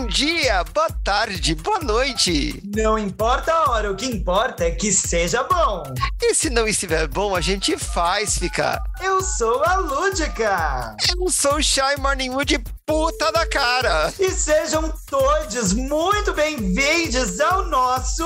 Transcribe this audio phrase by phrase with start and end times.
[0.00, 2.58] Bom dia, boa tarde, boa noite.
[2.74, 5.82] Não importa a hora, o que importa é que seja bom.
[6.22, 8.82] E se não estiver bom, a gente faz ficar.
[8.98, 10.96] Eu sou a Lúdica.
[11.06, 14.10] Eu sou o Shy Morningwood puta da cara.
[14.18, 18.24] E sejam todos muito bem-vindos ao nosso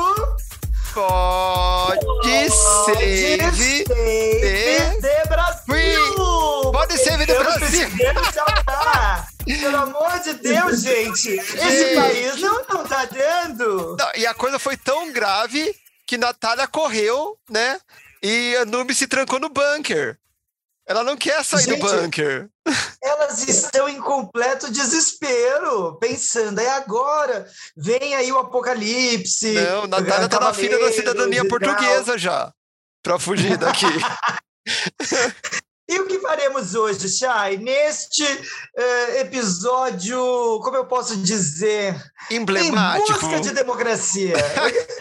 [0.95, 6.15] Pode, ser Save de Brasil!
[6.71, 7.89] Pode ser de Brasil!
[9.45, 11.29] Pelo amor de Deus, gente!
[11.31, 13.97] Esse país não, não tá dando!
[13.99, 15.75] Não, e a coisa foi tão grave
[16.07, 17.79] que Natália correu, né?
[18.23, 20.19] E a Nube se trancou no bunker.
[20.87, 22.49] Ela não quer sair Gente, do bunker.
[23.03, 29.53] Elas estão em completo desespero, pensando, é agora, vem aí o apocalipse.
[29.53, 32.53] Não, Natália tá na fila da cidadania portuguesa já,
[33.03, 33.87] pra fugir daqui.
[35.87, 37.59] E o que faremos hoje, Chay?
[37.59, 40.17] Neste uh, episódio,
[40.63, 41.95] como eu posso dizer?
[42.31, 43.13] Emblemático.
[43.13, 44.35] Em busca de democracia.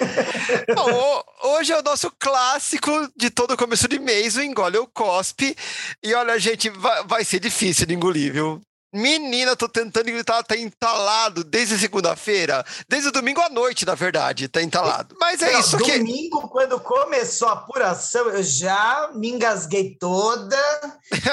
[0.76, 5.56] Bom, hoje é o nosso clássico de todo começo de mês, o Engole ou Cospe.
[6.04, 8.62] E olha, gente, vai, vai ser difícil de engolir, viu?
[8.94, 14.48] Menina, tô tentando gritar, tá entalado desde segunda-feira, desde o domingo à noite, na verdade,
[14.48, 15.16] tá entalado.
[15.20, 15.98] Mas é Não, isso que.
[15.98, 20.58] Domingo, quando começou a apuração, eu já me engasguei toda,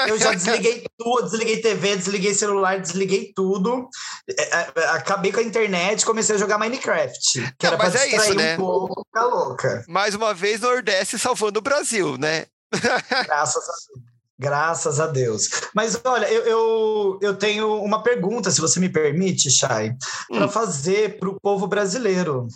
[0.07, 3.87] eu já desliguei tudo, desliguei TV, desliguei celular, desliguei tudo.
[4.27, 7.53] É, é, acabei com a internet, comecei a jogar Minecraft.
[7.59, 8.53] Que Não, era mas pra é isso, né?
[8.55, 9.85] um pouco, ficar louca.
[9.87, 12.47] Mais uma vez, Nordeste salvando o Brasil, né?
[13.27, 14.10] Graças a Deus.
[14.41, 15.51] Graças a Deus.
[15.71, 19.95] Mas olha, eu, eu, eu tenho uma pergunta, se você me permite, Chay,
[20.27, 20.49] para hum.
[20.49, 22.47] fazer para o povo brasileiro.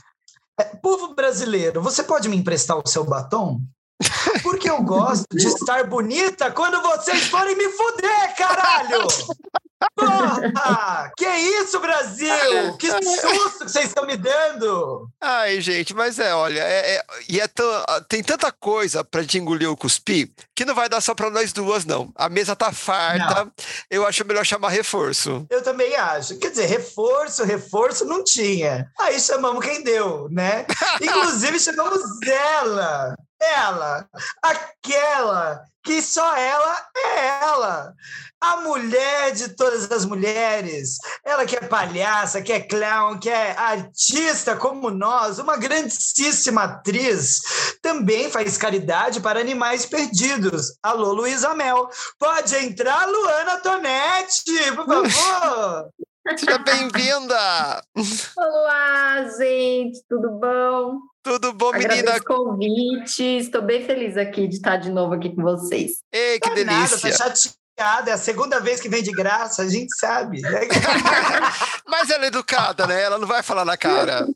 [0.59, 3.61] É, povo brasileiro, você pode me emprestar o seu batom?
[4.41, 9.07] Porque eu gosto de estar bonita quando vocês forem me fuder, caralho!
[9.95, 11.11] Porra!
[11.17, 12.33] Que isso, Brasil?
[12.79, 15.09] Que susto que vocês estão me dando!
[15.21, 17.47] Ai, gente, mas é, olha, é, é e é
[18.07, 21.51] tem tanta coisa pra gente engolir o cuspir que não vai dar só pra nós
[21.51, 22.11] duas, não.
[22.15, 23.51] A mesa tá farta, não.
[23.89, 25.45] eu acho melhor chamar reforço.
[25.49, 26.37] Eu também acho.
[26.37, 28.89] Quer dizer, reforço, reforço não tinha.
[28.99, 30.65] Aí chamamos quem deu, né?
[31.01, 33.15] Inclusive chamamos ela
[33.53, 34.07] ela,
[34.41, 37.93] aquela que só ela é ela.
[38.41, 40.97] A mulher de todas as mulheres.
[41.23, 47.39] Ela que é palhaça, que é clown, que é artista como nós, uma grandíssima atriz.
[47.81, 50.77] Também faz caridade para animais perdidos.
[50.83, 51.87] Alô, Luísa Mel.
[52.19, 55.89] Pode entrar, Luana Tonetti, por favor.
[56.27, 57.83] Seja bem-vinda!
[58.35, 60.97] Olá, gente, tudo bom?
[61.21, 62.17] Tudo bom, Agradeço menina?
[62.17, 65.97] o convite, estou bem feliz aqui de estar de novo aqui com vocês.
[66.11, 67.11] Ei, que tá delícia!
[67.11, 70.41] Nada, chateada, é a segunda vez que vem de graça, a gente sabe.
[71.87, 73.03] Mas ela é educada, né?
[73.03, 74.25] Ela não vai falar na cara.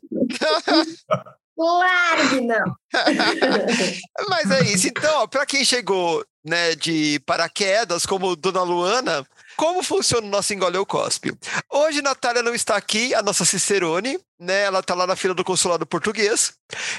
[1.60, 2.74] Claro que não!
[4.30, 4.88] Mas é isso.
[4.88, 9.26] Então, para quem chegou né, de paraquedas, como Dona Luana,
[9.60, 11.36] como funciona o nosso engole ou cospe?
[11.68, 14.62] Hoje, Natália não está aqui, a nossa Cicerone, né?
[14.62, 16.54] Ela está lá na fila do consulado português.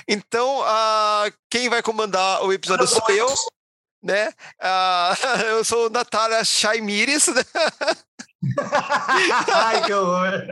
[0.07, 3.33] Então, uh, quem vai comandar o episódio sou eu,
[4.03, 4.29] né?
[4.61, 7.44] Uh, eu sou Natália Chaimires, né?
[9.51, 10.45] Ai, que horror!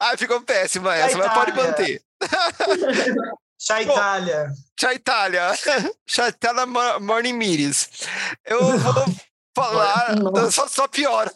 [0.00, 2.02] Ai, ficou péssima essa, mas pode manter.
[3.60, 4.52] Chá Itália.
[4.78, 5.52] Chá Itália.
[6.04, 6.66] Chá Itália
[6.98, 7.88] Morning Mires.
[8.44, 9.06] Eu vou
[9.54, 10.16] falar,
[10.50, 11.32] só, só piora.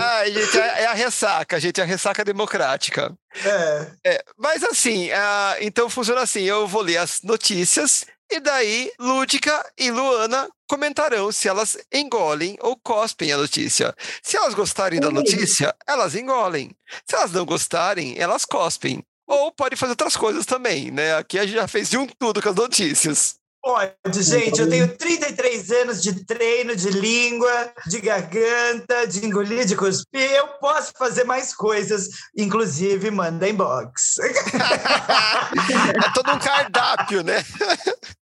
[0.00, 3.14] Ai, gente, é, é, a ressaca, gente, é a ressaca democrática.
[3.44, 3.86] É.
[4.12, 8.04] é mas assim, uh, então funciona assim: eu vou ler as notícias.
[8.30, 13.94] E daí, Lúdica e Luana comentarão se elas engolem ou cospem a notícia.
[14.22, 16.74] Se elas gostarem da notícia, elas engolem.
[17.06, 19.04] Se elas não gostarem, elas cospem.
[19.28, 21.14] Ou pode fazer outras coisas também, né?
[21.14, 23.36] Aqui a gente já fez de um tudo com as notícias.
[23.62, 29.76] Pode, gente, eu tenho 33 anos de treino de língua, de garganta, de engolir, de
[29.76, 30.32] cuspir.
[30.32, 34.18] Eu posso fazer mais coisas, inclusive manda inbox.
[34.18, 37.44] é todo um cardápio, né?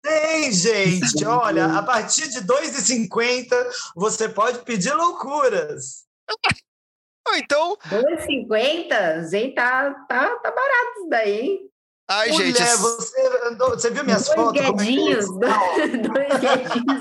[0.02, 1.24] Tem, gente.
[1.24, 3.54] Olha, a partir de 2,50
[3.94, 6.06] você pode pedir loucuras.
[7.34, 7.76] então.
[7.88, 9.30] 2,50?
[9.30, 11.69] Gente, tá, tá, tá barato isso daí, hein?
[12.10, 12.76] Ai, Mulher, gente.
[12.76, 14.60] Você, andou, você viu minhas dois fotos?
[14.60, 17.00] É guedinhos, dois guedinhos.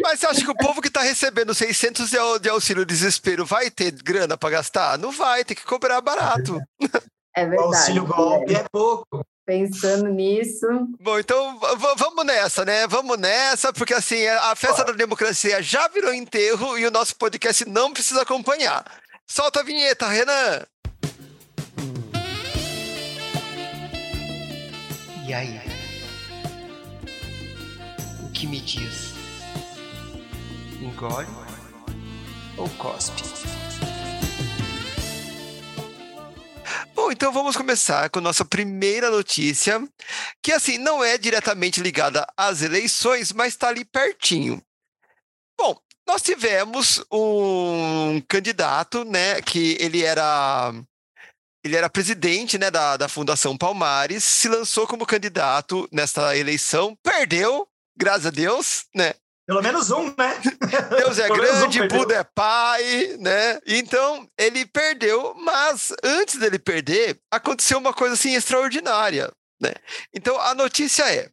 [0.00, 2.08] Mas você acha que o povo que está recebendo 600
[2.40, 4.96] de auxílio desespero vai ter grana para gastar?
[4.96, 6.60] Não vai, tem que cobrar barato.
[7.36, 7.56] É verdade.
[7.56, 9.26] O auxílio golpe é, é pouco.
[9.44, 10.66] Pensando nisso.
[11.00, 11.58] Bom, então
[11.96, 12.86] vamos nessa, né?
[12.86, 17.68] Vamos nessa, porque assim, a festa da democracia já virou enterro e o nosso podcast
[17.68, 18.84] não precisa acompanhar.
[19.26, 20.64] Solta a vinheta, Renan!
[25.26, 25.58] E aí?
[28.22, 29.14] O que me diz?
[30.82, 31.26] Engole
[32.58, 33.22] ou cospe?
[36.94, 39.82] Bom, então vamos começar com nossa primeira notícia,
[40.42, 44.62] que assim não é diretamente ligada às eleições, mas está ali pertinho.
[45.58, 45.74] Bom,
[46.06, 50.70] nós tivemos um candidato, né, que ele era
[51.64, 57.66] ele era presidente né, da, da Fundação Palmares, se lançou como candidato nesta eleição, perdeu,
[57.96, 59.14] graças a Deus, né?
[59.46, 60.40] Pelo menos um, né?
[60.96, 63.58] Deus é grande, um Buda é pai, né?
[63.66, 69.72] Então, ele perdeu, mas antes dele perder, aconteceu uma coisa assim extraordinária, né?
[70.14, 71.28] Então, a notícia é: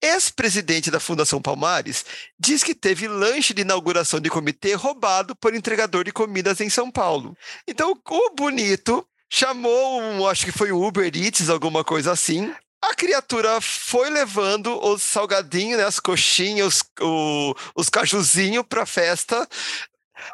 [0.00, 2.04] ex-presidente da Fundação Palmares
[2.38, 6.90] diz que teve lanche de inauguração de comitê roubado por entregador de comidas em São
[6.90, 7.36] Paulo.
[7.66, 12.52] Então, o bonito chamou, um, acho que foi o Uber Eats, alguma coisa assim.
[12.82, 19.46] A criatura foi levando os salgadinhos, né, as coxinhas, o, os cajuzinhos para festa.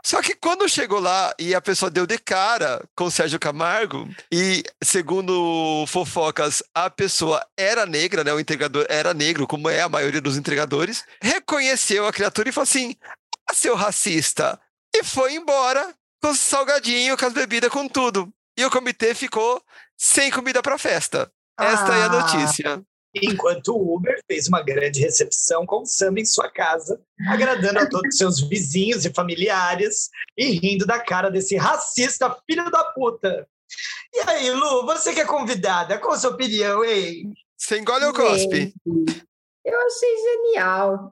[0.02, 4.08] Só que quando chegou lá e a pessoa deu de cara com o Sérgio Camargo,
[4.30, 8.32] e segundo fofocas, a pessoa era negra, né?
[8.32, 12.64] O entregador era negro, como é a maioria dos entregadores, reconheceu a criatura e falou
[12.64, 12.96] assim:
[13.48, 14.58] ah, seu racista!
[14.94, 19.62] E foi embora com os salgadinhos, com as bebidas, com tudo e o comitê ficou
[19.96, 21.30] sem comida para festa.
[21.58, 22.08] Esta ah, é a ah.
[22.08, 22.82] notícia.
[23.22, 28.16] Enquanto o Uber fez uma grande recepção com samba em sua casa, agradando a todos
[28.16, 33.46] seus vizinhos e familiares e rindo da cara desse racista filho da puta.
[34.12, 37.32] E aí, Lu, você que é convidada, qual a sua opinião, hein?
[37.56, 38.74] Você engole ou cospe?
[39.64, 41.10] Eu achei genial.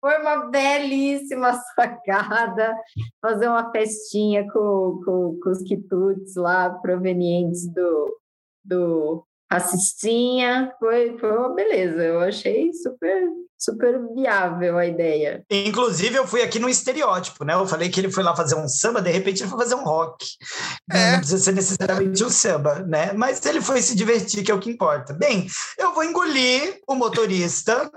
[0.00, 2.74] Foi uma belíssima sacada
[3.20, 8.18] fazer uma festinha com, com, com os quitutes lá provenientes do,
[8.64, 10.72] do Assistinha.
[10.78, 12.02] Foi, foi uma beleza.
[12.02, 15.44] Eu achei super, super viável a ideia.
[15.50, 17.54] Inclusive, eu fui aqui no estereótipo, né?
[17.54, 19.82] Eu falei que ele foi lá fazer um samba, de repente ele foi fazer um
[19.82, 20.24] rock.
[20.90, 21.12] É.
[21.12, 23.12] Não precisa ser necessariamente um samba, né?
[23.12, 25.12] Mas ele foi se divertir, que é o que importa.
[25.12, 27.90] Bem, eu vou engolir o motorista.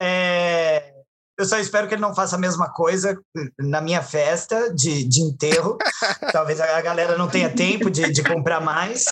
[0.00, 0.93] É,
[1.36, 3.18] eu só espero que ele não faça a mesma coisa
[3.58, 5.76] na minha festa de, de enterro.
[6.32, 9.06] Talvez a galera não tenha tempo de, de comprar mais.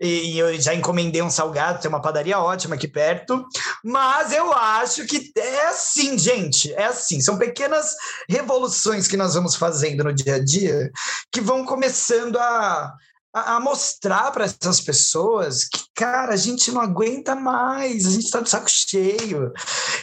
[0.00, 3.44] E, e, eu já encomendei um salgado, tem uma padaria ótima aqui perto.
[3.84, 6.72] Mas eu acho que é assim, gente.
[6.74, 7.20] É assim.
[7.20, 7.94] São pequenas
[8.28, 10.90] revoluções que nós vamos fazendo no dia a dia
[11.30, 12.92] que vão começando a
[13.32, 18.24] a, a mostrar para essas pessoas que, cara, a gente não aguenta mais, a gente
[18.24, 19.52] está de saco cheio.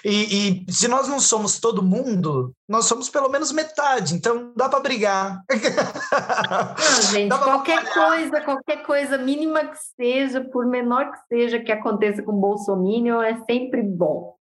[0.04, 4.70] E, e, se nós não somos todo mundo, nós somos pelo menos metade, então dá
[4.70, 5.42] para brigar.
[5.50, 12.24] Não, gente, qualquer coisa, qualquer coisa mínima que seja, por menor que seja que aconteça
[12.24, 14.37] com o Bolsonaro, é sempre bom.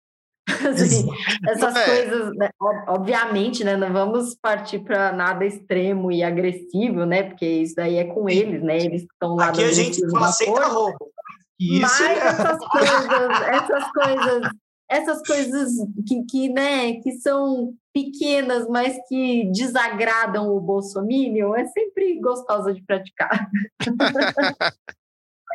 [0.68, 1.08] Assim,
[1.48, 1.84] essas é.
[1.84, 2.50] coisas, né?
[2.88, 3.76] obviamente, né?
[3.76, 7.24] Não vamos partir para nada extremo e agressivo, né?
[7.24, 8.78] Porque isso daí é com eles, né?
[8.78, 9.48] Eles estão lá.
[9.48, 11.10] Aqui a gente aceita roubo.
[11.58, 12.18] Isso Mas é.
[12.18, 14.50] essas coisas, essas coisas,
[14.90, 15.72] essas coisas
[16.06, 22.82] que, que, né, que são pequenas, mas que desagradam o Bolsonaro, é sempre gostosa de
[22.82, 23.48] praticar.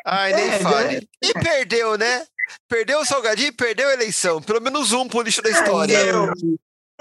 [0.06, 0.96] Ai, nem é, fale.
[0.96, 1.02] Né?
[1.22, 2.26] E perdeu, né?
[2.68, 4.42] Perdeu o Salgadinho e perdeu a eleição.
[4.42, 5.98] Pelo menos um pro lixo da história.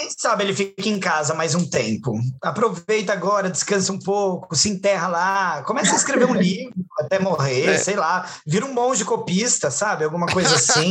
[0.01, 2.19] Quem sabe ele fica em casa mais um tempo.
[2.43, 7.67] Aproveita agora, descansa um pouco, se enterra lá, começa a escrever um livro até morrer,
[7.67, 7.79] é.
[7.79, 8.27] sei lá.
[8.47, 10.05] Vira um monge copista, sabe?
[10.05, 10.89] Alguma coisa assim.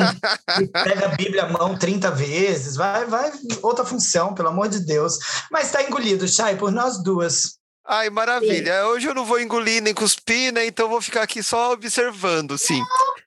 [0.71, 2.75] pega a Bíblia à mão 30 vezes.
[2.75, 3.31] Vai, vai,
[3.63, 5.17] outra função, pelo amor de Deus.
[5.51, 7.58] Mas tá engolido, Chay, por nós duas.
[7.89, 8.81] Ai, maravilha.
[8.81, 8.87] Sim.
[8.89, 10.63] Hoje eu não vou engolir nem cuspir, né?
[10.67, 12.79] Então vou ficar aqui só observando, sim.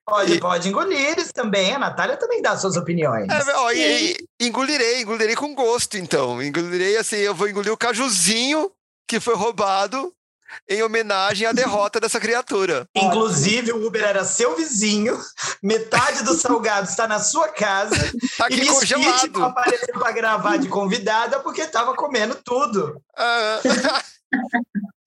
[0.07, 0.40] Pode, e...
[0.40, 1.75] pode engolir eles também.
[1.75, 3.28] A Natália também dá suas opiniões.
[3.28, 6.40] É, ó, e, e, engolirei, engolirei com gosto, então.
[6.40, 8.71] Engolirei assim, eu vou engolir o cajuzinho
[9.09, 10.14] que foi roubado
[10.69, 12.87] em homenagem à derrota dessa criatura.
[12.95, 15.19] Inclusive, o Uber era seu vizinho,
[15.61, 17.97] metade do salgado está na sua casa.
[18.38, 19.45] Tá aqui e congelado.
[19.45, 23.02] apareceu para gravar de convidada porque estava comendo tudo.
[23.16, 23.61] Ah.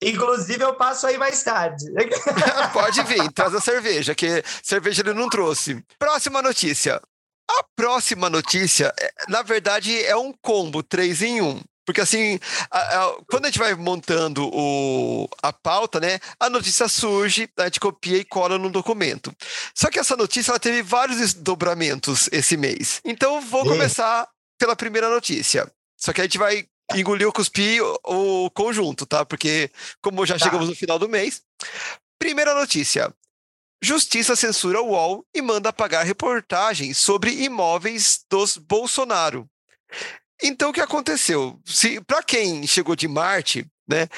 [0.02, 1.86] Inclusive, eu passo aí mais tarde.
[2.72, 5.82] Pode vir, traz a cerveja, que cerveja ele não trouxe.
[5.98, 7.00] Próxima notícia.
[7.48, 11.60] A próxima notícia, é, na verdade, é um combo 3 em 1.
[11.86, 16.88] Porque assim, a, a, quando a gente vai montando o, a pauta, né, a notícia
[16.88, 19.32] surge, a gente copia e cola no documento.
[19.72, 23.00] Só que essa notícia ela teve vários desdobramentos esse mês.
[23.04, 24.28] Então vou começar
[24.58, 25.70] pela primeira notícia.
[25.96, 29.24] Só que a gente vai engoliu, cuspir o, conjunto, tá?
[29.24, 30.44] Porque, como já tá.
[30.44, 31.42] chegamos no final do mês.
[32.18, 33.12] Primeira notícia.
[33.82, 39.48] Justiça censura o UOL e manda apagar reportagens sobre imóveis dos Bolsonaro.
[40.42, 41.60] Então, o que aconteceu?
[41.64, 44.08] Se Para quem chegou de Marte, né,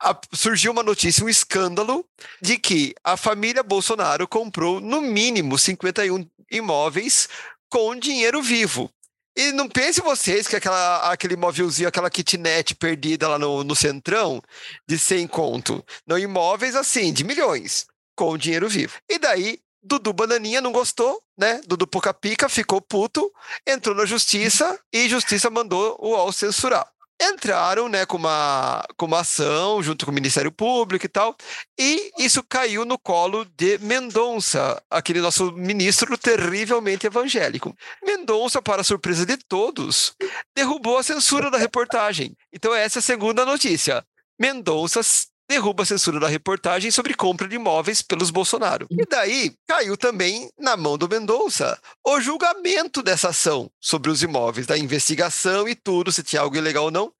[0.00, 2.06] a, surgiu uma notícia, um escândalo,
[2.40, 7.28] de que a família Bolsonaro comprou, no mínimo, 51 imóveis
[7.68, 8.90] com dinheiro vivo.
[9.36, 14.42] E não pense vocês que aquela, aquele imóvelzinho, aquela kitnet perdida lá no, no Centrão,
[14.88, 15.84] de 100 conto.
[16.06, 18.94] Não, imóveis assim, de milhões, com dinheiro vivo.
[19.08, 21.60] E daí, Dudu Bananinha não gostou, né?
[21.66, 23.30] Dudu Poca Pica ficou puto,
[23.66, 29.20] entrou na justiça e justiça mandou o UOL censurar entraram né, com, uma, com uma
[29.20, 31.36] ação junto com o Ministério Público e tal,
[31.78, 37.74] e isso caiu no colo de Mendonça, aquele nosso ministro terrivelmente evangélico.
[38.04, 40.14] Mendonça, para surpresa de todos,
[40.54, 42.36] derrubou a censura da reportagem.
[42.52, 44.04] Então, essa é a segunda notícia.
[44.38, 45.00] Mendonça
[45.48, 48.86] derruba a censura da reportagem sobre compra de imóveis pelos Bolsonaro.
[48.90, 54.66] E daí caiu também na mão do Mendonça o julgamento dessa ação sobre os imóveis,
[54.66, 57.12] da investigação e tudo, se tinha algo ilegal ou não.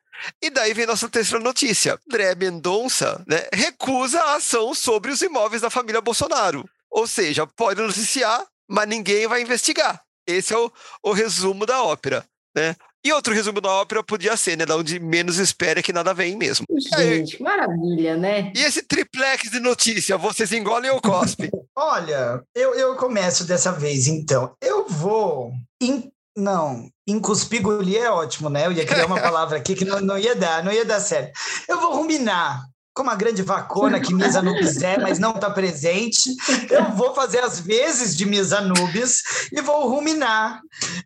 [0.42, 1.98] E daí vem nossa terceira notícia.
[2.08, 6.68] André Mendonça né, recusa a ação sobre os imóveis da família Bolsonaro.
[6.90, 10.02] Ou seja, pode noticiar, mas ninguém vai investigar.
[10.26, 12.26] Esse é o, o resumo da ópera.
[12.56, 12.74] Né?
[13.06, 14.66] E outro resumo da ópera podia ser, né?
[14.66, 16.66] Da onde menos espera que nada vem mesmo.
[16.98, 18.52] Gente, maravilha, né?
[18.52, 21.48] E esse triplex de notícia, vocês engolem ou cospe?
[21.76, 24.52] Olha, eu, eu começo dessa vez, então.
[24.60, 25.52] Eu vou.
[25.80, 26.10] In...
[26.36, 28.66] Não, encuspigolir é ótimo, né?
[28.66, 31.30] Eu ia criar uma palavra aqui que não, não ia dar, não ia dar certo.
[31.68, 36.34] Eu vou ruminar como a grande vacona que Misa Nubes é, mas não está presente,
[36.70, 39.22] eu vou fazer as vezes de Misa Nubes
[39.52, 40.62] e vou ruminar,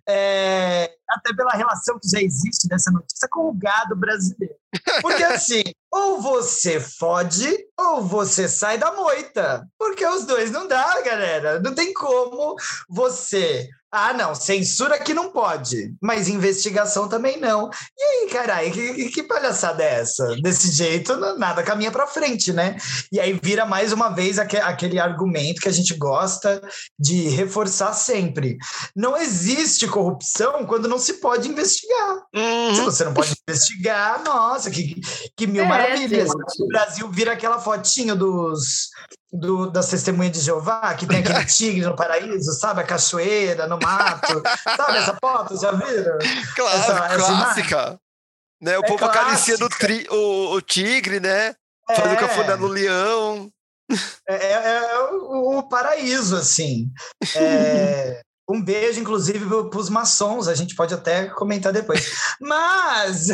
[0.08, 4.54] é, até pela relação que já existe dessa notícia com o gado brasileiro.
[5.02, 7.48] Porque assim, ou você fode
[7.80, 11.60] ou você sai da moita, porque os dois não dá, galera.
[11.60, 12.56] Não tem como
[12.88, 17.68] você ah, não, censura que não pode, mas investigação também não.
[17.98, 20.36] E aí, caralho, que, que palhaçada é essa?
[20.40, 22.76] Desse jeito, nada caminha para frente, né?
[23.10, 26.62] E aí vira mais uma vez aquele argumento que a gente gosta
[26.96, 28.58] de reforçar sempre.
[28.94, 32.22] Não existe corrupção quando não se pode investigar.
[32.32, 32.74] Uhum.
[32.76, 35.00] Se você não pode investigar, nossa, que,
[35.36, 36.30] que mil é, maravilhas.
[36.60, 38.90] O Brasil vira aquela fotinho dos
[39.32, 42.80] do, das testemunhas de Jeová, que tem aquele tigre no paraíso, sabe?
[42.80, 44.42] A cachoeira, no mato.
[44.76, 45.60] sabe essa foto?
[45.60, 46.18] Já viram?
[46.56, 48.00] Claro, essa, clássica.
[48.60, 48.78] né?
[48.78, 49.56] O é povo acaricia
[50.10, 51.54] o, o tigre, né?
[51.88, 51.94] É.
[51.94, 53.50] Faz o cafuné no leão.
[54.28, 56.90] É, é, é o, o, paraíso, assim.
[57.36, 58.20] É,
[58.52, 62.10] um beijo, inclusive, para os maçons, a gente pode até comentar depois.
[62.40, 63.30] Mas.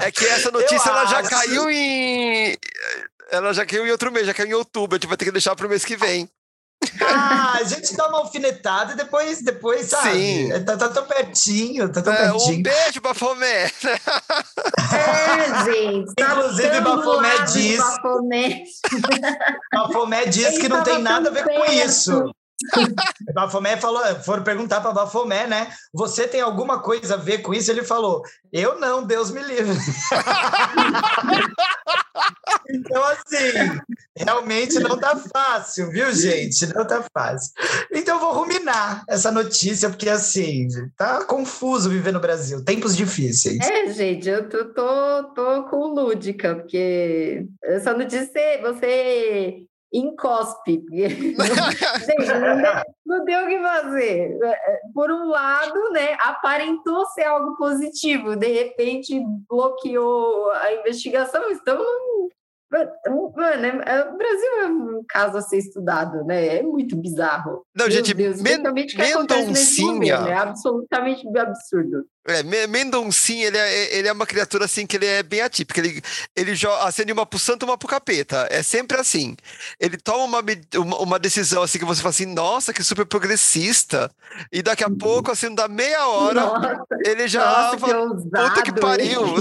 [0.00, 2.56] é que essa notícia ela já caiu em
[3.30, 4.96] ela já caiu em outro mês, já caiu em outubro.
[4.96, 6.28] A gente vai ter que deixar para o mês que vem.
[7.00, 10.12] Ah, a gente dá uma alfinetada e depois, depois sabe?
[10.12, 10.52] Sim.
[10.52, 12.58] É, tá, tá tão pertinho, tá tão é, pertinho.
[12.58, 13.64] Um beijo, Bafomé.
[13.64, 13.70] É,
[15.64, 16.14] gente.
[16.14, 17.78] Tá Inclusive, Bafomé diz.
[17.78, 18.64] Bafomé,
[19.72, 22.32] Bafomé diz que não tem nada a ver com isso.
[23.34, 25.72] Bafomé falou, foram perguntar para Bafomé, né?
[25.92, 27.70] Você tem alguma coisa a ver com isso?
[27.70, 29.72] Ele falou: Eu não, Deus me livre.
[32.68, 33.80] então, assim,
[34.16, 36.66] realmente não tá fácil, viu, gente?
[36.74, 37.52] Não tá fácil.
[37.92, 43.58] Então, eu vou ruminar essa notícia, porque, assim, tá confuso viver no Brasil, tempos difíceis.
[43.60, 50.84] É, gente, eu tô, tô, tô com lúdica, porque essa notícia você encospe.
[50.90, 52.72] Gente, não, deu,
[53.06, 54.38] não deu o que fazer.
[54.94, 61.86] Por um lado, né, aparentou ser algo positivo, de repente bloqueou a investigação, estamos
[62.70, 66.58] Mano, é, o Brasil é um caso a ser estudado, né?
[66.58, 67.64] É muito bizarro.
[67.74, 70.14] Não, Meu gente, Deus, men Mendoncinha.
[70.14, 72.06] é absolutamente absurdo.
[72.26, 75.80] É, Mendoncinha, ele é, ele é uma criatura assim que ele é bem atípica.
[75.80, 76.02] Ele,
[76.36, 78.46] ele acende uma pro santo e uma pro capeta.
[78.50, 79.36] É sempre assim.
[79.78, 80.44] Ele toma uma,
[80.76, 84.10] uma, uma, decisão assim que você fala assim, nossa, que super progressista.
[84.52, 84.98] E daqui a uhum.
[84.98, 89.36] pouco, assim, dá meia hora, nossa, ele já nossa, fala, que puta que pariu.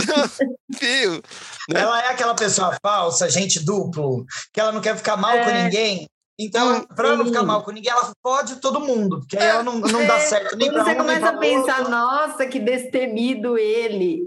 [0.77, 1.21] Fio.
[1.69, 1.81] Né?
[1.81, 5.43] Ela é aquela pessoa falsa, gente duplo, que ela não quer ficar mal é.
[5.43, 6.09] com ninguém.
[6.39, 9.77] Então, para não ficar mal com ninguém, ela pode todo mundo, porque aí ela não,
[9.77, 14.23] não dá é, certo nem para um, Você começa a pensar, nossa, que destemido ele.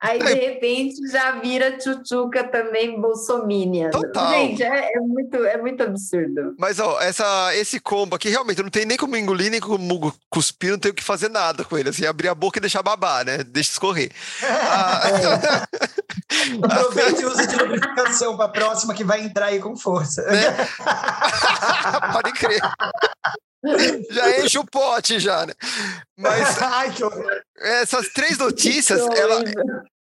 [0.00, 3.90] Aí, de repente, já vira tchutchuca também bolsominion.
[3.90, 4.30] Total.
[4.30, 6.54] Gente, é, é, muito, é muito absurdo.
[6.58, 10.70] Mas, ó, essa, esse combo aqui, realmente, não tem nem como engolir, nem como cuspir,
[10.70, 11.90] não tem o que fazer nada com ele.
[11.90, 13.44] Assim, abrir a boca e deixar babar, né?
[13.44, 14.10] Deixa escorrer.
[14.42, 15.90] ah, é.
[16.64, 20.22] Aproveite e use de lubrificação para a próxima que vai entrar aí com força.
[20.22, 20.68] Né?
[22.12, 22.60] Pode crer.
[24.10, 25.52] Já enche o pote, já, né?
[26.16, 26.56] Mas
[27.58, 29.42] essas três notícias, ela,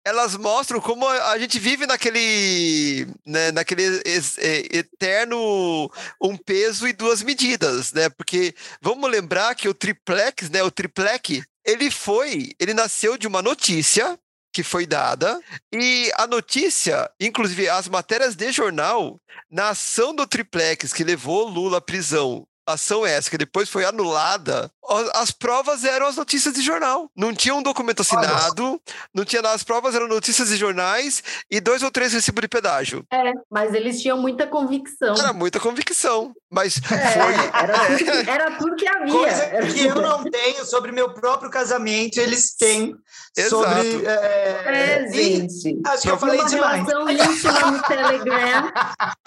[0.05, 7.23] elas mostram como a gente vive naquele, né, naquele é, eterno um peso e duas
[7.23, 8.09] medidas, né?
[8.09, 13.41] Porque vamos lembrar que o triplex, né, o triplec, ele foi, ele nasceu de uma
[13.41, 14.17] notícia
[14.53, 15.39] que foi dada
[15.73, 19.17] e a notícia, inclusive as matérias de jornal,
[19.49, 24.71] na ação do triplex que levou Lula à prisão ação essa, que depois foi anulada,
[25.13, 27.09] as provas eram as notícias de jornal.
[27.15, 28.81] Não tinha um documento assinado,
[29.13, 29.55] não tinha nada.
[29.55, 33.05] As provas eram notícias de jornais e dois ou três recibos de pedágio.
[33.11, 35.15] É, mas eles tinham muita convicção.
[35.15, 36.33] Era muita convicção.
[36.49, 37.33] Mas é, foi.
[37.53, 39.11] Era tudo, era tudo, que havia.
[39.11, 42.93] Coisa que eu não tenho sobre meu próprio casamento, eles têm.
[43.37, 43.63] Exato.
[43.63, 44.05] Sobre.
[44.05, 45.79] É, é gente.
[45.85, 46.85] Acho que eu falei uma demais.
[46.85, 48.71] relação íntima no Telegram.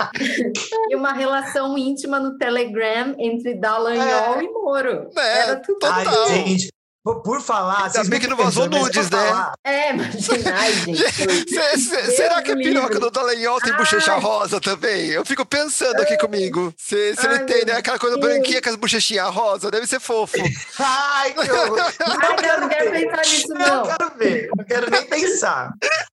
[0.90, 4.44] e uma relação íntima no Telegram entre Dallagnol é.
[4.44, 5.10] e Moro.
[5.16, 6.68] É, Era tudo Ai, gente,
[7.12, 7.84] por falar.
[7.84, 9.52] Ainda bem que não vazou nudes, né?
[9.62, 12.16] É, imagina, ai, gente.
[12.16, 15.10] será que a piroca do Dallagnol tem bochecha rosa também?
[15.10, 16.72] Eu fico pensando aqui comigo.
[16.78, 17.74] Se, ele tem, né?
[17.74, 20.38] Aquela coisa branquinha com as bochechinhas rosa, deve ser fofo.
[20.80, 21.78] ai, que horror.
[21.78, 23.76] Ai, não, não quero pensar nisso, não.
[23.76, 25.72] Não quero ver, não quero nem pensar.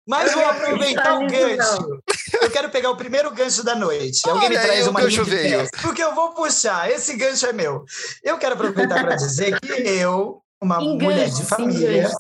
[0.09, 2.03] Mas vou aproveitar o gancho.
[2.43, 4.29] Eu quero pegar o primeiro gancho da noite.
[4.29, 5.69] Alguém me traz uma gancho veio.
[5.83, 6.91] Porque eu vou puxar.
[6.91, 7.85] Esse gancho é meu.
[8.25, 12.11] Eu quero aproveitar para dizer que eu uma mulher de família.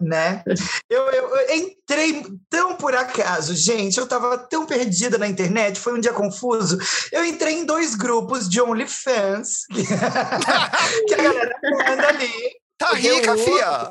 [0.00, 0.44] Né?
[0.88, 3.98] Eu, eu, eu, entrei tão por acaso, gente.
[3.98, 6.78] Eu estava tão perdida na internet, foi um dia confuso.
[7.10, 9.82] Eu entrei em dois grupos de OnlyFans que,
[11.06, 12.58] que a galera manda ali.
[12.78, 13.90] Tá rica, fia!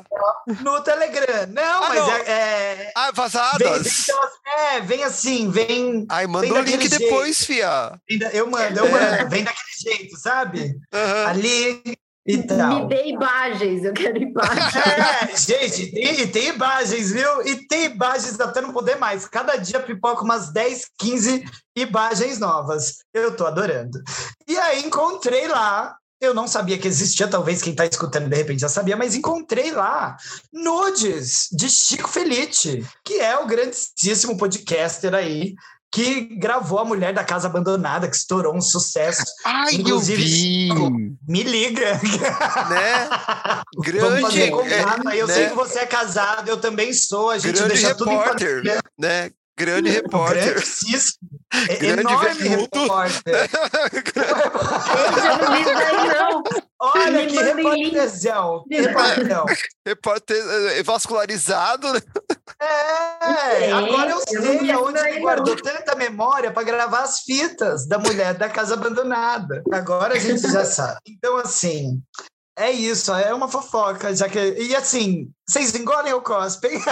[0.62, 1.46] No Telegram.
[1.48, 2.10] Não, ah, mas não.
[2.10, 3.60] É, é, Ah, vazadas?
[3.60, 6.06] Vem, vem, é, vem assim, vem.
[6.08, 6.98] Ai, manda o link jeito.
[6.98, 8.00] depois, fia.
[8.32, 8.90] Eu mando, eu é.
[8.90, 9.28] mando.
[9.28, 10.80] Vem daquele jeito, sabe?
[10.94, 11.26] Uhum.
[11.26, 11.82] Ali,
[12.28, 12.82] e tal.
[12.82, 14.74] Me dê imagens, eu quero imagens.
[14.78, 17.46] É, gente, tem, tem imagens, viu?
[17.46, 19.26] E tem imagens até não poder mais.
[19.26, 22.98] Cada dia pipoca umas 10, 15 imagens novas.
[23.14, 24.02] Eu tô adorando.
[24.46, 28.60] E aí encontrei lá eu não sabia que existia, talvez quem está escutando de repente
[28.60, 30.16] já sabia, mas encontrei lá
[30.52, 35.54] nudes de Chico Felite, que é o grandíssimo podcaster aí
[35.90, 39.24] que gravou A Mulher da Casa Abandonada, que estourou um sucesso.
[39.44, 41.16] Ai, Inclusive, eu vi.
[41.26, 41.94] me liga.
[41.94, 43.08] Né?
[43.78, 44.00] Grande.
[44.00, 45.08] Vamos fazer contato.
[45.08, 45.34] É, eu né?
[45.34, 47.30] sei que você é casado, eu também sou.
[47.30, 49.30] A gente Grande deixa repórter, tudo em né?
[49.56, 50.54] Grande repórter.
[50.54, 51.37] Grandíssimo.
[51.50, 53.50] É Grande enorme repórter.
[56.18, 56.42] não.
[56.80, 58.64] Olha que repórterzão.
[58.70, 59.46] Repórterzão.
[59.86, 61.92] Repórter eh, vascularizado.
[61.92, 62.00] Né?
[62.60, 68.34] É, agora eu sei onde ele guardou tanta memória para gravar as fitas da mulher
[68.34, 69.62] da casa abandonada.
[69.72, 70.98] Agora a gente já sabe.
[71.08, 72.00] Então, assim,
[72.58, 74.38] é isso, é uma fofoca, já que.
[74.58, 76.72] E assim, vocês engolem ou cospem?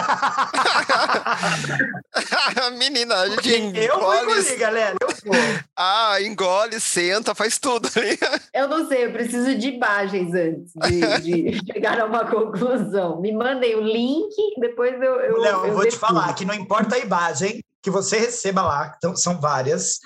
[2.79, 3.85] Menina, a gente engole.
[3.85, 4.96] Eu vou engolir, galera.
[5.00, 5.35] Eu vou.
[5.76, 7.88] Ah, engole, senta, faz tudo.
[8.55, 13.20] eu não sei, eu preciso de imagens antes de, de chegar a uma conclusão.
[13.20, 15.20] Me mandem o link, depois eu.
[15.20, 18.62] eu não, eu, eu vou te falar que não importa a imagem, que você receba
[18.62, 20.01] lá, então, são várias.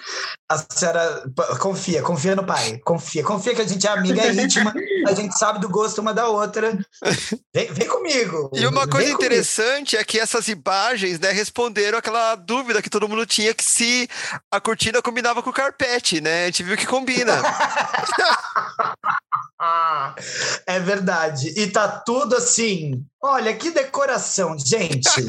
[0.47, 1.25] A senhora
[1.59, 4.71] confia, confia no pai, confia, confia que a gente é amiga é íntima,
[5.09, 6.79] a gente sabe do gosto uma da outra.
[7.55, 8.51] Vem, vem comigo.
[8.53, 13.25] E uma coisa interessante é que essas imagens né, responderam aquela dúvida que todo mundo
[13.25, 14.07] tinha que se
[14.53, 16.43] a cortina combinava com o carpete, né?
[16.43, 17.33] A gente viu que combina.
[20.67, 21.53] é verdade.
[21.57, 23.05] E tá tudo assim.
[23.23, 25.09] Olha que decoração, gente.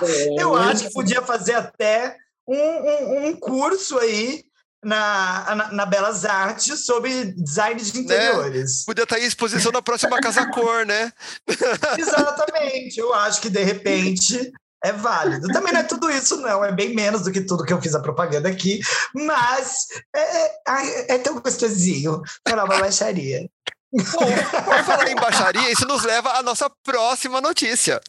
[0.38, 4.42] Eu acho que podia fazer até um, um, um curso aí
[4.82, 8.00] na, na, na, Belas Artes sobre design de né?
[8.00, 8.78] interiores.
[8.78, 8.84] Né?
[8.86, 11.12] Podia estar em exposição na próxima Casa Cor, né?
[11.98, 12.98] Exatamente.
[12.98, 14.50] Eu acho que, de repente,
[14.84, 15.48] é válido.
[15.48, 16.64] Também não é tudo isso, não.
[16.64, 18.80] É bem menos do que tudo que eu fiz a propaganda aqui.
[19.14, 23.48] Mas é, é, é tão gostosinho falar uma baixaria.
[23.92, 28.00] Bom, por falar em baixaria, isso nos leva à nossa próxima notícia.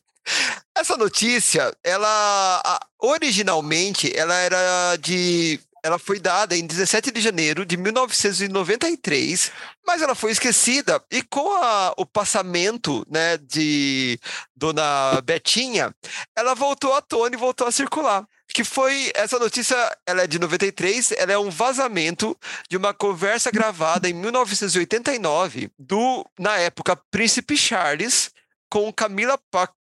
[0.76, 7.78] Essa notícia, ela originalmente ela era de ela foi dada em 17 de janeiro de
[7.78, 9.52] 1993,
[9.86, 14.20] mas ela foi esquecida e com a, o passamento né, de
[14.56, 15.94] Dona Betinha,
[16.36, 20.38] ela voltou à tona e voltou a circular que foi essa notícia, ela é de
[20.38, 22.38] 93, ela é um vazamento
[22.70, 28.32] de uma conversa gravada em 1989 do na época Príncipe Charles
[28.70, 29.39] com Camila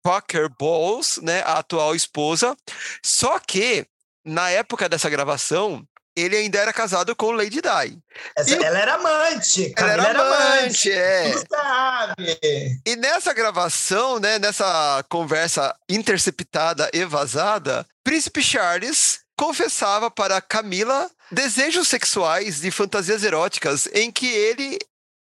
[0.04, 2.56] Parker Bowles, né, a atual esposa.
[3.04, 3.86] Só que
[4.26, 8.00] na época dessa gravação, ele ainda era casado com Lady Di.
[8.38, 9.74] Essa, e, ela era amante.
[9.78, 11.38] Ela era, amante, amante, é.
[11.38, 12.82] Sabe.
[12.86, 21.88] E nessa gravação, né, nessa conversa interceptada e vazada, Príncipe Charles confessava para Camila desejos
[21.88, 24.78] sexuais e fantasias eróticas em que ele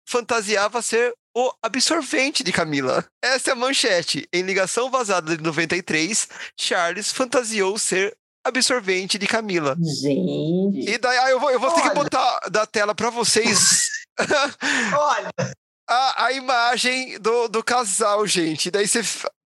[0.07, 3.07] fantasiava ser o absorvente de Camila.
[3.23, 4.29] Essa é a manchete.
[4.33, 9.77] Em ligação vazada de 93, Charles fantasiou ser absorvente de Camila.
[10.01, 10.91] Gente.
[10.91, 13.89] E daí ah, eu vou, eu vou ter que botar da tela para vocês.
[14.97, 15.31] Olha.
[15.93, 18.71] A, a imagem do, do casal, gente.
[18.71, 19.01] Daí você.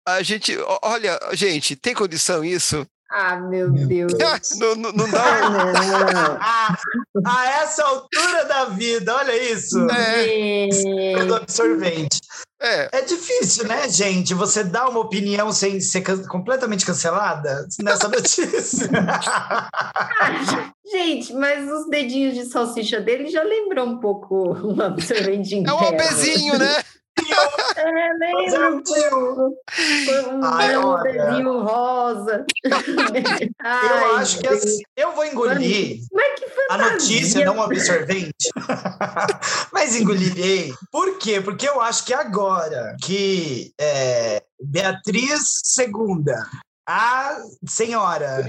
[0.06, 0.54] A gente.
[0.82, 2.86] Olha, gente, tem condição isso?
[3.18, 4.12] Ah, meu Deus.
[4.60, 5.56] não, não, não dá um...
[6.38, 6.76] a,
[7.24, 9.78] a essa altura da vida, olha isso.
[9.90, 11.24] É.
[11.24, 12.20] Do absorvente.
[12.60, 12.98] É.
[12.98, 14.34] é difícil, né, gente?
[14.34, 18.90] Você dá uma opinião sem ser can completamente cancelada nessa notícia.
[18.94, 25.54] ah, gente, mas os dedinhos de salsicha dele já lembrou um pouco um absorvente.
[25.66, 26.82] É um abezinho, né?
[27.86, 29.54] É, lembro.
[30.32, 32.44] Um, Ai, um desenho rosa.
[33.62, 38.50] Ai, eu acho que assim, eu vou engolir Mas que a notícia, não absorvente.
[39.72, 40.74] Mas engolirei.
[40.90, 41.40] Por quê?
[41.40, 46.24] Porque eu acho que agora que é, Beatriz II
[46.86, 48.46] a senhora,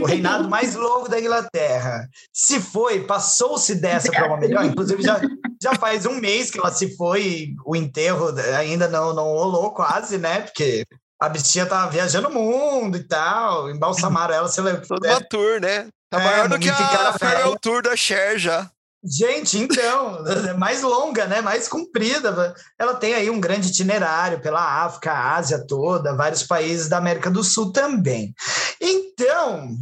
[0.00, 4.64] o reinado mais longo da Inglaterra, se foi, passou-se dessa para uma melhor.
[4.64, 5.20] Inclusive, já,
[5.62, 10.18] já faz um mês que ela se foi, o enterro ainda não, não rolou quase,
[10.18, 10.40] né?
[10.40, 10.84] Porque
[11.20, 14.76] a bichinha tava viajando o mundo e tal, embalsamaram ela, sei lá.
[14.76, 15.88] Toda uma tour, né?
[16.10, 18.70] Tá é, maior do que a Farewell Tour da Cher já.
[19.06, 20.24] Gente, então,
[20.58, 21.40] mais longa, né?
[21.40, 22.54] Mais comprida.
[22.78, 27.44] Ela tem aí um grande itinerário pela África, Ásia toda, vários países da América do
[27.44, 28.34] Sul também.
[28.80, 29.76] Então,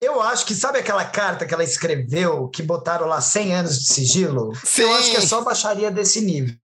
[0.00, 3.92] eu acho que, sabe aquela carta que ela escreveu, que botaram lá 100 anos de
[3.92, 4.52] sigilo?
[4.64, 4.82] Sim.
[4.82, 6.56] Eu acho que é só baixaria desse nível.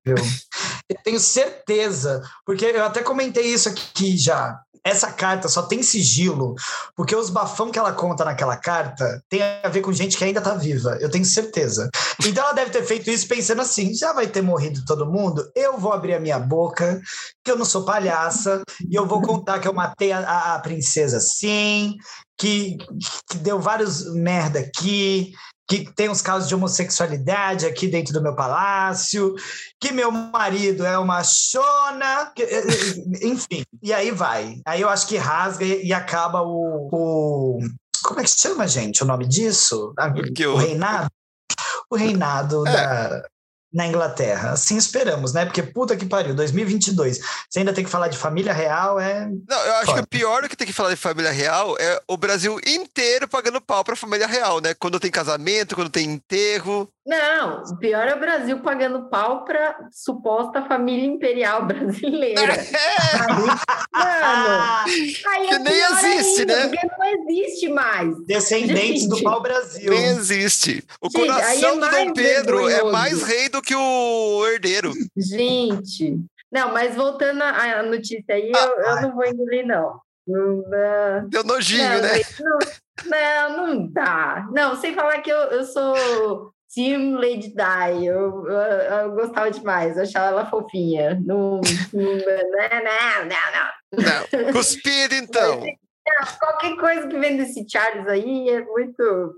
[0.88, 6.54] eu tenho certeza, porque eu até comentei isso aqui já essa carta só tem sigilo
[6.94, 10.40] porque os bafão que ela conta naquela carta tem a ver com gente que ainda
[10.40, 11.90] tá viva, eu tenho certeza.
[12.24, 15.76] Então ela deve ter feito isso pensando assim: já vai ter morrido todo mundo, eu
[15.76, 17.00] vou abrir a minha boca,
[17.44, 21.18] que eu não sou palhaça, e eu vou contar que eu matei a, a princesa
[21.18, 21.96] sim,
[22.38, 22.76] que,
[23.28, 25.32] que deu vários merda aqui,
[25.68, 29.34] que tem uns casos de homossexualidade aqui dentro do meu palácio,
[29.80, 33.64] que meu marido é uma chona, que, eh, eh, enfim.
[33.82, 34.60] E aí vai.
[34.64, 37.58] Aí eu acho que rasga e, e acaba o, o,
[38.04, 39.92] Como é que chama, gente, o nome disso?
[40.46, 41.10] O, o reinado?
[41.90, 42.72] O reinado é.
[42.72, 43.22] da,
[43.76, 44.52] na Inglaterra.
[44.52, 45.44] Assim esperamos, né?
[45.44, 47.18] Porque puta que pariu, 2022.
[47.48, 49.28] Você ainda tem que falar de família real, é.
[49.46, 49.98] Não, eu acho Foda.
[49.98, 53.28] que o pior do que tem que falar de família real é o Brasil inteiro
[53.28, 54.72] pagando pau pra família real, né?
[54.72, 56.90] Quando tem casamento, quando tem enterro.
[57.06, 62.54] Não, o pior é o Brasil pagando pau para suposta família imperial brasileira.
[62.54, 63.18] É.
[63.28, 63.52] mano,
[65.28, 66.68] aí é nem existe, ainda, né?
[66.68, 68.26] Porque não existe mais.
[68.26, 69.08] Descendentes Gente.
[69.08, 69.90] do pau Brasil.
[69.90, 70.82] Nem existe.
[71.00, 74.92] O Gente, coração é do Dom Pedro é mais rei do que o herdeiro.
[75.16, 80.00] Gente, não, mas voltando à notícia aí, ah, eu, eu, não vou engolir, não.
[81.28, 82.10] Deu nojinho, não, né?
[83.04, 84.48] Não, não, não dá.
[84.52, 89.96] Não, sem falar que eu, eu sou Team Lady Di, eu, eu, eu, gostava demais,
[89.96, 91.20] eu achava ela fofinha.
[91.24, 91.60] Não,
[91.92, 94.44] não, não, não, não.
[94.44, 95.62] Não, cuspido então.
[96.06, 99.34] Mas, qualquer coisa que vem desse Charles aí é muito.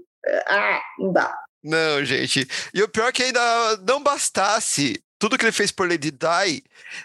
[0.47, 1.35] Ah, não dá.
[1.63, 2.47] Não, gente.
[2.73, 6.63] E o pior é que ainda não bastasse tudo que ele fez por Lady Di,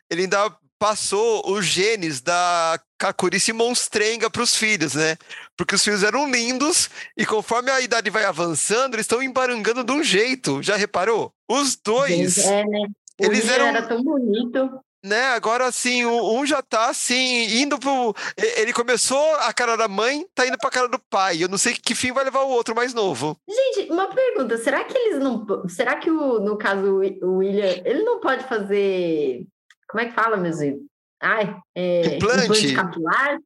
[0.09, 5.17] ele ainda passou os genes da Kakurice monstrenga para os filhos, né?
[5.57, 9.91] Porque os filhos eram lindos e conforme a idade vai avançando, eles estão embarangando de
[9.91, 10.61] um jeito.
[10.61, 11.33] Já reparou?
[11.49, 12.37] Os dois.
[12.37, 12.87] É, né?
[13.19, 14.79] Eles eram era tão bonito.
[15.03, 18.15] Né, agora assim, um já tá assim, indo pro.
[18.37, 21.43] Ele começou a cara da mãe, tá indo pra cara do pai.
[21.43, 23.37] Eu não sei que fim vai levar o outro mais novo.
[23.49, 25.45] Gente, uma pergunta: será que eles não.
[25.67, 29.45] Será que o, no caso o William, ele não pode fazer
[29.93, 30.51] como é que fala, meu
[31.21, 32.45] Ai, é, implante.
[32.45, 33.37] implante capilar?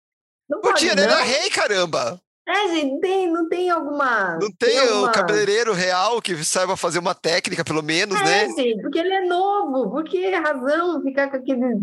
[0.49, 1.03] Não Podia, pode, né?
[1.03, 2.21] Ele é rei, caramba!
[2.47, 4.37] É, gente, tem, não tem alguma.
[4.41, 5.09] Não tem, tem alguma...
[5.09, 8.45] o cabeleireiro real que saiba fazer uma técnica, pelo menos, é, né?
[8.45, 11.75] É, gente, porque ele é novo, porque é razão ficar com, aquele,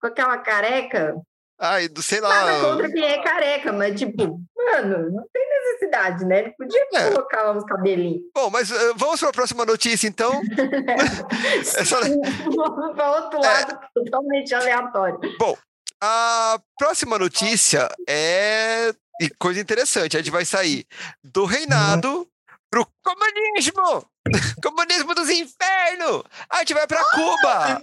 [0.00, 1.14] com aquela careca.
[1.60, 2.28] Ai, sei lá.
[2.28, 6.40] Nada contra quem é careca, mas tipo, mano, não tem necessidade, né?
[6.40, 7.10] Ele podia é.
[7.10, 8.22] colocar uns cabelinhos.
[8.34, 10.32] Bom, mas uh, vamos para a próxima notícia, então.
[11.76, 12.00] Essa...
[12.00, 13.88] Vamos para outro lado, é.
[13.94, 15.20] totalmente aleatório.
[15.38, 15.56] Bom,
[16.00, 20.86] a próxima notícia é e coisa interessante, a gente vai sair
[21.22, 22.26] do reinado
[22.70, 24.06] pro comunismo!
[24.62, 26.24] comunismo dos infernos!
[26.50, 27.82] A gente vai para Cuba!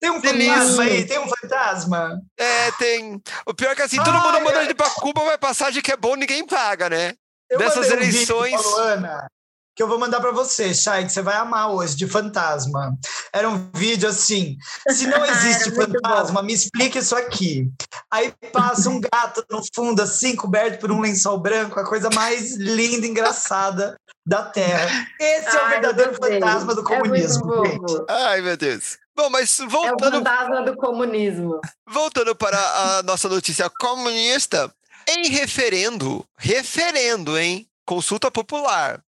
[0.00, 2.20] Tem um fantasma aí, tem um fantasma.
[2.38, 3.22] É, tem.
[3.46, 5.92] O pior é que assim, todo mundo manda a gente pra Cuba, vai passagem que
[5.92, 7.14] é bom, ninguém paga, né?
[7.48, 8.54] Eu Dessas eleições.
[8.54, 9.26] Um Ana,
[9.74, 12.96] que eu vou mandar para você, Chay, que você vai amar hoje, de fantasma.
[13.32, 14.56] Era um vídeo assim:
[14.88, 17.70] se não existe fantasma, me explica isso aqui.
[18.10, 22.56] Aí passa um gato no fundo, assim, coberto por um lençol branco, a coisa mais
[22.56, 24.88] linda e engraçada da Terra.
[25.20, 27.66] Esse Ai, é o verdadeiro fantasma do é comunismo.
[28.08, 28.96] É Ai, meu Deus.
[29.16, 30.04] Bom, mas voltando.
[30.04, 31.60] É o fantasma do comunismo.
[31.88, 34.72] Voltando para a nossa notícia comunista,
[35.08, 37.68] em referendo, referendo, hein?
[37.84, 39.02] Consulta popular.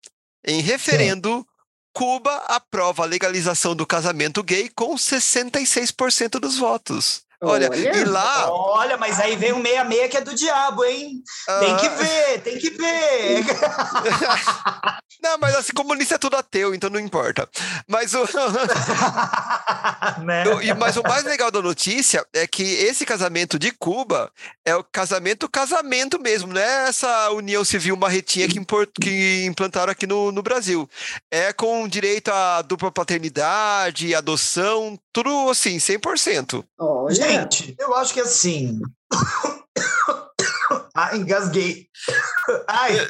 [0.46, 1.46] Em referendo.
[1.92, 7.25] Cuba aprova a legalização do casamento gay com 66% dos votos.
[7.42, 8.50] Olha, olha, e lá.
[8.50, 11.22] Olha, mas aí vem um 66 que é do diabo, hein?
[11.48, 11.60] Uh...
[11.60, 13.44] Tem que ver, tem que ver.
[15.22, 17.48] não, mas assim, comunista é tudo ateu, então não importa.
[17.86, 18.24] Mas o.
[20.24, 20.44] né?
[20.62, 24.32] e, mas o mais legal da notícia é que esse casamento de Cuba
[24.64, 29.92] é o casamento, casamento mesmo, não é essa união civil marretinha que, import, que implantaram
[29.92, 30.88] aqui no, no Brasil.
[31.30, 36.64] É com direito à dupla paternidade, adoção, tudo assim, 100%.
[36.78, 37.25] Olha.
[37.28, 38.80] Gente, eu acho que assim.
[40.94, 41.88] ah, engasguei.
[42.68, 43.08] Ai.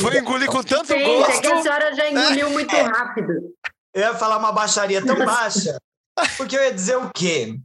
[0.00, 1.30] Foi engolir com tanto Sim, gosto.
[1.30, 2.82] É que a senhora já engoliu muito é.
[2.82, 3.32] rápido.
[3.94, 5.78] Eu ia falar uma baixaria tão baixa,
[6.36, 7.58] porque eu ia dizer o quê?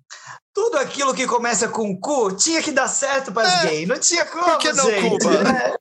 [0.53, 3.67] Tudo aquilo que começa com cu tinha que dar certo para as é.
[3.67, 3.87] gays.
[3.87, 5.09] Não tinha como, Por que não gente?
[5.09, 5.79] Cuba?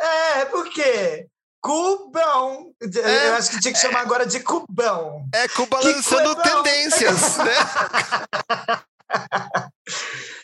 [0.00, 1.26] É, é, por quê?
[1.60, 2.72] Cubão.
[2.80, 5.26] É, eu acho que tinha que chamar agora de Cubão.
[5.34, 7.52] É, Cuba lançando tendências, né?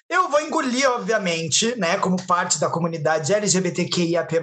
[0.08, 4.36] Eu vou engolir, obviamente, né, como parte da comunidade LGBTQIAP+,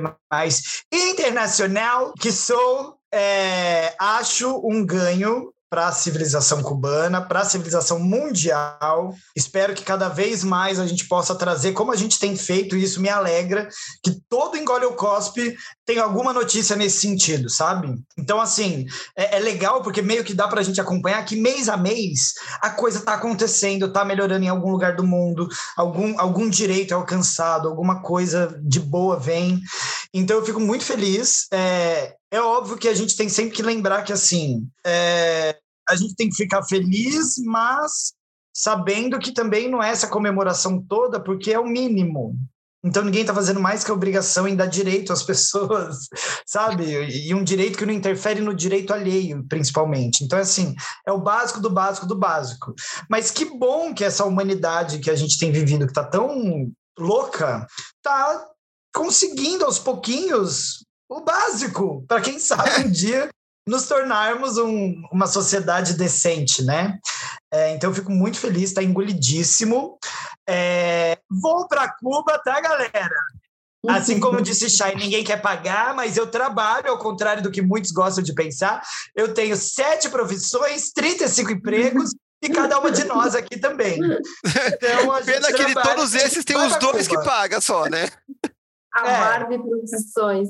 [0.91, 9.15] internacional, que sou, é, acho um ganho para a civilização cubana, para a civilização mundial.
[9.35, 12.83] Espero que cada vez mais a gente possa trazer, como a gente tem feito, e
[12.83, 13.67] isso me alegra,
[14.03, 17.91] que todo Engole o Cospe tem alguma notícia nesse sentido, sabe?
[18.15, 18.85] Então, assim,
[19.17, 22.35] é, é legal porque meio que dá para a gente acompanhar que mês a mês
[22.61, 26.95] a coisa está acontecendo, está melhorando em algum lugar do mundo, algum, algum direito é
[26.95, 29.59] alcançado, alguma coisa de boa vem.
[30.13, 31.47] Então, eu fico muito feliz.
[31.51, 35.57] É, é óbvio que a gente tem sempre que lembrar que, assim, é,
[35.89, 38.13] a gente tem que ficar feliz, mas
[38.55, 42.37] sabendo que também não é essa comemoração toda, porque é o mínimo.
[42.85, 46.09] Então ninguém está fazendo mais que a obrigação em dar direito às pessoas,
[46.45, 46.83] sabe?
[46.83, 50.23] E um direito que não interfere no direito alheio, principalmente.
[50.23, 50.75] Então, assim,
[51.07, 52.75] é o básico do básico do básico.
[53.09, 56.69] Mas que bom que essa humanidade que a gente tem vivido, que está tão
[56.99, 57.65] louca,
[57.97, 58.45] está
[58.93, 63.29] conseguindo aos pouquinhos o básico, para quem sabe um dia
[63.67, 66.99] nos tornarmos um, uma sociedade decente, né?
[67.51, 69.97] É, então eu fico muito feliz, está engolidíssimo.
[70.47, 73.15] É, vou para Cuba, tá, galera?
[73.87, 77.91] Assim como disse Chay, ninguém quer pagar, mas eu trabalho, ao contrário do que muitos
[77.91, 78.81] gostam de pensar.
[79.13, 83.95] Eu tenho sete profissões, 35 empregos e cada uma de nós aqui também.
[83.95, 87.21] Então, Pena que de todos esses tem os dois Cuba.
[87.21, 88.09] que pagam só, né?
[88.93, 89.19] A é.
[89.19, 90.49] Barbie Profissões.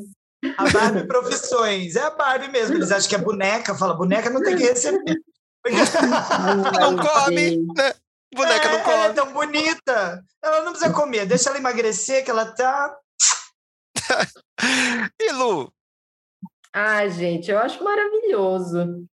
[0.58, 1.96] A Barbie Profissões.
[1.96, 2.76] É a Barbie mesmo.
[2.76, 3.76] Eles acham que é boneca.
[3.76, 5.22] Fala, boneca não tem que receber.
[6.80, 7.94] não come, né?
[8.34, 8.96] Boneca é, não come.
[8.96, 10.24] Ela é tão bonita.
[10.42, 11.26] Ela não precisa comer.
[11.26, 12.96] Deixa ela emagrecer, que ela tá.
[15.20, 15.72] e Lu?
[16.74, 19.06] Ah, gente, eu acho maravilhoso.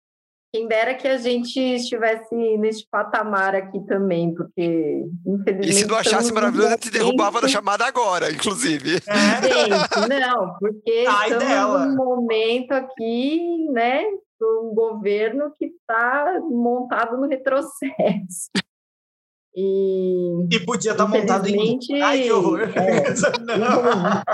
[0.51, 5.69] Quem dera que a gente estivesse neste patamar aqui também, porque infelizmente.
[5.69, 8.95] E se não achasse maravilhoso, a gente derrubava da chamada agora, inclusive.
[8.95, 9.47] É.
[9.47, 11.85] Gente, não, porque Ai estamos dela.
[11.85, 14.03] num momento aqui, né,
[14.41, 18.49] um governo que está montado no retrocesso.
[19.55, 21.77] E, e podia estar tá montado em.
[22.01, 22.61] Ai, que horror!
[22.61, 23.09] É,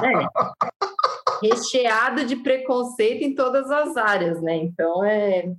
[0.06, 4.56] é, recheado de preconceito em todas as áreas, né?
[4.56, 5.51] Então é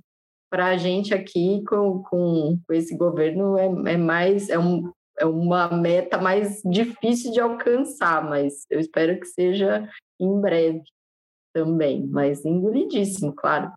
[0.49, 5.25] para a gente aqui com, com, com esse governo é, é mais é, um, é
[5.25, 10.83] uma meta mais difícil de alcançar, mas eu espero que seja em breve
[11.53, 13.71] também, mas engolidíssimo, claro.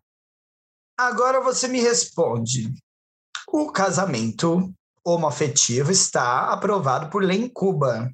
[0.97, 2.71] Agora você me responde.
[3.47, 4.71] O casamento
[5.03, 8.09] homoafetivo está aprovado por lei em Cuba.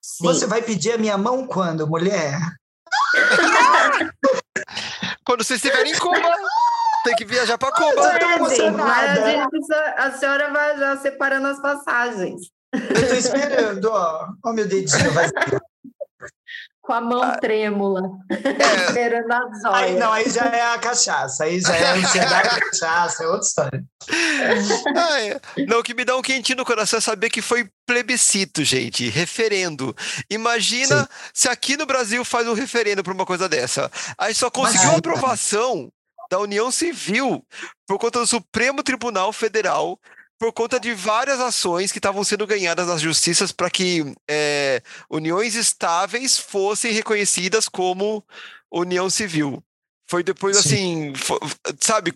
[0.00, 0.24] Sim.
[0.24, 2.38] Você vai pedir a minha mão quando, mulher?
[5.26, 6.34] quando vocês estiverem em Cuba.
[7.04, 8.06] Tem que viajar para Cuba.
[8.08, 12.50] É, mas a, gente, a senhora vai já separando as passagens.
[12.72, 14.28] Eu tô esperando, ó.
[14.44, 15.28] Ó, meu dedinho vai
[16.88, 18.86] com a mão ah, trêmula, é.
[18.86, 19.84] esperando a zóia.
[19.84, 23.26] Aí, não, aí já é a cachaça, aí já é a ansiedade da cachaça, é
[23.26, 23.84] outra história.
[24.96, 25.38] Ah, é.
[25.66, 29.06] Não, o que me dá um quentinho no coração é saber que foi plebiscito, gente,
[29.10, 29.94] referendo.
[30.30, 31.08] Imagina Sim.
[31.34, 33.90] se aqui no Brasil faz um referendo para uma coisa dessa.
[34.16, 35.92] Aí só conseguiu aprovação
[36.30, 37.44] da União Civil
[37.86, 39.98] por conta do Supremo Tribunal Federal
[40.38, 45.56] por conta de várias ações que estavam sendo ganhadas nas justiças para que é, uniões
[45.56, 48.24] estáveis fossem reconhecidas como
[48.70, 49.62] união civil.
[50.08, 51.10] Foi depois Sim.
[51.10, 51.38] assim, foi,
[51.80, 52.14] sabe,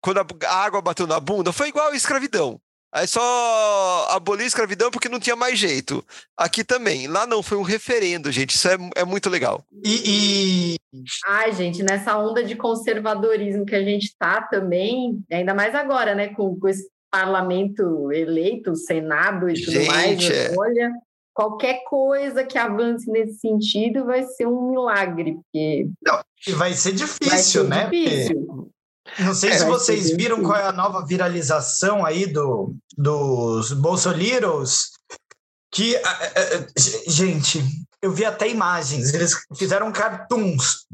[0.00, 2.60] quando a água bateu na bunda, foi igual a escravidão.
[2.94, 6.04] Aí só aboliu a escravidão porque não tinha mais jeito.
[6.36, 7.08] Aqui também.
[7.08, 8.54] Lá não, foi um referendo, gente.
[8.54, 9.64] Isso é, é muito legal.
[9.84, 11.00] E, e...
[11.26, 16.28] Ai, gente, nessa onda de conservadorismo que a gente tá também, ainda mais agora, né,
[16.28, 20.54] com, com esse parlamento eleito, Senado e tudo Gente, mais, é.
[20.56, 20.92] olha,
[21.32, 25.88] qualquer coisa que avance nesse sentido vai ser um milagre, porque...
[26.00, 26.20] Não,
[26.56, 27.90] vai ser difícil, vai ser né?
[27.90, 28.70] Difícil.
[29.18, 34.92] Não sei é, se vocês viram qual é a nova viralização aí do, dos Bolsoliros,
[35.70, 36.00] que,
[37.06, 37.62] gente,
[38.00, 40.86] eu vi até imagens, eles fizeram cartoons,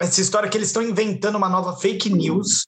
[0.00, 2.66] essa história que eles estão inventando uma nova fake news,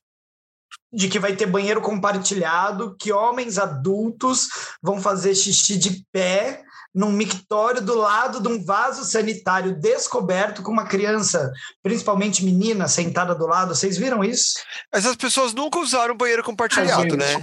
[0.92, 4.48] de que vai ter banheiro compartilhado, que homens adultos
[4.82, 10.72] vão fazer xixi de pé num mictório do lado de um vaso sanitário descoberto com
[10.72, 13.74] uma criança, principalmente menina, sentada do lado.
[13.74, 14.54] Vocês viram isso?
[14.92, 17.40] Essas pessoas nunca usaram banheiro compartilhado, né?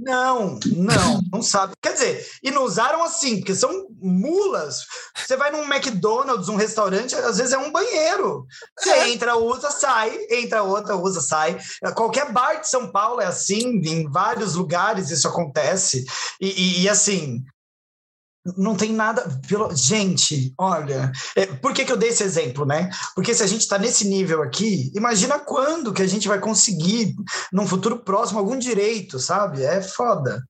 [0.00, 1.74] Não, não, não sabe.
[1.82, 4.84] Quer dizer, e não usaram assim, porque são mulas.
[5.16, 8.46] Você vai num McDonald's, um restaurante, às vezes é um banheiro.
[8.78, 9.10] Você é.
[9.10, 11.58] entra, usa, sai, entra outra, usa, sai.
[11.96, 16.04] Qualquer bar de São Paulo é assim, em vários lugares isso acontece.
[16.40, 17.44] E, e, e assim,
[18.56, 19.26] não tem nada.
[19.48, 19.74] Pelo...
[19.74, 22.90] Gente, olha, é, por que, que eu dei esse exemplo, né?
[23.14, 27.14] Porque se a gente está nesse nível aqui, imagina quando que a gente vai conseguir,
[27.52, 29.62] num futuro próximo, algum direito, sabe?
[29.62, 30.42] É foda.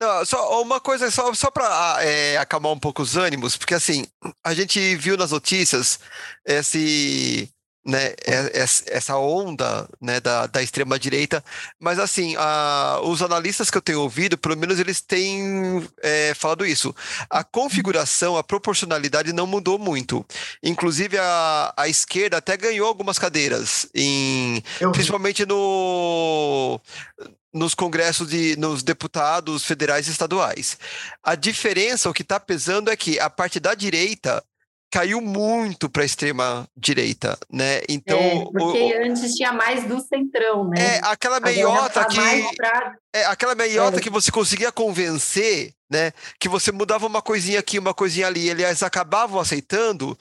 [0.00, 4.04] Não, só uma coisa, só, só para é, acalmar um pouco os ânimos, porque assim,
[4.42, 6.00] a gente viu nas notícias
[6.44, 7.48] esse
[7.84, 8.14] né,
[8.86, 11.44] essa onda né, da, da extrema direita,
[11.80, 16.64] mas assim, a, os analistas que eu tenho ouvido, pelo menos eles têm é, falado
[16.64, 16.94] isso.
[17.28, 20.24] A configuração, a proporcionalidade não mudou muito.
[20.62, 26.80] Inclusive a, a esquerda até ganhou algumas cadeiras, em, principalmente no
[27.52, 30.78] nos congressos de nos deputados federais e estaduais.
[31.22, 34.42] A diferença, o que está pesando é que a parte da direita
[34.92, 37.80] caiu muito para a extrema direita, né?
[37.88, 40.96] Então, é, porque o, antes tinha mais do centrão, né?
[40.96, 42.94] É aquela meiota tá que pra...
[43.14, 44.00] é aquela meiota é.
[44.02, 46.12] que você conseguia convencer, né?
[46.38, 50.16] Que você mudava uma coisinha aqui, uma coisinha ali, eles acabavam aceitando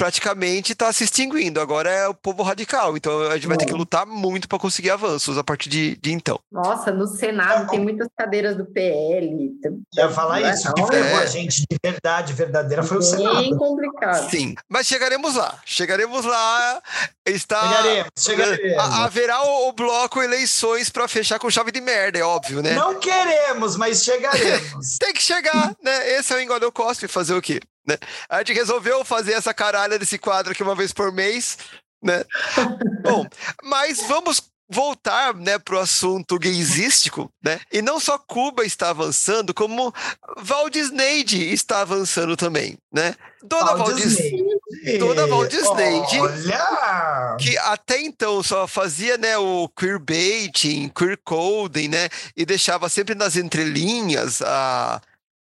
[0.00, 1.60] praticamente está se extinguindo.
[1.60, 2.96] Agora é o povo radical.
[2.96, 6.10] Então a gente vai ter que lutar muito para conseguir avanços a partir de, de,
[6.10, 6.40] então.
[6.50, 9.52] Nossa, no Senado tem muitas cadeiras do PL.
[9.94, 11.16] Ia falar isso, que é.
[11.16, 13.42] a gente de verdade verdadeira foi o Senado.
[13.42, 14.30] Bem complicado.
[14.30, 15.60] Sim, mas chegaremos lá.
[15.66, 16.82] Chegaremos lá.
[17.26, 17.60] Está...
[17.60, 18.94] Chegaremos, chegaremos.
[19.00, 22.72] Haverá o, o, bloco eleições para fechar com chave de merda, é óbvio, né?
[22.72, 24.96] Não queremos, mas chegaremos.
[24.98, 26.18] tem que chegar, né?
[26.18, 27.60] Esse é o Engoleu Cospe, fazer o quê?
[27.86, 27.96] Né?
[28.28, 31.58] A gente resolveu fazer essa caralha desse quadro aqui uma vez por mês,
[32.02, 32.24] né?
[33.02, 33.26] Bom,
[33.62, 37.60] mas vamos voltar né, para o assunto gaysístico, né?
[37.72, 39.92] E não só Cuba está avançando, como
[40.38, 43.16] Walt Disney está avançando também, né?
[43.42, 44.46] Dona Walt Disney.
[44.98, 47.36] Dona Walt Disney, Olha!
[47.40, 52.08] que até então só fazia né, o queerbaiting, queer coding, né?
[52.36, 55.00] E deixava sempre nas entrelinhas a,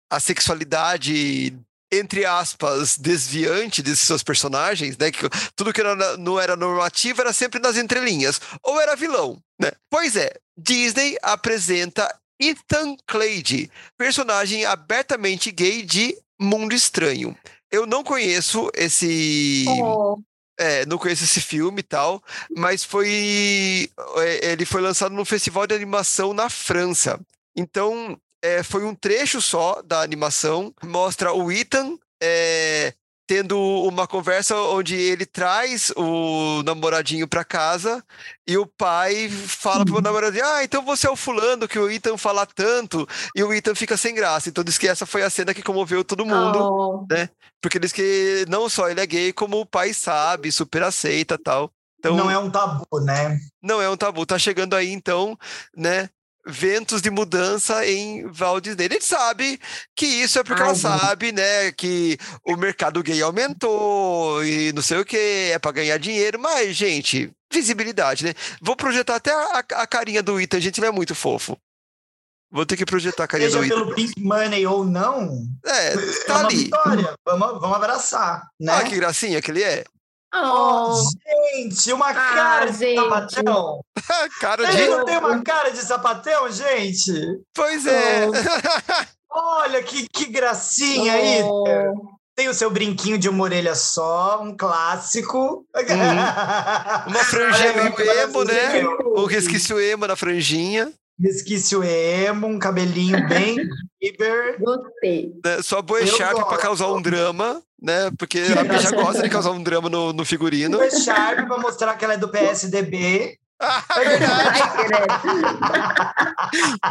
[0.09, 1.55] a sexualidade
[1.99, 5.11] entre aspas, desviante desses seus personagens, né?
[5.11, 8.41] Que tudo que era, não era normativo era sempre nas entrelinhas.
[8.63, 9.71] Ou era vilão, né?
[9.89, 12.07] Pois é, Disney apresenta
[12.39, 17.37] Ethan Clade, personagem abertamente gay de Mundo Estranho.
[17.71, 19.65] Eu não conheço esse.
[19.67, 20.17] Oh.
[20.59, 22.21] É, não conheço esse filme e tal,
[22.55, 23.89] mas foi.
[24.17, 27.19] É, ele foi lançado no festival de animação na França.
[27.55, 32.93] Então, é, foi um trecho só da animação, mostra o Ethan é,
[33.25, 38.03] tendo uma conversa onde ele traz o namoradinho para casa
[38.45, 42.17] e o pai fala pro namoradinho: Ah, então você é o fulano que o Ethan
[42.17, 44.49] fala tanto, e o Ethan fica sem graça.
[44.49, 47.07] Então diz que essa foi a cena que comoveu todo mundo, oh.
[47.09, 47.29] né?
[47.61, 51.71] Porque diz que não só ele é gay, como o pai sabe, super aceita tal.
[51.97, 53.39] Então, não é um tabu, né?
[53.61, 54.25] Não é um tabu.
[54.25, 55.39] Tá chegando aí, então,
[55.73, 56.09] né?
[56.45, 58.85] Ventos de mudança em Walt Disney.
[58.85, 59.59] Ele sabe
[59.95, 64.81] que isso é porque Ai, ela sabe, né, que o mercado gay aumentou e não
[64.81, 68.33] sei o que, é para ganhar dinheiro, mas, gente, visibilidade, né?
[68.61, 71.57] Vou projetar até a, a carinha do Ethan, gente, ele é muito fofo.
[72.51, 73.75] Vou ter que projetar a carinha Seja do Ethan.
[73.75, 75.95] pelo Pink Money ou não, é,
[76.27, 76.55] tá é ali.
[76.55, 77.13] vitória.
[77.25, 78.73] Vamos, vamos abraçar, né?
[78.73, 79.83] Ah, que gracinha que ele é.
[80.35, 80.95] Oh,
[81.53, 82.95] gente, uma ah, cara de gente.
[82.95, 83.81] sapatão.
[84.41, 84.81] cara de...
[84.81, 87.11] Ele não tem uma cara de sapatão, gente?
[87.53, 88.27] Pois é.
[88.27, 88.33] Oh.
[89.61, 91.43] Olha que, que gracinha aí.
[91.43, 91.63] Oh.
[92.35, 95.65] Tem o seu brinquinho de uma orelha só, um clássico.
[95.75, 95.83] Hum.
[97.07, 98.85] Uma franjinha meio emo, né?
[99.15, 100.91] O resquício emo na franjinha.
[101.19, 103.55] Resquício emo, um cabelinho bem
[104.01, 104.59] Bieber.
[104.59, 105.31] Gostei.
[105.43, 108.11] Né, só Boa Sharp para causar um drama, né?
[108.17, 110.77] Porque a bicha gosta de causar um drama no, no figurino.
[110.77, 113.37] Boa Sharp para mostrar que ela é do PSDB.
[113.61, 114.61] Ah, é verdade.
[114.61, 114.71] Ai,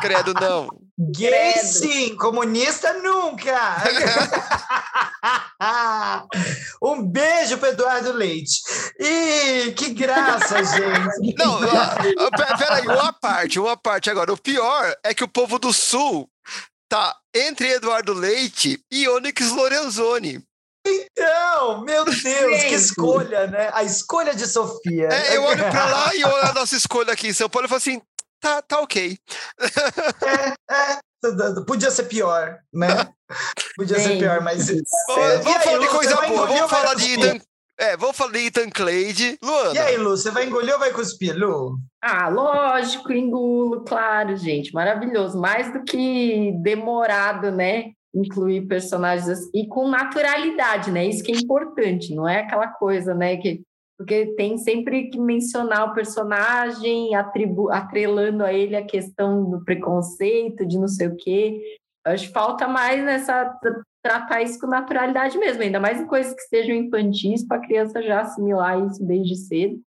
[0.00, 0.32] credo.
[0.32, 0.68] credo, não.
[0.98, 1.66] Gay credo.
[1.66, 3.76] sim, comunista nunca.
[6.82, 8.60] um beijo para Eduardo Leite.
[8.98, 11.34] E que graça, gente.
[11.38, 11.58] Não,
[12.58, 14.32] peraí, uma parte, uma parte agora.
[14.32, 16.28] O pior é que o povo do Sul
[16.88, 20.42] tá entre Eduardo Leite e Onyx Lorenzoni.
[20.84, 23.70] Então, meu Deus, que escolha, né?
[23.72, 25.08] A escolha de Sofia.
[25.08, 27.68] É, eu olho para lá e olho a nossa escolha aqui em São Paulo e
[27.68, 28.02] falo assim,
[28.40, 29.16] tá, tá ok.
[29.60, 33.08] É, é, podia ser pior, né?
[33.76, 34.68] Podia ser pior, mas...
[34.68, 34.74] É.
[35.08, 37.40] Vamos, vamos falar de coisa boa, vamos falar de Ethan,
[37.78, 39.38] é, vamos falar de Ethan Clade.
[39.42, 39.74] Luana.
[39.74, 41.78] E aí, Lu, você vai engolir ou vai cuspir, Lu?
[42.02, 45.40] Ah, lógico, engulo, claro, gente, maravilhoso.
[45.40, 47.92] Mais do que demorado, né?
[48.14, 51.06] Incluir personagens assim, e com naturalidade, né?
[51.06, 53.36] Isso que é importante, não é aquela coisa, né?
[53.36, 53.62] Que,
[53.98, 60.66] porque tem sempre que mencionar o personagem, atribu atrelando a ele a questão do preconceito,
[60.66, 61.60] de não sei o quê.
[62.04, 63.56] Acho que falta mais nessa
[64.02, 68.02] tratar isso com naturalidade mesmo, ainda mais em coisas que sejam infantis, para a criança
[68.02, 69.80] já assimilar isso desde cedo.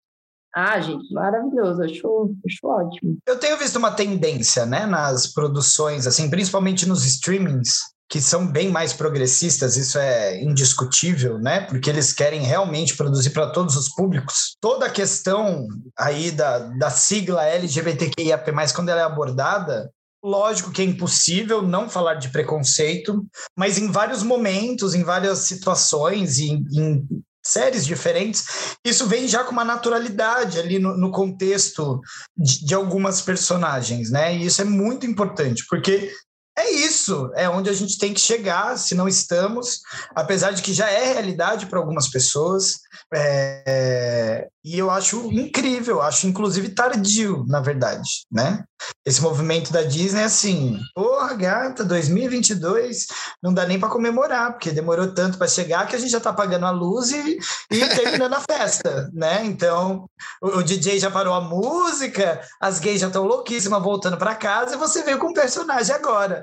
[0.55, 3.16] Ah, gente, maravilhoso, acho, acho ótimo.
[3.27, 8.68] Eu tenho visto uma tendência, né, nas produções, assim, principalmente nos streamings, que são bem
[8.68, 11.62] mais progressistas, isso é indiscutível, né?
[11.62, 14.54] Porque eles querem realmente produzir para todos os públicos.
[14.60, 15.66] Toda a questão
[15.98, 19.90] aí da, da sigla LGBTQIAP+, quando ela é abordada,
[20.22, 23.24] lógico que é impossível não falar de preconceito,
[23.56, 27.08] mas em vários momentos, em várias situações, em, em
[27.42, 28.44] séries diferentes,
[28.84, 31.98] isso vem já com uma naturalidade ali no, no contexto
[32.36, 34.36] de, de, algumas personagens, né?
[34.36, 36.12] E isso é muito importante, porque
[36.57, 39.80] é isso, é onde a gente tem que chegar, se não estamos,
[40.14, 42.80] apesar de que já é realidade para algumas pessoas,
[43.14, 48.64] é, e eu acho incrível, acho inclusive tardio, na verdade, né?
[49.05, 53.07] Esse movimento da Disney, assim, porra, gata, 2022
[53.42, 56.32] não dá nem para comemorar, porque demorou tanto para chegar que a gente já tá
[56.32, 57.38] pagando a luz e,
[57.70, 59.44] e terminando a festa, né?
[59.44, 60.09] Então,
[60.40, 64.74] o, o, DJ já parou a música, as gays já estão louquíssimas voltando para casa
[64.74, 66.41] e você veio com um personagem agora.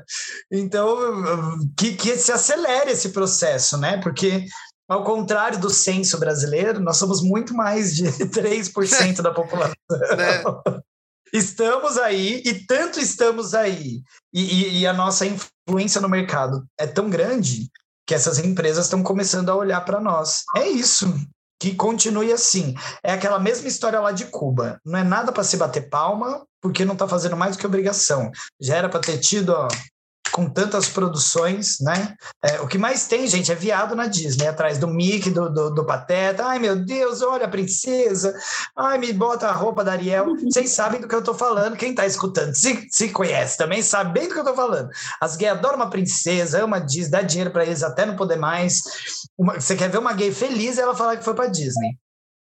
[0.52, 0.98] Então,
[1.78, 4.00] que, que se acelere esse processo, né?
[4.02, 4.46] Porque
[4.90, 9.76] ao contrário do censo brasileiro, nós somos muito mais de 3% da população.
[10.18, 10.44] Né?
[11.32, 14.02] Estamos aí, e tanto estamos aí,
[14.34, 17.70] e, e, e, a nossa influência no mercado é tão grande
[18.08, 20.44] que essas empresas estão começando a olhar para nós.
[20.56, 21.06] É isso.
[21.60, 22.74] Que continue assim.
[23.04, 24.80] É aquela mesma história lá de Cuba.
[24.86, 28.32] Não é nada para se bater palma, porque não está fazendo mais do que obrigação.
[28.60, 29.68] Já era para ter tido ó,
[30.40, 32.16] com tantas produções, né?
[32.42, 35.70] É, o que mais tem, gente, é viado na Disney, atrás do Mickey, do, do,
[35.70, 36.46] do, Pateta.
[36.46, 38.34] Ai, meu Deus, olha a princesa.
[38.74, 40.38] Ai, me bota a roupa da Ariel.
[40.38, 41.76] Vocês sabem do que eu tô falando.
[41.76, 44.90] Quem tá escutando, se, se conhece também, sabe bem do que eu tô falando.
[45.20, 48.82] As gays adoram uma princesa, ama Disney, dá dinheiro para eles até não poder mais.
[49.38, 51.98] Uma, você quer ver uma gay feliz e ela falar que foi para Disney.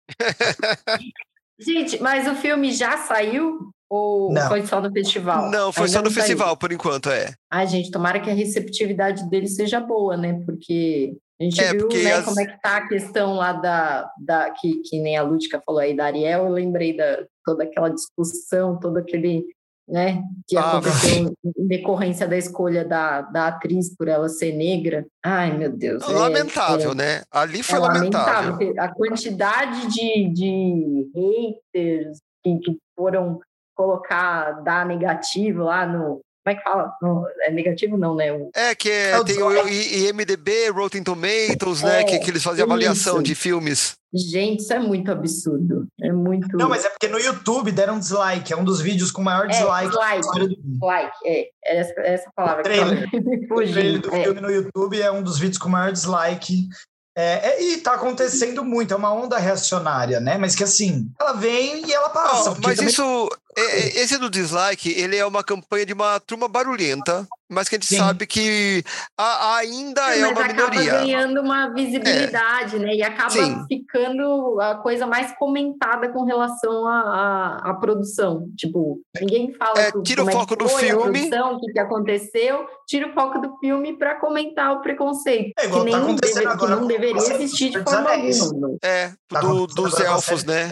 [1.60, 3.74] Gente, mas o filme já saiu?
[3.92, 4.48] Ou não.
[4.48, 5.52] foi só no festival?
[5.52, 7.34] Não, foi Ainda só no festival, por enquanto, é.
[7.52, 10.42] Ai, gente, tomara que a receptividade dele seja boa, né?
[10.46, 12.24] Porque a gente é, viu né, as...
[12.24, 15.82] como é que tá a questão lá da, da que, que nem a Lúdica falou
[15.82, 19.46] aí da Ariel, eu lembrei da toda aquela discussão, todo aquele
[19.89, 20.24] né?
[20.48, 25.06] Que Ah, aconteceu em decorrência da escolha da, da atriz por ela ser negra.
[25.22, 26.02] Ai, meu Deus.
[26.08, 27.24] é- Lamentável, é- né?
[27.30, 28.52] Ali é foi lamentável.
[28.52, 28.82] lamentável.
[28.82, 33.42] A quantidade de, de haters que, que foram
[33.82, 36.22] colocar, dar negativo lá no.
[36.44, 36.92] Como é que fala?
[37.04, 38.34] No- é negativo, não, né?
[38.34, 40.08] O- É, que é- É o tem o dislike.
[40.08, 42.02] IMDB, Rotten Tomatoes, né?
[42.02, 43.24] É, que, que eles faziam avaliação isso.
[43.24, 43.94] de filmes.
[44.12, 45.86] Gente, isso é muito absurdo.
[46.02, 46.58] É muito.
[46.58, 48.52] Não, mas é porque no YouTube deram dislike.
[48.52, 49.96] É um dos vídeos com maior É, dislike.
[49.96, 50.56] da dislike.
[50.56, 50.86] do mundo.
[50.86, 53.08] Like, é, é essa, é essa palavra Trailer.
[53.10, 54.24] que me O trailer do É.
[54.24, 56.68] filme no YouTube é um dos vídeos com maior dislike.
[57.16, 60.38] É, é, e tá acontecendo muito, é uma onda reacionária, né?
[60.38, 62.52] Mas que assim, ela vem e ela passa.
[62.52, 66.20] Porque mas também- isso, é- é- esse do dislike, ele é uma campanha de uma
[66.20, 67.97] turma barulhenta, mas que a gente Sim.
[67.97, 68.82] sabe que
[69.20, 70.91] a- ainda é, mas uma acaba minoria.
[70.93, 72.93] ganhando uma visibilidade, né?
[72.95, 73.66] E acaba Sim.
[73.68, 78.47] ficando a coisa mais comentada com relação à, produção.
[78.58, 81.12] Tipo, ninguém fala É, do- tira o é foco que do foi a filme.
[81.28, 85.52] produção, o que, que aconteceu, tira o foco do filme para comentar o preconceito.
[85.60, 87.84] É igual que tá nem acontecendo deve- que agora não com deveria você, existir de
[87.84, 88.78] forma alguma.
[88.84, 90.72] É, Tá do- acontecendo dos elfos, né?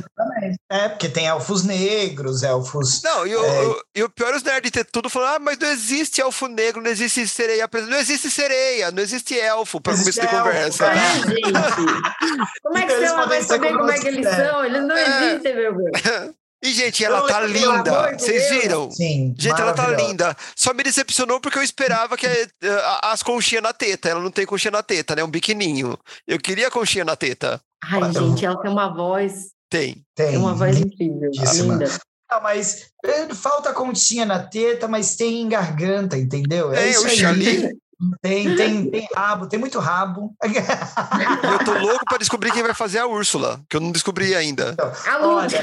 [0.71, 2.68] É, porque tem elfos negros, elfos.
[3.03, 3.67] Não, e o, É.
[3.67, 6.47] o- e o pior é os nerds ter tudo falando, ah, mas não existe elfo
[6.47, 10.85] negro, não existe sereia não existe sereia, não existe elfo para começo de elfo, conversa.
[10.87, 11.41] É, gente.
[12.63, 14.49] Como é que Então eles você vai saber como é eles que eles quiserem.
[14.51, 14.65] são?
[14.65, 15.27] Eles não É.
[15.31, 15.91] existem, meu Deus.
[16.61, 18.17] E, gente, ela tá linda.
[18.17, 18.91] Vocês viram?
[18.91, 19.33] Sim.
[19.39, 20.35] Gente, ela tá linda.
[20.53, 22.49] Só me decepcionou porque eu esperava que eh,
[22.83, 24.09] a- as conchinhas na teta.
[24.09, 25.23] Ela não tem conchinha na teta, né?
[25.23, 25.97] Um biquininho.
[26.27, 27.61] Eu queria conchinha na teta.
[27.81, 30.03] Ai, gente, ela tem uma voz, Tem.
[30.13, 30.27] Tem.
[30.31, 31.75] tem uma voz incrível, lindíssima.
[31.75, 31.85] linda.
[32.31, 36.71] Não, mas é, falta continha na teta, mas tem em garganta, entendeu?
[36.73, 37.17] É, isso o aí.
[37.17, 37.79] Xali.
[38.21, 40.33] Tem, tem, tem rabo, tem muito rabo.
[40.41, 44.73] Eu tô louco pra descobrir quem vai fazer a Úrsula, que eu não descobri ainda.
[45.05, 45.53] A Lud.
[45.57, 45.61] A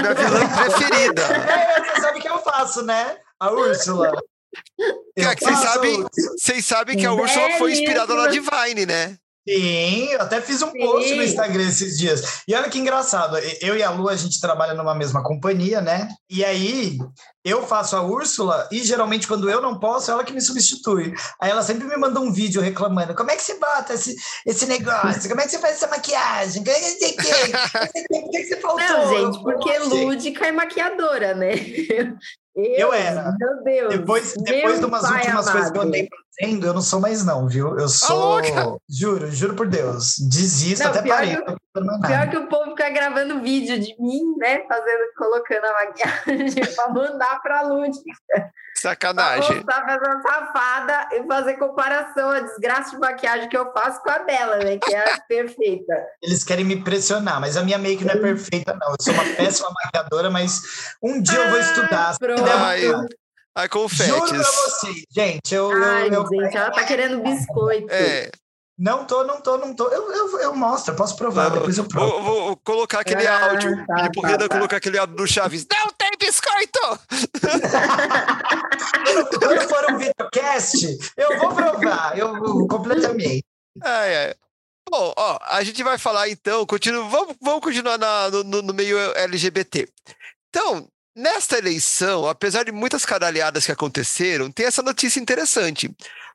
[0.00, 1.22] minha vilã preferida.
[1.22, 3.16] É, você sabe que eu faço, né?
[3.38, 4.12] A Úrsula.
[5.16, 6.04] É que vocês sabem,
[6.36, 9.16] vocês sabem que a Úrsula foi inspirada na Divine, né?
[9.48, 11.28] Sim, eu até fiz um post no Sim.
[11.28, 12.42] Instagram esses dias.
[12.46, 16.08] E olha que engraçado, eu e a Lu, a gente trabalha numa mesma companhia, né?
[16.30, 16.96] E aí,
[17.44, 21.12] eu faço a Úrsula e geralmente quando eu não posso, ela que me substitui.
[21.40, 24.14] Aí ela sempre me manda um vídeo reclamando, como é que você bota esse,
[24.46, 25.28] esse negócio?
[25.28, 26.62] Como é que você faz essa maquiagem?
[26.62, 27.22] Como é que você tem que-
[28.08, 28.86] Por que que você faltou?
[28.86, 31.50] Não, gente, porque lúdica é maquiadora, né?
[32.54, 33.34] Eu era.
[33.38, 33.94] Meu Deus.
[33.94, 35.88] Depois, depois de umas últimas coisas que eu amado.
[35.88, 36.08] andei
[36.40, 37.78] fazendo, eu não sou mais não, viu?
[37.78, 38.16] Eu sou...
[38.16, 38.76] louca!
[38.90, 40.16] Juro, juro por Deus.
[40.18, 41.36] Desisto, Não, até parei.
[41.36, 44.60] que- Pior que o povo fica gravando vídeo de mim, né?
[44.68, 47.90] Fazendo, colocando a maquiagem pra mandar pra Lud.
[48.28, 49.56] Pra Sacanagem.
[49.56, 54.10] mostrar pra essa safada e fazer comparação a desgraça de maquiagem que eu faço com
[54.10, 54.76] a dela, né?
[54.78, 55.94] Que é a perfeita.
[56.22, 58.90] Eles querem me pressionar, mas a minha make não é perfeita, não.
[58.90, 60.60] Eu sou uma péssima maquiadora, mas
[61.02, 62.12] um dia eu vou estudar.
[62.12, 62.42] Se pronto.
[62.44, 63.16] Ai, vontade.
[63.56, 64.30] ai, Juro confetes.
[64.30, 65.54] pra vocês, gente.
[65.54, 67.86] Eu, eu- Ai, eu- gente, ela tá querendo biscoito.
[67.90, 68.30] É,
[68.82, 69.86] não tô, não tô, não tô.
[69.88, 72.20] Eu, eu, eu mostro, eu posso provar, depois eu provo.
[72.20, 73.86] vou, vou colocar aquele Ah, áudio.
[73.86, 74.48] tá, Pedir pro tá, tá.
[74.48, 75.66] colocar aquele áudio do Chaves.
[75.70, 76.80] Não tem biscoito!
[79.38, 82.18] Quando for um videocast, eu vou provar.
[82.18, 83.44] Eu completamente.
[83.82, 84.34] Ai, ai.
[84.90, 88.74] Bom, ó, a gente vai falar então, continua, vamos, vamos continuar na- no, no- no
[88.74, 89.88] meio LGBT.
[90.50, 95.90] Então, nesta eleição, apesar de muitas caralhadas que aconteceram, tem essa notícia interessante.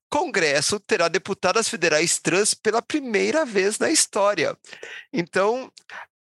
[0.10, 4.56] Congresso terá deputadas federais trans pela primeira vez na história.
[5.12, 5.72] Então,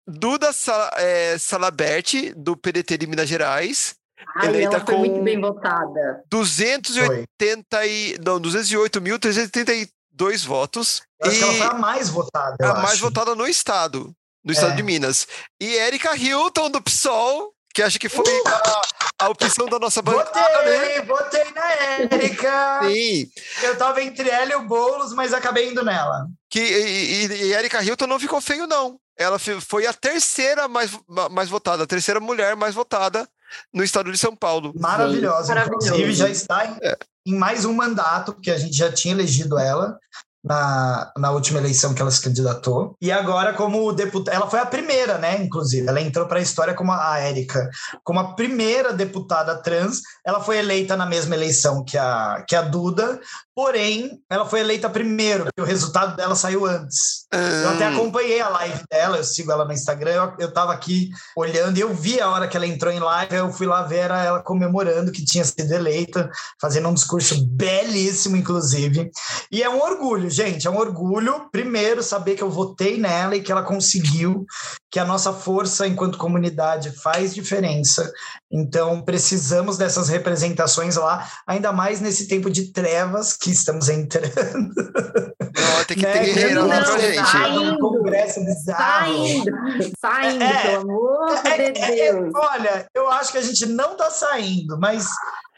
[0.07, 3.95] Duda Sa- eh, Salabert, do PDT de Minas Gerais,
[4.37, 6.23] Ai, eleita ela foi com- muito bem votada.
[6.31, 11.03] 280 e, não, 208.332 votos.
[11.21, 12.57] Eu que ela E- foi a mais votada.
[12.61, 13.03] eu a mais acho.
[13.03, 14.15] votada no estado,
[14.45, 14.77] no estado É.
[14.77, 15.27] de Minas.
[15.61, 18.83] E Erika Hilton, do PSOL, que acho que foi a,
[19.21, 21.01] a opção da nossa bancada, né?
[21.01, 22.81] Votei, votei na Érica.
[22.85, 23.31] Sim.
[23.63, 26.27] Eu tava entre ela e o Boulos, mas acabei indo nela.
[26.49, 28.99] Que, e, e, e Erika Hilton não ficou feio, não.
[29.17, 33.29] Ela foi a terceira mais, ma- mais votada, a terceira mulher mais votada
[33.75, 34.73] no estado de São Paulo.
[34.79, 35.49] Maravilhosa.
[35.55, 35.87] maravilhoso.
[35.89, 39.99] Inclusive, já está em, em mais um mandato, porque a gente já tinha elegido ela
[40.43, 42.97] na, na última eleição que ela se candidatou.
[43.01, 45.43] E agora, como deputada, ela foi a primeira, né?
[45.43, 47.69] Inclusive, ela entrou para a história como a, Érica,
[48.05, 50.01] como a primeira deputada trans.
[50.25, 53.21] Ela foi eleita na mesma eleição que a, que a Duda,
[53.59, 57.27] Porém, ela foi eleita primeiro, porque o resultado dela saiu antes.
[57.33, 57.95] Eu até Hum.
[57.95, 61.81] acompanhei a live dela, eu sigo ela no Instagram, eu, eu tava aqui olhando e
[61.81, 65.11] eu vi a hora que ela entrou em live, eu fui lá ver ela comemorando
[65.11, 66.31] que tinha sido eleita,
[66.61, 69.11] fazendo um discurso belíssimo, inclusive.
[69.51, 73.43] E é um orgulho, gente, é um orgulho, primeiro, saber que eu votei nela e
[73.43, 74.47] que ela conseguiu,
[74.89, 78.09] que a nossa força enquanto comunidade faz diferença.
[78.51, 84.33] Então, precisamos dessas representações lá, ainda mais nesse tempo de trevas que estamos entrando.
[84.75, 86.13] Não, tem que né?
[86.13, 87.29] ter guerreira lá pra tá gente.
[87.31, 87.75] saindo.
[87.75, 89.13] Um congresso bizarro.
[89.17, 89.53] Saindo,
[90.01, 92.33] saindo, É, pelo amor É, de é, é, Deus.
[92.35, 95.07] olha, eu acho que a gente não tá saindo, mas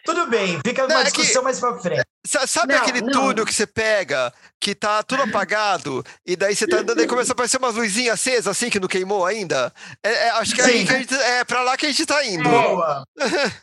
[0.04, 2.02] tudo bem, fica Não, uma é que- discussão mais pra frente.
[2.26, 3.12] Sa- Sabe Não, aquele não.
[3.12, 4.30] túnel que você pega,
[4.60, 8.14] que tá tudo apagado, e daí você tá andando e começa a aparecer umas luzinhas
[8.20, 9.72] acesas, assim, que não queimou ainda?
[10.02, 12.24] É, é, acho que é, que a gente, é pra lá que a gente tá
[12.24, 12.48] indo.
[12.48, 13.04] Boa,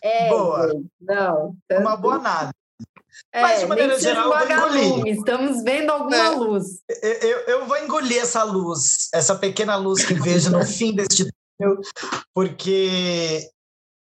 [0.04, 0.68] É, boa.
[0.70, 1.56] gente, não.
[1.72, 2.54] uma boa análise.
[3.34, 5.14] É, Mas, de maneira geral, eu vou engolir.
[5.18, 6.30] Estamos vendo alguma É.
[6.30, 6.66] luz.
[7.02, 11.28] Eu, eu- vou engolir essa luz, essa pequena luz que vejo no fim deste
[11.60, 11.80] túnel,
[12.34, 13.50] porque,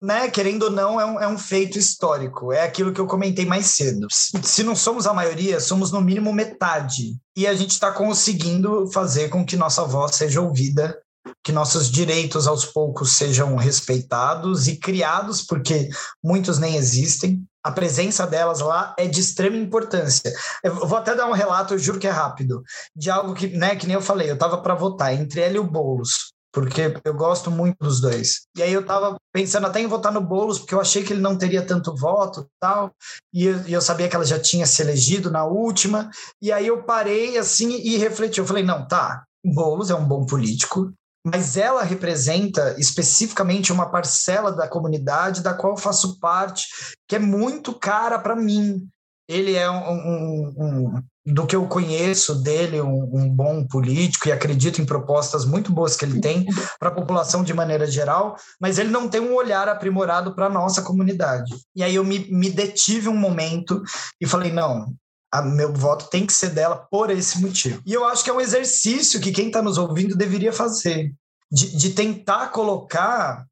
[0.02, 2.52] né, querendo ou não, é um, é um feito histórico.
[2.52, 4.08] É aquilo que eu comentei mais cedo.
[4.44, 7.18] Se não somos a maioria, somos no mínimo metade.
[7.38, 10.98] E a gente está conseguindo fazer com que nossa voz seja ouvida,
[11.44, 15.88] que nossos direitos aos poucos sejam respeitados e criados, porque
[16.24, 17.44] muitos nem existem.
[17.64, 20.34] A presença delas lá é de extrema importância.
[20.64, 22.64] Eu vou até dar um relato, eu juro que é rápido,
[22.96, 25.60] de algo que, né, que nem eu falei, eu estava para votar entre ela e
[25.60, 28.42] o Boulos, porque eu gosto muito dos dois.
[28.58, 31.22] E aí eu estava pensando até em votar no Boulos, porque eu achei que ele
[31.22, 32.92] não teria tanto voto tal,
[33.34, 36.10] e eu, e eu sabia que ela já tinha se elegido na última,
[36.42, 40.26] e aí eu parei assim e refleti, eu falei, não, tá, Boulos é um bom
[40.26, 40.92] político,
[41.26, 46.68] mas ela representa especificamente uma parcela da comunidade da qual faço parte,
[47.08, 48.88] que é muito cara para mim.
[49.30, 54.32] Ele é um, um- um- do que eu conheço dele, um, um bom político e
[54.32, 56.48] acredito em propostas muito boas que ele tem
[56.80, 60.50] para a população de maneira geral, mas ele não tem um olhar aprimorado para a
[60.50, 61.54] nossa comunidade.
[61.76, 63.84] E aí eu me, me detive um momento
[64.20, 64.92] e falei, não,
[65.32, 67.82] a meu voto tem que ser dela por esse motivo.
[67.86, 71.14] E eu acho que é um exercício que quem está nos ouvindo deveria fazer,
[71.52, 73.46] de, de tentar colocar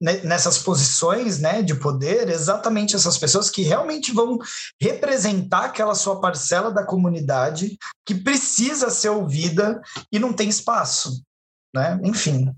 [0.00, 4.38] ne- nessas posições né, de poder exatamente essas pessoas que realmente vão
[4.80, 9.80] representar aquela sua parcela da comunidade que precisa ser ouvida
[10.10, 11.22] e não tem espaço.
[11.74, 11.98] Né?
[12.02, 12.52] Enfim,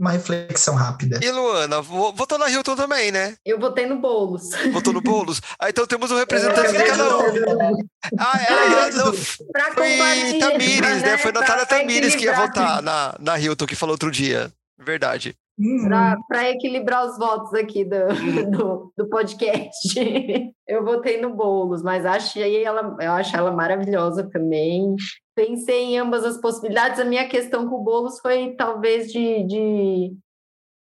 [0.00, 1.20] uma reflexão rápida.
[1.22, 3.34] E Luana, vo- votou na Hilton também, né?
[3.44, 4.48] Eu votei no Boulos.
[4.72, 5.40] Votou no Boulos?
[5.58, 7.20] Ah, então temos um representante de cada um.
[8.18, 11.18] Ah, ela grande não, foi Tamires, né?
[11.18, 14.50] Foi Natália Tamires que ia votar na, na Hilton, que falou outro dia.
[14.78, 15.36] Verdade.
[15.58, 15.86] Hum,
[16.26, 18.06] Para equilibrar os votos aqui do,
[18.50, 19.70] do, do podcast.
[20.66, 24.94] Eu votei no Boulos, mas achei ela, eu acho ela maravilhosa também.
[25.40, 27.00] Pensei em ambas as possibilidades.
[27.00, 29.42] A minha questão com o Boulos foi talvez de.
[29.44, 30.16] de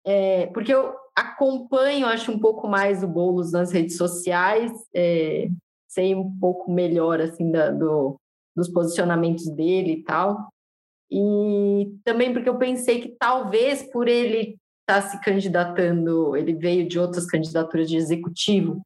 [0.06, 5.50] é, porque eu acompanho, acho, um pouco mais o Boulos nas redes sociais, é,
[5.86, 8.18] sei um pouco melhor assim da, do,
[8.56, 10.48] dos posicionamentos dele e tal.
[11.10, 16.98] E também porque eu pensei que talvez por ele estar se candidatando, ele veio de
[16.98, 18.80] outras candidaturas de executivo,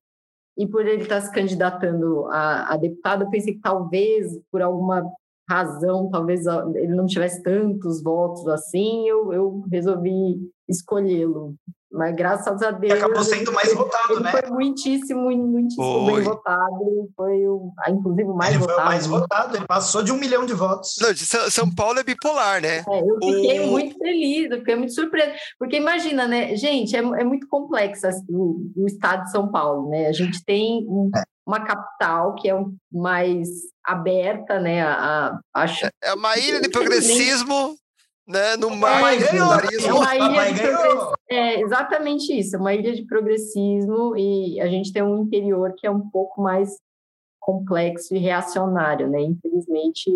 [0.59, 5.09] e por ele estar se candidatando a, a deputado, eu pensei que talvez por alguma
[5.53, 6.45] razão, talvez
[6.75, 10.37] ele não tivesse tantos votos assim, eu, eu resolvi
[10.69, 11.55] escolhê-lo.
[11.95, 12.95] Mas graças a Deus.
[12.95, 14.31] acabou sendo ele mais foi- votado, ele né?
[14.31, 16.15] foi muitíssimo, muitíssimo Foi.
[16.15, 17.11] bem votado.
[17.15, 18.87] Foi o, inclusive o mais ele foi votado.
[18.89, 20.95] o mais votado, ele passou de um milhão de votos.
[21.03, 22.79] Não, de São, São Paulo é bipolar, né?
[22.79, 25.33] É, eu fiquei O- muito feliz, eu fiquei muito surpresa.
[25.59, 29.91] Porque imagina, né, gente, é, é muito complexo assim, o, o estado de São Paulo,
[29.91, 30.07] né?
[30.07, 31.11] A gente tem um-
[31.47, 33.49] uma capital que é um, mais
[33.84, 34.82] aberta, né?
[34.82, 37.76] A, a, acho É uma ilha de progressismo,
[38.26, 38.57] né?
[38.57, 39.88] No Papai mar bolsonarismo.
[39.88, 40.62] É uma ilha de.
[41.28, 45.86] É exatamente isso, é uma ilha de progressismo e a gente tem um interior que
[45.86, 46.76] é um pouco mais
[47.40, 49.20] complexo e reacionário, né?
[49.20, 50.11] Infelizmente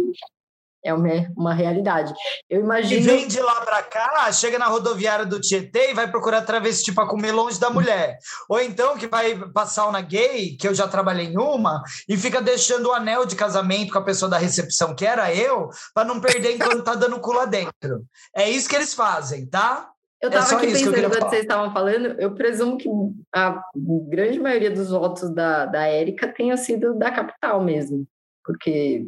[0.86, 2.12] é uma, uma realidade.
[2.48, 3.04] Eu E imagino.
[3.04, 7.06] vem de lá pra cá, chega na rodoviária do Tietê e vai procurar travesti pra
[7.06, 8.16] comer longe da mulher.
[8.48, 12.40] Ou então que vai passar uma gay, que eu já trabalhei em uma, e fica
[12.40, 16.20] deixando o anel de casamento com a pessoa da recepção, que era eu, pra não
[16.20, 18.04] perder enquanto tá dando cu lá dentro.
[18.34, 19.90] É isso que eles fazem, tá?
[20.22, 21.28] Eu É estava só aqui que pensando, quando falar.
[21.30, 22.88] vocês estavam falando, eu presumo que
[23.34, 23.60] a
[24.08, 28.06] grande maioria dos votos da, da Érica tenha sido da capital mesmo,
[28.44, 29.06] porque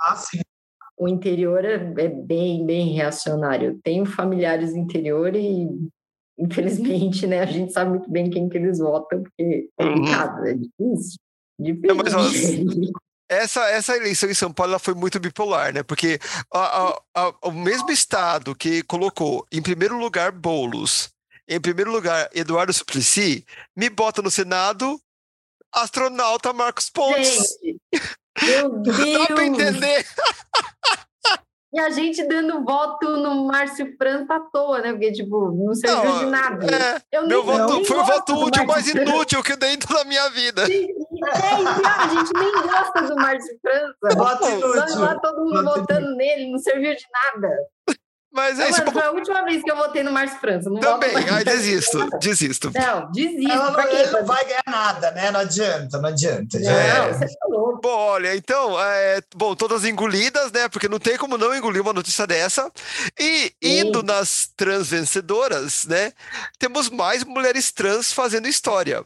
[0.00, 0.40] Ah, sim.
[0.98, 3.70] O interior é, é bem, bem reacionário.
[3.70, 5.68] Eu tenho familiares no interior e,
[6.38, 9.94] infelizmente, né, a gente sabe muito bem quem que eles votam, porque é Uhum.
[9.94, 11.18] complicado, é difícil.
[11.58, 12.92] Não, mas, ó, Difícil.
[13.28, 15.82] essa, essa eleição em São Paulo ela foi muito bipolar, né?
[15.82, 16.18] Porque
[16.52, 21.10] a, a, a, o mesmo estado que colocou em primeiro lugar Boulos,
[21.48, 23.44] em primeiro lugar Eduardo Suplicy,
[23.76, 25.00] me bota no Senado
[25.72, 27.58] astronauta Marcos Pontes.
[27.60, 27.80] Gente,
[28.46, 28.96] meu Deus!
[29.18, 30.06] Dá pra entender?
[31.70, 34.90] E a gente dando voto no Márcio França à toa, né?
[34.92, 36.66] Porque, tipo, não serviu Não, de nada.
[36.66, 39.76] É, Eu meu nem- voto nem foi o voto útil mais inútil que eu dei
[39.76, 40.62] toda a minha vida.
[40.62, 44.16] É, e pior, a gente nem gosta do Márcio França.
[44.16, 45.00] Voto inútil.
[45.00, 47.54] Lá todo mundo Voto votando nele, não serviu de nada.
[48.30, 48.82] Mas é Não, isso.
[48.84, 50.68] mas foi a última vez que eu votei no Márcio França.
[50.68, 51.14] Não Também,
[51.44, 52.70] desisto, desisto.
[52.74, 53.50] Não, desisto.
[53.50, 55.30] Ela não, ele não vai ganhar nada, né?
[55.30, 56.62] Não adianta, não adianta.
[56.62, 57.14] Já Não, era.
[57.14, 57.80] você falou.
[57.82, 60.68] Bom, olha, então, é, bom, todas engolidas, né?
[60.68, 62.70] Porque não tem como não engolir uma notícia dessa.
[63.18, 64.06] E indo Sim.
[64.06, 66.12] nas trans vencedoras, né?
[66.58, 69.04] Temos mais mulheres trans fazendo história.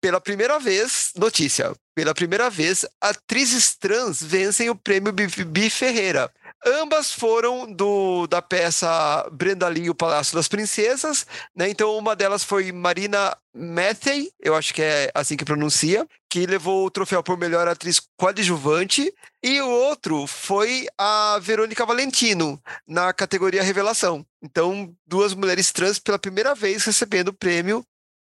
[0.00, 6.30] Pela primeira vez, notícia, pela primeira vez, atrizes trans vencem o prêmio Bibi Ferreira.
[6.64, 11.26] Ambas foram do, da peça Brenda Lee o Palácio das Princesas,
[11.56, 11.68] né?
[11.68, 16.86] Então, uma delas foi Marina Mathey, eu acho que é assim que pronuncia, que levou
[16.86, 19.12] o troféu por melhor atriz coadjuvante,
[19.42, 24.24] e o outro foi a Verônica Valentino, na categoria Revelação.
[24.40, 27.84] Então, duas mulheres trans pela primeira vez recebendo o prêmio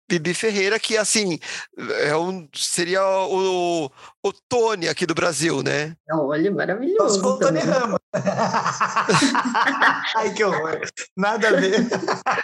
[0.08, 1.38] Bibi Ferreira, que assim
[2.02, 3.90] é um, seria o,
[4.22, 5.96] o Tony aqui do Brasil, né?
[6.10, 7.20] Olha, maravilhoso.
[7.20, 7.58] com o Tony.
[7.58, 7.98] Ramos.
[10.16, 10.80] Ai, que horror.
[11.16, 11.86] Nada a ver.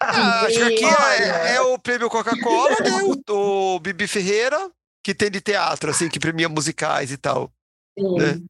[0.01, 2.91] Ah, acho que aqui é, é o prêmio Coca-Cola, né?
[3.31, 4.71] O, o Bibi Ferreira,
[5.03, 7.51] que tem de teatro, assim, que premia musicais e tal,
[7.99, 8.19] Sim.
[8.19, 8.41] né?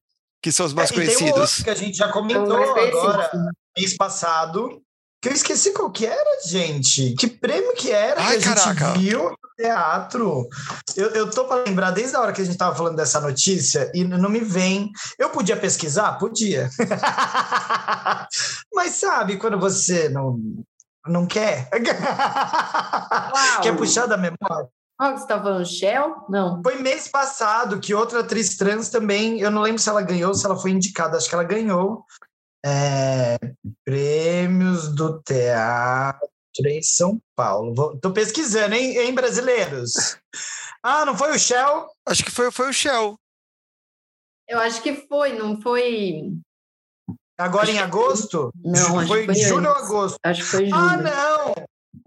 [0.43, 1.41] que são os mais É, tem um conhecidos.
[1.41, 3.31] outro que a gente já comentou conhecido, agora,
[3.79, 4.83] mês passado,
[5.23, 7.15] que eu esqueci qual que era, gente.
[7.15, 8.99] Que prêmio que era Ai, que a gente caraca.
[8.99, 10.49] viu no teatro.
[10.97, 13.89] Eu, eu tô para lembrar desde a hora que a gente tava falando dessa notícia
[13.95, 14.91] e não me vem.
[15.17, 16.19] Eu podia pesquisar?
[16.19, 16.69] Podia.
[18.75, 20.41] Mas sabe quando você não,
[21.07, 21.71] não quer?
[23.63, 24.69] quer puxar da memória?
[24.99, 25.65] Qual que você tá falando?
[25.65, 26.17] Shell?
[26.29, 26.61] Não.
[26.65, 30.35] Foi mês passado que outra atriz trans também, eu não lembro se ela ganhou ou
[30.35, 32.05] se ela foi indicada, acho que ela ganhou.
[32.65, 33.37] É,
[33.85, 36.29] prêmios do Teatro
[36.67, 37.75] em São Paulo.
[37.75, 39.93] Vou, tô pesquisando, hein, hein, brasileiros?
[40.85, 41.87] Ah, não foi o Shell?
[42.09, 43.17] Acho que foi, foi o Shell.
[44.49, 46.33] Eu acho que foi, não foi.
[47.39, 48.53] Agora Acho em que- agosto?
[48.65, 50.17] Não, acho foi, que foi julho ou agosto?
[50.25, 50.75] Acho que foi julho.
[50.75, 51.55] Ah, não!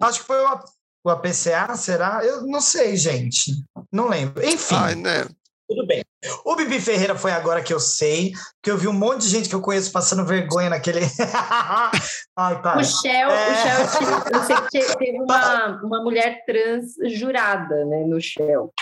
[0.02, 0.60] Acho que foi o,
[1.06, 2.20] o APCA, será?
[2.26, 3.54] Eu não sei, gente.
[3.90, 4.46] Não lembro.
[4.46, 4.76] Enfim.
[4.76, 5.24] Ah, né?
[5.70, 6.04] Tudo bem.
[6.44, 9.50] O Bibi Ferreira foi agora que eu sei, que eu vi um monte de gente
[9.50, 11.02] que eu conheço passando vergonha naquele.
[12.38, 12.82] Ai, pai.
[12.82, 13.52] O Shell, É.
[13.52, 18.74] o Shell eu sei que teve uma, uma mulher trans jurada né, no Shell.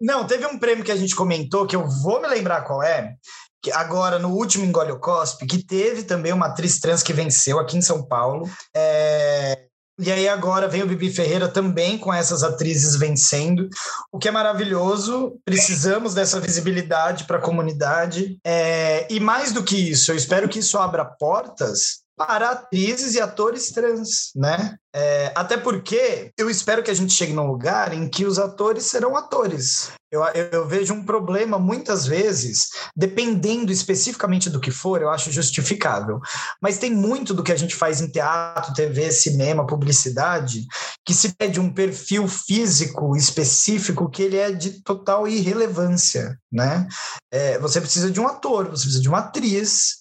[0.00, 3.14] Não, teve um prêmio que a gente comentou, que eu vou me lembrar qual é,
[3.62, 7.58] que agora no último Engole o Cospe, que teve também uma atriz trans que venceu
[7.58, 8.48] aqui em São Paulo.
[8.74, 9.66] É,
[9.98, 13.68] E aí agora vem o Bibi Ferreira também com essas atrizes vencendo,
[14.12, 15.38] o que é maravilhoso.
[15.44, 18.38] Precisamos dessa visibilidade para a comunidade.
[18.44, 23.20] É, E mais do que isso, eu espero que isso abra portas para atrizes e
[23.20, 24.76] atores trans, né?
[24.94, 28.86] É, até porque eu espero que a gente chegue num lugar em que os atores
[28.86, 29.90] serão atores.
[30.10, 35.30] Eu, eu, eu vejo um problema muitas vezes, dependendo especificamente do que for, eu acho
[35.30, 36.18] justificável.
[36.62, 40.64] Mas tem muito do que a gente faz em teatro, TV, cinema, publicidade,
[41.04, 46.88] que se pede um perfil físico específico que ele é de total irrelevância, né?
[47.30, 49.98] É, você precisa de um ator, você precisa de uma atriz,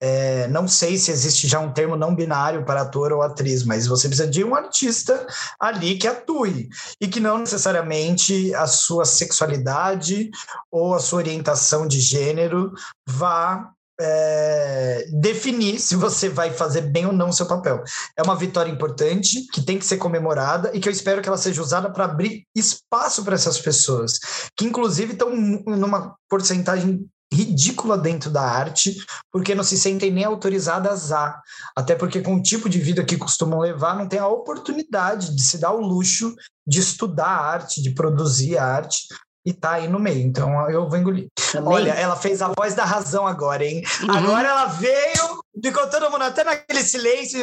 [0.00, 3.86] é, não sei se existe já um termo não binário para ator ou atriz, mas
[3.86, 5.26] você precisa de um artista
[5.58, 6.68] ali que atue
[7.00, 10.30] e que não necessariamente a sua sexualidade
[10.70, 12.72] ou a sua orientação de gênero
[13.08, 17.82] vá é, definir se você vai fazer bem ou não o seu papel.
[18.16, 21.38] É uma vitória importante que tem que ser comemorada e que eu espero que ela
[21.38, 24.18] seja usada para abrir espaço para essas pessoas,
[24.56, 28.96] que inclusive estão numa porcentagem ridícula dentro da arte,
[29.32, 31.40] porque não se sentem nem autorizadas a.
[31.76, 35.42] Até porque, com o tipo de vida que costumam levar, não tem a oportunidade de
[35.42, 36.34] se dar o luxo
[36.66, 39.06] de estudar arte, de produzir arte,
[39.46, 40.26] e tá aí no meio.
[40.26, 41.28] Então, eu vou engolir.
[41.52, 41.72] Também.
[41.72, 43.82] Olha, ela fez a voz da razão agora, hein?
[44.02, 44.10] Uhum.
[44.10, 47.40] Agora ela veio, ficou todo mundo até naquele silêncio.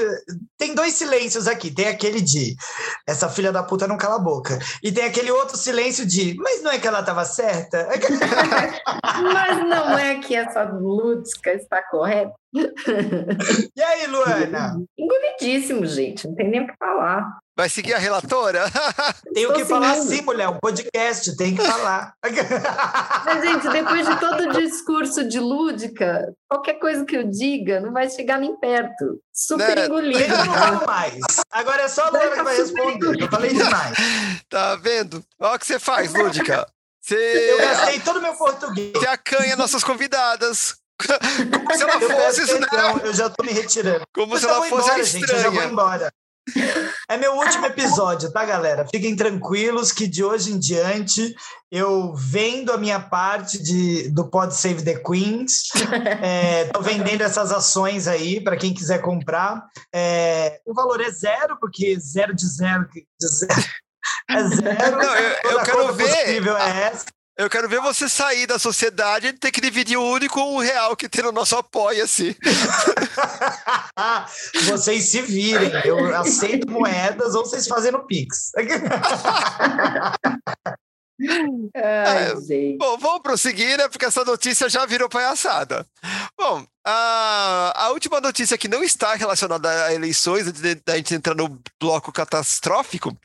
[0.57, 1.71] Tem dois silêncios aqui.
[1.71, 2.55] Tem aquele de
[3.07, 4.57] essa filha da puta não cala a boca.
[4.81, 7.87] E tem aquele outro silêncio de mas não é que ela tava certa?
[9.33, 12.33] Mas não é que essa Lúdica está correta.
[12.55, 14.79] E aí, Luana?
[14.97, 16.27] Engolidíssimo, gente.
[16.27, 17.39] Não tem nem o que falar.
[17.55, 18.65] Vai seguir a relatora?
[19.31, 20.49] Tem o que falar sim, mulher.
[20.49, 22.13] Um podcast, tem que falar.
[23.25, 27.93] Mas, gente, depois de todo o discurso de lúdica, qualquer coisa que eu diga não
[27.93, 29.19] vai chegar nem perto.
[29.33, 29.85] Super Né?
[29.85, 30.19] engolido.
[30.19, 31.19] Eu não falo mais.
[31.51, 33.21] Agora é só a Luana que vai responder.
[33.21, 33.97] Eu falei demais.
[34.49, 35.23] Tá vendo?
[35.39, 36.67] Olha o que você faz, Lúdica.
[37.09, 38.91] Eu Você, gastei todo o meu português.
[38.95, 40.75] você acanha nossas convidadas.
[40.97, 42.67] Como se ela Eu fosse, peço né?
[43.03, 44.05] eu já tô me retirando.
[44.13, 45.21] Como Eu se ela fosse embora, gente.
[45.23, 45.71] Eu já vou estranha.
[45.71, 46.13] embora.
[47.09, 48.85] É meu último episódio, tá, galera?
[48.93, 51.33] Fiquem tranquilos que de hoje em diante
[51.71, 55.69] eu vendo a minha parte de, do Pod Save the Queens.
[56.65, 59.63] Estou vendendo essas ações aí para quem quiser comprar.
[59.93, 63.53] É, o valor é zero, porque zero de zero de zero
[64.29, 64.97] é zero.
[64.97, 66.07] Não, eu- eu quero ver.
[66.09, 67.05] possível é essa.
[67.35, 70.95] Eu quero ver você sair da sociedade e ter que dividir o único um real
[70.95, 72.37] que tem no nosso apoia-se.
[74.65, 75.71] vocês se virem.
[75.83, 78.51] Eu aceito moedas ou vocês fazendo Pix.
[81.75, 82.33] Ai, É.
[82.77, 83.87] Bom, vamos prosseguir, né?
[83.87, 85.85] Porque essa notícia já virou palhaçada.
[86.37, 91.13] Bom, a, a última notícia que não está relacionada a eleições, antes de- da gente
[91.15, 93.15] entrar no bloco catastrófico,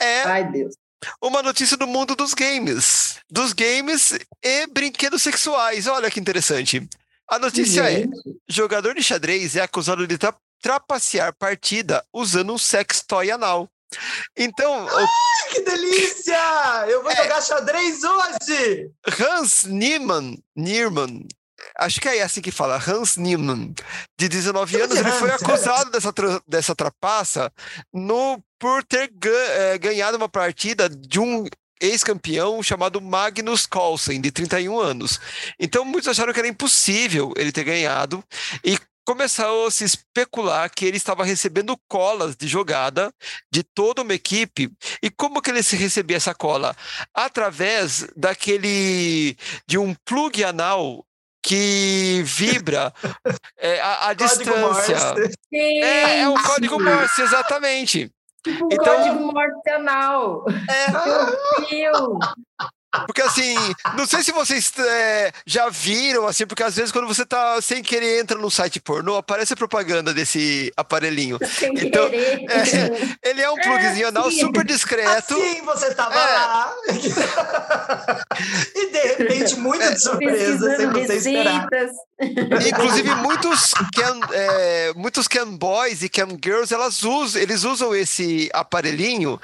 [0.00, 0.74] é Ai, Deus.
[1.22, 3.16] Uma notícia do mundo dos games.
[3.30, 5.86] Dos games e brinquedos sexuais.
[5.86, 6.88] Olha que interessante.
[7.28, 8.16] A notícia é: Gente,
[8.48, 13.68] jogador de xadrez é acusado de tra trapacear partida usando um sex toy anal.
[14.36, 15.08] Então, o
[15.54, 16.36] Que delícia!
[16.88, 17.16] Eu vou É.
[17.16, 18.90] jogar xadrez hoje!
[19.20, 21.26] Hans Niemann, Niemann,
[21.78, 23.74] acho que é assim que fala, Hans Niemann,
[24.18, 25.34] de 19 Chama anos, ele foi é.
[25.34, 26.12] acusado dessa,
[26.46, 27.52] dessa trapaça
[27.92, 31.46] no, por ter eh, ganhado uma partida de um
[31.80, 35.20] ex-campeão chamado Magnus Carlsen, de 31 anos.
[35.58, 38.22] Então, muitos acharam que era impossível ele ter ganhado
[38.64, 38.78] e
[39.08, 43.10] começou a se especular que ele estava recebendo colas de jogada
[43.50, 44.70] de toda uma equipe.
[45.02, 46.76] E como que ele se recebia essa cola?
[47.14, 49.34] Através daquele
[49.66, 51.06] de um plug anal
[51.48, 52.92] que vibra
[53.58, 54.58] é, a, a Código distância.
[54.60, 55.34] Morse.
[55.52, 58.12] É, é gente, código Morse, exatamente.
[58.44, 60.44] Tipo um Então- código mortal.
[60.68, 62.18] É, Meu Deus.
[63.06, 63.54] Porque assim,
[63.96, 67.82] não sei se vocês é, já viram, assim, porque às vezes quando você tá sem
[67.82, 71.38] querer entra no site pornô, aparece a propaganda desse aparelhinho.
[71.46, 73.18] Sem Então, querer.
[73.22, 74.40] Ele é um plugzinho anal sim.
[74.40, 75.34] super discreto.
[75.34, 76.26] Assim você tava É.
[76.26, 76.74] lá.
[78.74, 79.92] e de repente, muito É.
[79.92, 81.66] de surpresa, sem você esperar.
[82.66, 88.48] Inclusive, muitos cam, é, muitos cam boys e cam girls, elas usam, eles usam esse
[88.52, 89.40] aparelhinho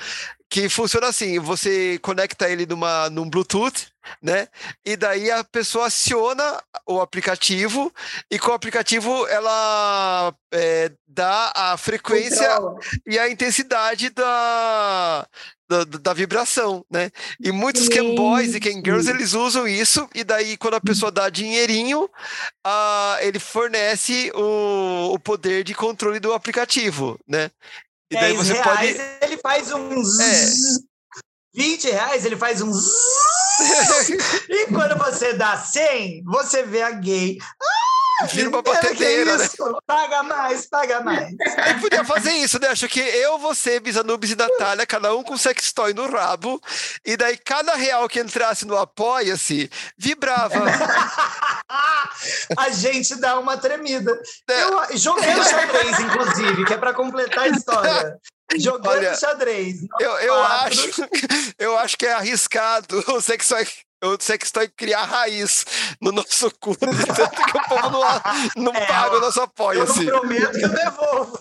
[0.55, 3.89] que funciona assim: você conecta ele numa, num Bluetooth,
[4.23, 4.47] né?
[4.85, 7.93] E daí a pessoa aciona o aplicativo,
[8.31, 12.79] e com o aplicativo ela é, dá a frequência Controla.
[13.05, 15.27] e a intensidade da,
[15.69, 17.11] da, da vibração, né?
[17.41, 19.17] E muitos cam boys e cam girls, Gente.
[19.17, 22.09] eles usam isso, e daí quando a pessoa dá dinheirinho,
[22.65, 27.51] ah, ele fornece o, o poder de controle do aplicativo, né?
[28.11, 29.25] E daí 10 você reais, pode...
[29.25, 30.19] ele faz uns.
[30.21, 30.47] É.
[31.55, 32.85] 20 reais, ele faz uns.
[34.49, 37.39] e quando você dá 100, você vê a gay.
[38.33, 39.49] Vira uma batedeira, né?
[39.87, 41.35] Paga mais, paga mais.
[41.67, 42.69] Ele podia fazer isso, né?
[42.69, 46.61] Acho que eu, você, Bisanubis e Natália, cada um com sextoy no rabo,
[47.05, 50.65] e daí cada real que entrasse no Apoia-se, vibrava.
[52.57, 54.13] a gente dá uma tremida.
[54.49, 54.63] É.
[54.63, 58.19] Eu, jogando xadrez, inclusive, que é para completar a história.
[58.57, 59.79] Jogando Olha, xadrez.
[59.99, 60.91] Eu, eu, acho,
[61.59, 63.21] eu acho que é arriscado o
[64.05, 65.65] sextoy, o sextoy criar raiz
[66.01, 68.01] no nosso cu, tanto que o povo não,
[68.57, 70.05] não É, paga o nosso Eu não Apoia-se.
[70.05, 71.39] prometo que eu devolvo.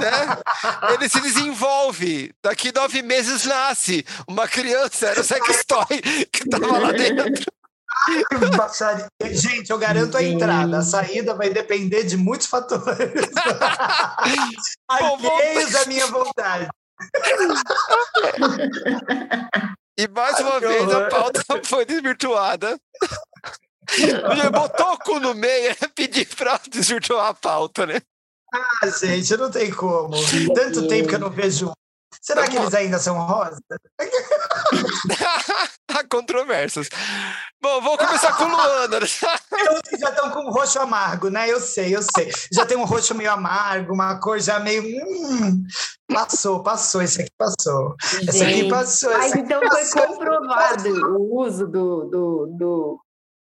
[0.00, 0.38] né?
[0.94, 2.32] Ele se desenvolve.
[2.42, 6.00] Daqui nove meses nasce uma criança, era o sextoy
[6.32, 7.44] que estava lá dentro.
[9.32, 10.78] Gente, eu garanto a entrada.
[10.78, 12.86] A saída vai depender de muitos fatores.
[14.88, 16.68] Alheios à minha vontade.
[20.00, 21.10] E mais Ai, uma vez a horror.
[21.10, 22.80] pauta foi desvirtuada.
[23.98, 28.00] Ele botou o cu no meio, é pedir pra desvirtuar a pauta, né?
[28.52, 30.14] Ah, gente, não tem como.
[30.54, 31.72] Tanto tempo que eu não vejo.
[32.20, 33.58] Será que eles ainda são rosa?
[35.88, 36.88] Há controvérsias.
[37.62, 39.00] Bom, vamos começar com Luana.
[39.00, 39.06] né?
[39.06, 41.50] Eles já estão com roxo amargo, né?
[41.50, 42.30] Eu sei, eu sei.
[42.52, 44.82] Já tem um roxo meio amargo, uma cor já meio.
[44.82, 45.62] Hum,
[46.12, 47.96] passou, passou, esse aqui passou.
[48.28, 49.16] Esse aqui Gente, passou.
[49.16, 50.06] Mas então foi passou.
[50.06, 53.00] comprovado o uso do, do, do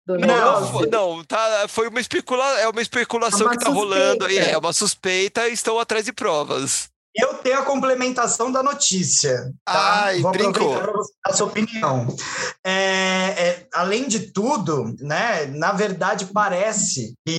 [0.06, 4.38] Não, não, tá, foi uma, especula, é uma especulação É uma que tá rolando aí.
[4.38, 6.93] É uma suspeita e estão atrás de provas.
[7.14, 9.52] Eu tenho a complementação da notícia.
[9.64, 10.04] Tá?
[10.04, 10.74] Ai, Vou brincou.
[10.74, 12.16] aproveitar para você dar a sua opinião.
[12.64, 17.36] É, é, além de tudo, né, na verdade, parece que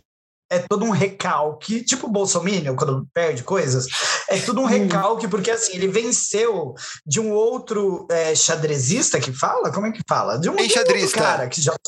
[0.50, 3.88] é todo um recalque, tipo o Bolsonaro, quando perde coisas.
[4.30, 6.74] É tudo um recalque, porque assim, ele venceu
[7.06, 9.72] de um outro é, xadrezista que fala?
[9.72, 10.38] Como é que fala?
[10.38, 11.20] De um, Enxadrista.
[11.20, 11.80] cara que joga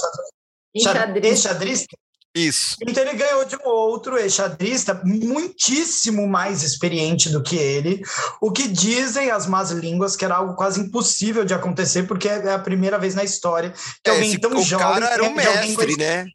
[0.75, 1.39] Enxadrez.
[1.39, 1.97] Enxadrista?
[2.35, 2.75] Isso.
[2.87, 8.01] Então ele ganhou de um outro exadrista muitíssimo mais experiente do que ele,
[8.41, 12.51] o que dizem as más línguas que era algo quase impossível de acontecer, porque é
[12.53, 13.73] a primeira vez na história
[14.03, 16.25] que É, alguém esse- tão o jovem cara era um alguém mestre, esse né?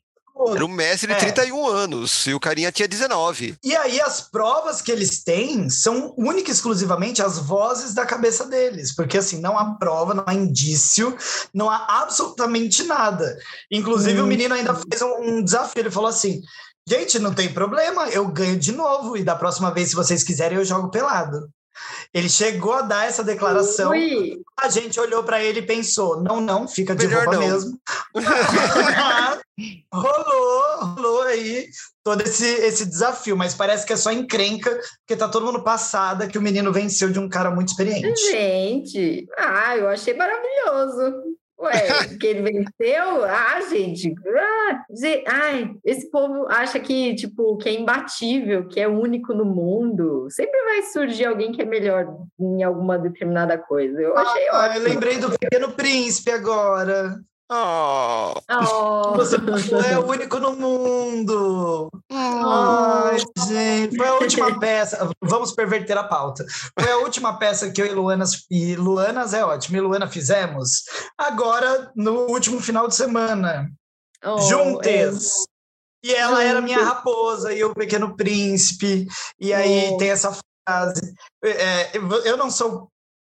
[0.54, 1.16] Era um mestre de É.
[1.18, 3.56] 31 anos e o carinha tinha 19.
[3.62, 8.44] E aí as provas que eles têm são única e exclusivamente as vozes da cabeça
[8.46, 11.16] deles, porque assim, não há prova, não há indício,
[11.54, 13.36] não há absolutamente nada.
[13.70, 14.28] Inclusive o Hum.
[14.28, 16.40] menino ainda fez um, um desafio, ele falou assim:
[16.88, 20.58] "Gente, não tem problema, eu ganho de novo e da próxima vez se vocês quiserem
[20.58, 21.48] eu jogo pelado".
[22.12, 26.40] Ele chegou a dar essa declaração, Ui, a gente olhou para ele e pensou: "Não,
[26.40, 27.48] não, fica de Melhor roupa não.
[27.48, 27.78] mesmo".
[29.92, 31.68] rolou, rolou aí
[32.02, 36.26] todo esse, esse desafio, mas parece que é só encrenca, porque tá todo mundo passada
[36.26, 38.20] que o menino venceu de um cara muito experiente.
[38.30, 39.26] gente.
[39.38, 41.32] Ah, eu achei maravilhoso.
[41.60, 41.70] Ué,
[42.18, 43.24] que ele venceu?
[43.24, 44.12] Ah, gente.
[44.36, 44.84] Ah,
[45.28, 50.26] ai, esse povo acha que, tipo, que é imbatível, que é único no mundo.
[50.30, 52.06] Sempre vai surgir alguém que é melhor
[52.40, 54.00] em alguma determinada coisa.
[54.00, 54.84] Eu achei Ah, eu ótimo.
[54.88, 57.20] lembrei do Pequeno Príncipe agora.
[57.54, 58.32] Oh.
[58.50, 59.12] Oh.
[59.16, 59.36] Você
[59.90, 61.90] é o único no mundo.
[62.10, 62.14] Oh.
[62.16, 65.10] Ai, gente, foi a última peça.
[65.20, 66.46] Vamos perverter a pauta.
[66.78, 70.84] Foi a última peça que eu e Luanas, e Luanas é ótimo, e Luana fizemos
[71.18, 73.70] agora no último final de semana.
[74.24, 75.44] Oh, juntas.
[76.04, 79.06] E ela era minha raposa e o pequeno príncipe.
[79.38, 79.96] E aí Oh.
[79.98, 80.32] tem essa
[80.66, 81.14] frase.
[81.44, 81.90] é,
[82.24, 82.88] eu não sou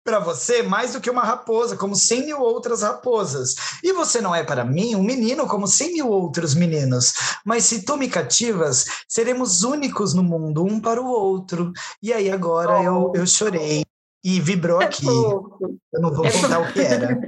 [0.10, 3.54] para você mais do que uma raposa, como cem mil outras raposas.
[3.84, 7.14] E você não é para mim um menino como cem mil outros meninos.
[7.46, 11.72] Mas se tu me cativas, seremos únicos no mundo, um para o outro.
[12.02, 13.84] E aí agora eu, eu chorei
[14.24, 15.06] e vibrou É aqui.
[15.06, 15.78] fofo.
[15.94, 17.20] Eu não vou É contar o que era.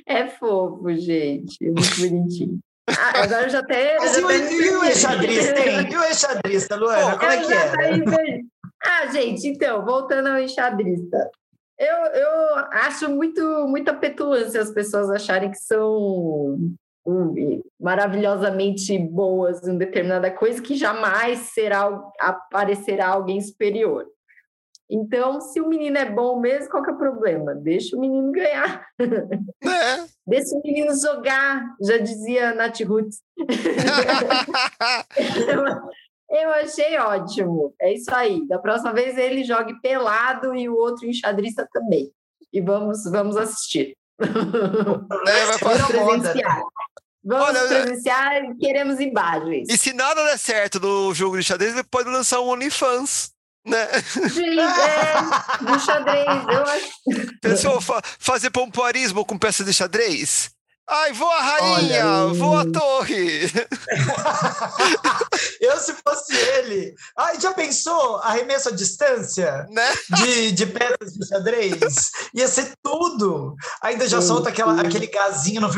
[0.06, 1.56] É fofo, gente.
[1.62, 2.58] É muito bonitinho.
[2.86, 3.96] Ah, agora eu já até.
[3.98, 5.88] Mas já e o, e o hein?
[5.90, 8.51] E o exadrista, Luana, como é que era?
[8.84, 11.30] Ah, gente, então, voltando ao enxadrista.
[11.78, 16.58] Eu, eu acho muito, muita petulância as pessoas acharem que são
[17.06, 24.06] hum, maravilhosamente boas em determinada coisa que jamais será aparecerá alguém superior.
[24.90, 27.54] Então, se o menino é bom mesmo, qual que é o problema?
[27.54, 28.86] Deixa o menino ganhar.
[28.98, 29.06] Né?
[30.26, 33.22] Deixa o menino jogar, já dizia Nath Roots.
[36.32, 37.74] Eu, achei ótimo.
[37.80, 38.46] É isso aí.
[38.48, 42.10] Da próxima vez ele jogue pelado e o outro enxadrista também.
[42.50, 43.94] E vamos, vamos assistir.
[44.20, 45.86] É, vai moda.
[45.86, 46.62] presenciar.
[47.24, 49.68] Vamos Olha, presenciar e queremos imagens.
[49.68, 53.30] E se nada der certo no jogo de xadrez, ele pode lançar um OnlyFans.
[53.64, 53.86] Né?
[54.28, 56.92] Gente, é, do xadrez, eu acho.
[57.40, 60.50] Pensou fa fazer pompoarismo com peças de xadrez?
[60.88, 63.50] Ai, voa a rainha, Olha, voa a torre.
[65.60, 66.94] Eu, se fosse ele.
[67.16, 69.92] Ai, já pensou arremesso à distância Né?
[70.16, 72.10] de, de peças de xadrez?
[72.34, 73.54] Ia ser tudo.
[73.82, 75.70] Ainda já solta aquela, aquele gazinho no.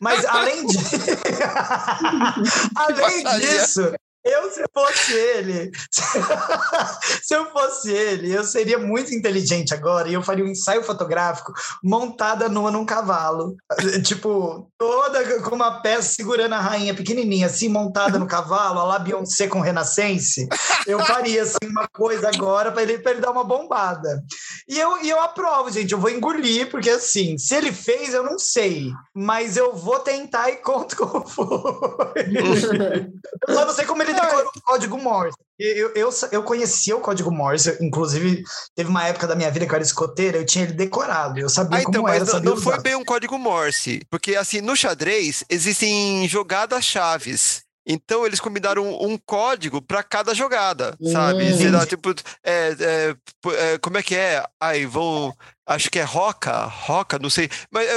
[0.00, 0.78] Mas além de.
[2.76, 3.92] além disso.
[4.26, 5.70] Eu, se fosse ele,
[7.22, 11.52] se eu fosse ele, eu seria muito inteligente agora e eu faria um ensaio fotográfico
[11.82, 13.56] montada nua num cavalo.
[14.02, 18.98] Tipo, toda com uma peça segurando a rainha pequenininha, assim, montada no cavalo, a lá
[18.98, 20.48] Beyoncé com Renascense.
[20.86, 24.24] Eu faria, assim, uma coisa agora para ele, pra ele dar uma bombada.
[24.68, 28.24] E eu, e eu aprovo, gente, eu vou engolir, porque assim, se ele fez, eu
[28.24, 31.46] não sei, mas eu vou tentar e conto como foi.
[33.46, 35.36] Eu só não sei como ele decorou o código Morse.
[35.58, 38.42] Eu, eu, eu conhecia o código Morse, inclusive
[38.74, 41.48] teve uma época da minha vida que eu era escoteira, eu tinha ele decorado, eu
[41.48, 44.02] sabia Ah, então, como era, mas não, foi bem um código Morse.
[44.10, 47.65] Porque, assim, no xadrez existem jogadas-chaves.
[47.86, 51.44] Então, eles combinaram um, um código para cada jogada, sabe?
[51.44, 51.56] Hum.
[51.56, 52.10] Sei lá, tipo,
[52.42, 53.16] é, é,
[53.52, 54.44] é, como é que é?
[54.60, 55.32] Ai, vão.
[55.64, 57.50] Acho que é Roca, Roca, não sei.
[57.70, 57.88] Mas,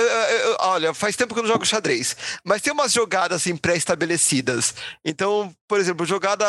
[0.60, 2.16] olha, faz tempo que eu não jogo xadrez.
[2.44, 4.74] Mas tem umas jogadas, assim, pré-estabelecidas.
[5.06, 6.46] Então, por exemplo, jogada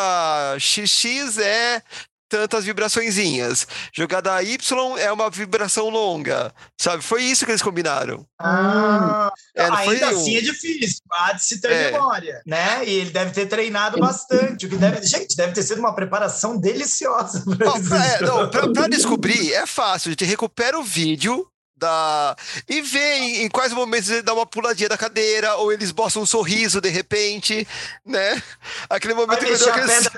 [0.59, 1.82] XX é
[2.31, 3.66] tantas vibraçõezinhas.
[3.93, 7.03] Jogada Y é uma vibração longa, sabe?
[7.03, 8.24] Foi isso que eles combinaram.
[8.39, 11.01] Ah, é, ainda assim é difícil.
[11.12, 11.91] Há de se ter é.
[11.91, 12.83] memória, né?
[12.87, 14.66] E ele deve ter treinado bastante.
[14.66, 15.05] O que deve...
[15.05, 17.43] Gente, deve ter sido uma preparação deliciosa.
[17.59, 20.09] Para é, descobrir, é fácil.
[20.09, 21.47] A gente recupera o vídeo,
[21.81, 22.37] da...
[22.68, 26.26] E vê em, quais momentos ele dá uma puladinha da cadeira, ou eles botam um
[26.26, 27.66] sorriso de repente,
[28.05, 28.41] né?
[28.89, 30.11] Aquele momento Vai que eu aqueles...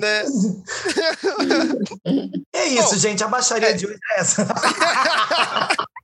[0.00, 0.24] né?
[2.54, 3.24] É isso, Bom, gente.
[3.24, 3.72] A baixaria é...
[3.72, 4.46] de hoje é essa.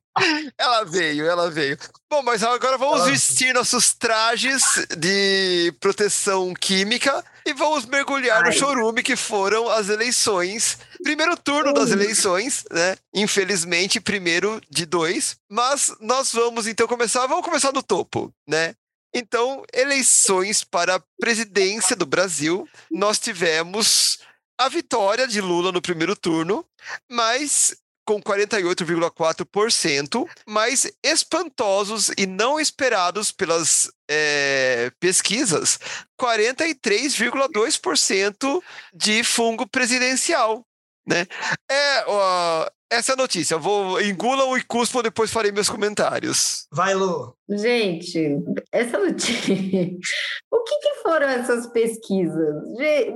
[0.56, 1.76] Ela veio, ela veio.
[2.08, 4.62] Bom, mas agora vamos vestir nossos trajes
[4.96, 8.50] de proteção química e vamos mergulhar Ai.
[8.50, 10.78] no chorume que foram as eleições.
[11.02, 12.96] Primeiro turno das eleições, né?
[13.12, 15.36] Infelizmente, primeiro de dois.
[15.50, 17.26] Mas nós vamos então começar.
[17.26, 18.74] Vamos começar do topo, né?
[19.12, 24.18] Então, eleições para a presidência do Brasil, nós tivemos
[24.58, 26.64] a vitória de Lula no primeiro turno,
[27.08, 35.80] mas com 48,4%, mas espantosos e não esperados pelas é, pesquisas,
[36.20, 40.62] 43,2% de fungo presidencial.
[41.06, 41.26] Né?
[41.70, 43.54] É, ó, essa é a notícia.
[43.54, 46.66] Eu vou engulam e cuspam, depois farei meus comentários.
[46.72, 47.34] Vai, Lu.
[47.48, 48.38] Gente,
[48.72, 49.54] essa notícia.
[50.50, 52.62] o que, que foram essas pesquisas?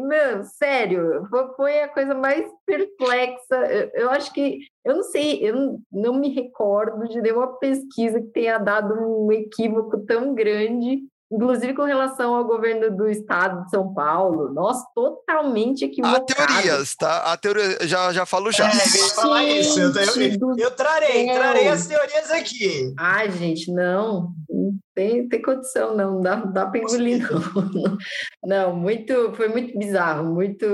[0.01, 1.26] meu, sério,
[1.57, 3.57] foi a coisa mais perplexa.
[3.70, 4.59] Eu, eu acho que.
[4.85, 9.31] Eu não sei, eu não, não me recordo de nenhuma pesquisa que tenha dado um
[9.31, 15.85] equívoco tão grande inclusive com relação ao governo do estado de São Paulo, nós totalmente
[15.85, 16.35] equivocados.
[16.37, 17.33] Há teorias, tá?
[17.33, 18.66] A teoria, já, já falo já.
[18.66, 22.95] É, eu ia falar isso, eu, eu, eu trarei, trarei as teorias aqui.
[22.99, 27.99] Ai, gente, não, não tem, tem condição, não, não dá, não dá para engolir, não.
[28.43, 30.66] Não, muito, foi muito bizarro, muito...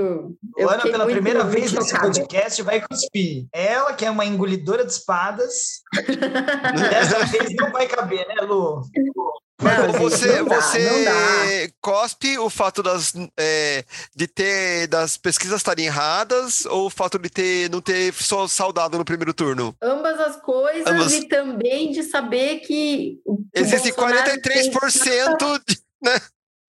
[0.57, 3.45] Ana, pela muito, primeira muito vez nesse podcast, vai cuspir.
[3.51, 5.81] Ela, que é uma engolidora de espadas,
[6.89, 8.81] dessa vez não vai caber, né, Lu?
[9.61, 16.65] Não, você, dá, você cospe o fato das, é, de ter das pesquisas estarem erradas
[16.65, 19.73] ou o fato de ter não ter só saudado no primeiro turno?
[19.81, 21.13] Ambas as coisas Ambas...
[21.13, 23.19] e também de saber que
[23.53, 25.59] existe 43% tem...
[25.67, 26.21] de, né?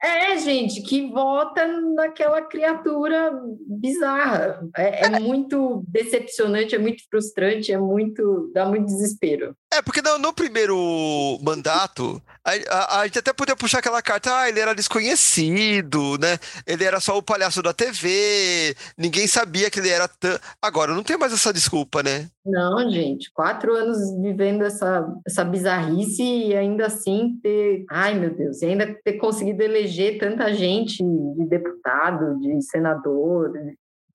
[0.03, 3.33] É, gente, que vota naquela criatura
[3.67, 4.61] bizarra.
[4.77, 8.51] É, é, muito decepcionante, é muito frustrante, é muito.
[8.53, 9.57] dá muito desespero.
[9.77, 14.35] É, porque no, no primeiro mandato, a, a, a, gente até podia puxar aquela carta,
[14.35, 16.39] ah, ele era desconhecido, né?
[16.67, 20.39] Ele era só o palhaço da TV, ninguém sabia que ele era tão.
[20.63, 22.31] Agora não tem mais essa desculpa, né?
[22.45, 27.85] Não, gente, quatro anos vivendo essa, essa bizarrice e ainda assim ter.
[27.91, 33.53] Ai, meu Deus, e ainda ter conseguido eleger tanta gente de deputado, de senador.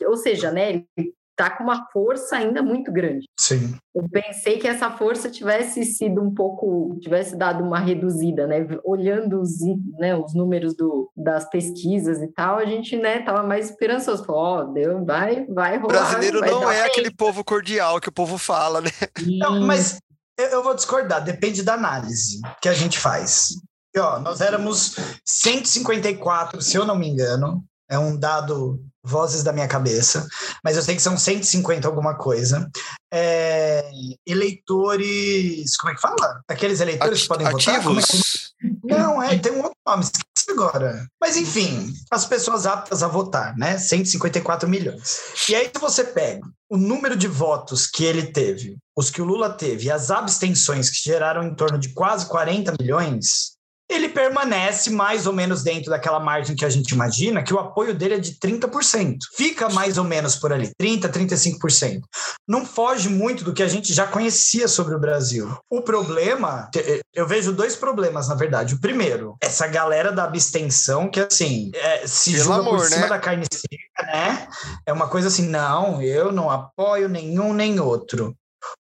[0.05, 0.70] Ou seja, né?
[0.97, 3.28] Ele está com uma força ainda muito grande.
[3.39, 3.76] Sim.
[3.96, 8.68] Eu pensei que essa força tivesse sido um pouco, tivesse dado uma reduzida, né?
[8.84, 9.60] Olhando os,
[9.98, 14.24] né, os números do, das pesquisas e tal, a gente, né, tava mais esperançoso.
[14.30, 16.12] Ó, oh, deu, vai, vai rolar.
[16.12, 18.92] Brasileiro vai não é aquele povo cordial que o povo fala, né?
[19.39, 19.98] Não, mas
[20.38, 23.50] eu vou discordar, depende da análise que a gente faz.
[23.94, 29.52] E, ó, nós éramos 154, se eu não me engano, é um dado vozes da
[29.52, 30.28] minha cabeça,
[30.64, 32.70] mas eu sei que são 150 alguma coisa.
[33.12, 33.84] É,
[34.26, 36.42] eleitores, como é que fala?
[36.48, 37.84] Aqueles eleitores que podem ativos?
[37.84, 38.00] votar?
[38.02, 38.78] É que...
[38.84, 41.06] Não, é, tem um outro nome, esqueci agora.
[41.20, 43.78] Mas enfim, as pessoas aptas a votar, né?
[43.78, 45.20] 154 milhões.
[45.50, 49.26] E aí, se você pega o número de votos que ele teve, os que o
[49.26, 53.58] Lula teve, e as abstenções que geraram em torno de quase 40 milhões,
[53.94, 57.94] ele permanece mais ou menos dentro daquela margem que a gente imagina, que o apoio
[57.94, 59.18] dele é de 30%.
[59.36, 62.02] Fica mais ou menos por ali, 30%, 35%.
[62.48, 65.56] Não foge muito do que a gente já conhecia sobre o Brasil.
[65.70, 66.70] O problema,
[67.14, 68.76] eu vejo dois problemas, na verdade.
[68.76, 73.02] O primeiro, essa galera da abstenção, que assim, é, se Pelo joga amor, por cima
[73.02, 73.08] né?
[73.08, 74.48] da carne seca, né?
[74.86, 78.36] É uma coisa assim, não, eu não apoio nenhum nem outro.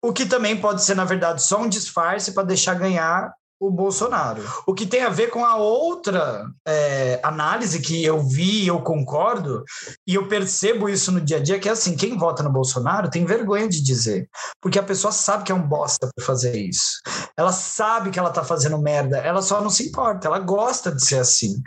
[0.03, 4.43] O que também pode ser, na verdade, só um disfarce para deixar ganhar o Bolsonaro.
[4.67, 9.65] O que tem a ver com a outra é, análise que eu vi, eu concordo,
[10.07, 13.11] e eu percebo isso no dia a dia, que é assim, quem vota no Bolsonaro
[13.11, 14.29] tem vergonha de dizer,
[14.61, 17.01] porque a pessoa sabe que é um bosta por fazer isso.
[17.37, 21.05] Ela sabe que ela tá fazendo merda, ela só não se importa, ela gosta de
[21.05, 21.63] ser assim.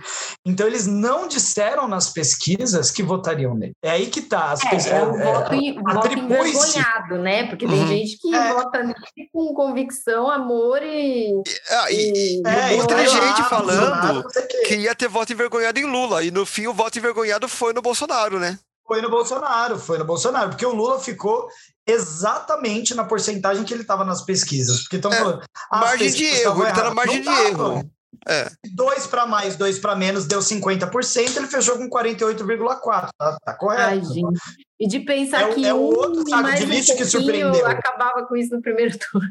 [0.45, 3.73] Então eles não disseram nas pesquisas que votariam nele.
[3.83, 4.51] É aí que tá.
[4.51, 7.47] As é, pessoas, é, um é, voto, é, voto envergonhado, né?
[7.47, 7.87] Porque tem uhum.
[7.87, 8.53] gente que é.
[8.53, 11.41] vota nele com convicção, amor e...
[11.83, 14.23] Ah, e, é, muita gente falando
[14.67, 16.23] que ia ter voto envergonhado em Lula.
[16.23, 18.57] E no fim, o voto envergonhado foi no Bolsonaro, né?
[18.87, 21.47] Foi no Bolsonaro, foi no Bolsonaro, porque o Lula ficou
[21.85, 24.81] exatamente na porcentagem que ele estava nas pesquisas.
[24.83, 25.43] Porque estão É, falando.
[25.71, 27.89] ah, margem de erro, ele tá na margem de erro.
[28.27, 28.49] É.
[28.73, 33.09] Dois para mais, dois para menos deu 50%, ele fechou com 48,4%.
[33.17, 33.83] Tá, tá correto.
[33.83, 34.39] Ai, gente.
[34.79, 37.05] E de pensar É que é o um outro saco mais de um lixo que
[37.05, 37.65] surpreendeu.
[37.65, 39.29] acabava com isso no primeiro turno.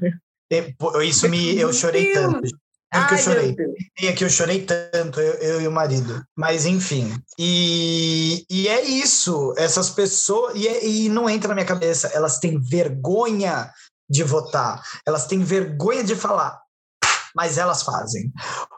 [1.05, 1.59] Isso me.
[1.59, 2.41] Eu chorei tanto.
[2.93, 3.47] Tanto que eu chorei.
[3.47, 3.75] meu Deus.
[4.01, 6.25] E aqui eu chorei tanto, eu, eu e o marido.
[6.37, 7.13] Mas enfim.
[7.39, 9.53] E, e é isso.
[9.57, 10.55] Essas pessoas.
[10.55, 12.09] E, é- e não entra na minha cabeça.
[12.09, 13.71] Elas têm vergonha
[14.09, 14.83] de votar.
[15.05, 16.61] Elas têm vergonha de falar.
[17.35, 18.33] Mas elas fazem.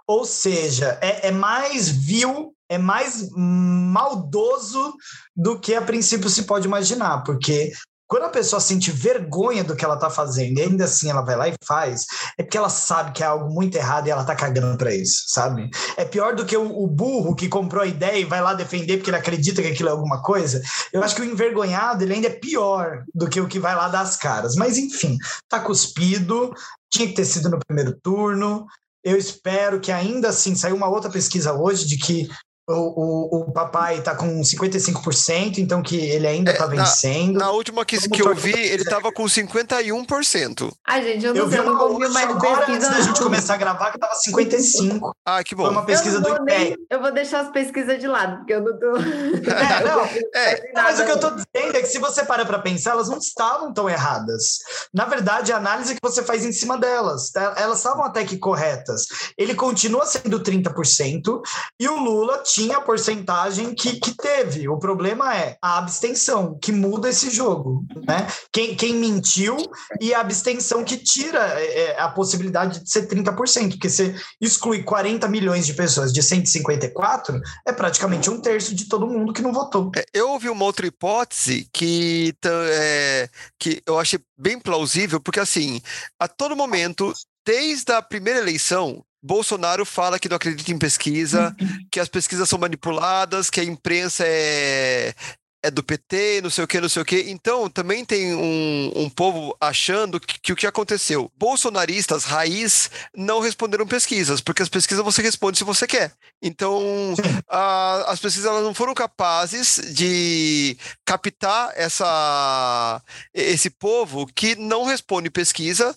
[0.06, 4.94] Ou seja, é, é mais vil, é mais maldoso
[5.36, 7.22] do que a princípio se pode imaginar.
[7.22, 7.72] Porque
[8.08, 11.36] quando a pessoa sente vergonha do que ela está fazendo e ainda assim ela vai
[11.36, 12.06] lá e faz,
[12.38, 15.24] é porque ela sabe que é algo muito errado e ela tá cagando para isso,
[15.28, 15.70] sabe?
[15.94, 18.96] É pior do que o, o burro que comprou a ideia e vai lá defender
[18.96, 20.62] porque ele acredita que aquilo é alguma coisa.
[20.90, 23.88] Eu acho que o envergonhado ele ainda é pior do que o que vai lá
[23.88, 24.56] dar as caras.
[24.56, 26.52] Mas enfim, tá cuspido,
[26.90, 28.66] tinha que ter sido no primeiro turno.
[29.04, 32.28] Eu espero que ainda assim saiu uma outra pesquisa hoje de que
[32.68, 37.38] o, o, o papai está com 55%, então que ele ainda É, está na- vencendo.
[37.38, 40.70] Na última que, que eu vi, ele tava com 51%.
[40.86, 43.00] Ai, gente, eu não eu vi sei, eu uma não ouvi mais agora antes da
[43.00, 45.10] gente começar a gravar, que estava 55%.
[45.24, 45.70] Ah, que Foi bom.
[45.70, 46.76] uma pesquisa eu do IPEC.
[46.90, 48.92] Eu vou deixar as pesquisas de lado, porque eu não tô.
[49.58, 50.04] É, não,
[50.34, 52.90] É, Não, mas o que eu estou dizendo é que se você para para pensar,
[52.92, 54.58] elas não estavam tão erradas.
[54.92, 57.54] Na verdade, a análise que você faz em cima delas, tá?
[57.56, 59.06] elas estavam até que corretas.
[59.36, 61.40] Ele continua sendo 30%
[61.80, 64.68] e o Lula tinha a porcentagem que, que teve.
[64.68, 67.84] O problema é a abstenção, que muda esse jogo.
[68.06, 68.26] Né?
[68.52, 69.56] Quem, quem mentiu
[70.00, 74.82] e a abstenção que tira é, é, a possibilidade de ser 30%, porque você exclui
[74.82, 79.52] 40 milhões de pessoas de 154, é praticamente um terço de todo mundo que não
[79.52, 79.90] votou.
[79.96, 83.28] É, Eu ouvi uma outra hipótese que, é,
[83.58, 85.80] que eu achei bem plausível, porque assim,
[86.18, 87.12] a todo momento,
[87.44, 91.54] desde a primeira eleição, Bolsonaro fala que não acredita em pesquisa,
[91.90, 95.14] que as pesquisas são manipuladas, que a imprensa é,
[95.62, 97.24] é do PT, não sei o que, não sei o que.
[97.28, 101.30] Então, também tem um, um povo achando que, que o que aconteceu?
[101.36, 106.12] Bolsonaristas raiz não responderam pesquisas, porque as pesquisas você responde se você quer.
[106.40, 107.12] Então,
[107.50, 113.02] a- as pesquisas elas não foram capazes de captar essa,
[113.34, 115.96] esse povo que não responde pesquisa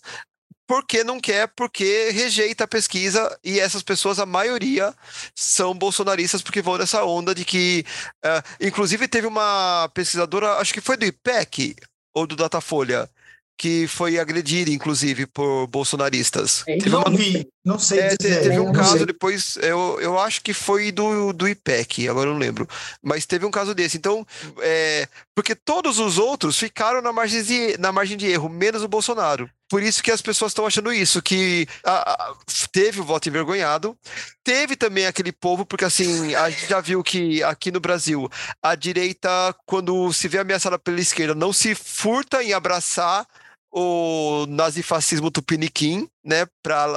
[0.72, 4.94] porque não quer, porque rejeita a pesquisa e essas pessoas, a maioria,
[5.36, 7.84] são bolsonaristas porque vão nessa onda de que.
[8.24, 11.76] eh, inclusive, teve uma pesquisadora, acho que foi do IPEC
[12.14, 13.10] ou do Datafolha,
[13.58, 16.64] que foi agredida, inclusive, por bolsonaristas.
[16.66, 18.42] É, Teve uma vi, não sei é, dizer.
[18.42, 19.06] teve um caso sei.
[19.06, 22.68] depois, eu, eu acho que foi do, do IPEC, agora eu não lembro.
[23.02, 23.98] Mas teve um caso desse.
[23.98, 24.26] Então,
[24.60, 28.88] é, porque todos os outros ficaram na margem de, na margem de erro, menos o
[28.88, 29.50] Bolsonaro.
[29.70, 32.36] Por isso que as pessoas estão achando isso, que a- a-
[32.74, 33.98] teve o voto envergonhado,
[34.44, 38.30] teve também aquele povo, porque assim, a gente já viu que aqui no Brasil,
[38.62, 39.30] a direita,
[39.66, 43.26] quando se vê ameaçada pela esquerda, não se furta em abraçar
[43.72, 46.90] o nazifascismo tupiniquim, né, para.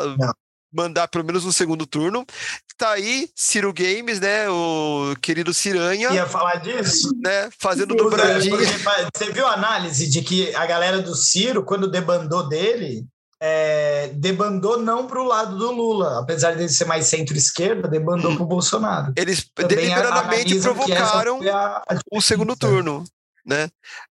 [0.74, 2.24] Mandar pelo menos no segundo turno.
[2.76, 7.08] Tá aí Ciro Games, né, o querido Ciranha, Ia falar disso?
[7.22, 8.56] né, fazendo dobradinha.
[9.16, 13.06] Você viu a análise de que a galera do Ciro, quando debandou dele,
[13.40, 18.42] é, debandou não para o lado do Lula, apesar dele ser mais centro-esquerda, debandou para
[18.42, 19.12] o Bolsonaro.
[19.16, 23.04] Eles Também deliberadamente essa provocaram a- a o segundo turno,
[23.44, 23.68] né?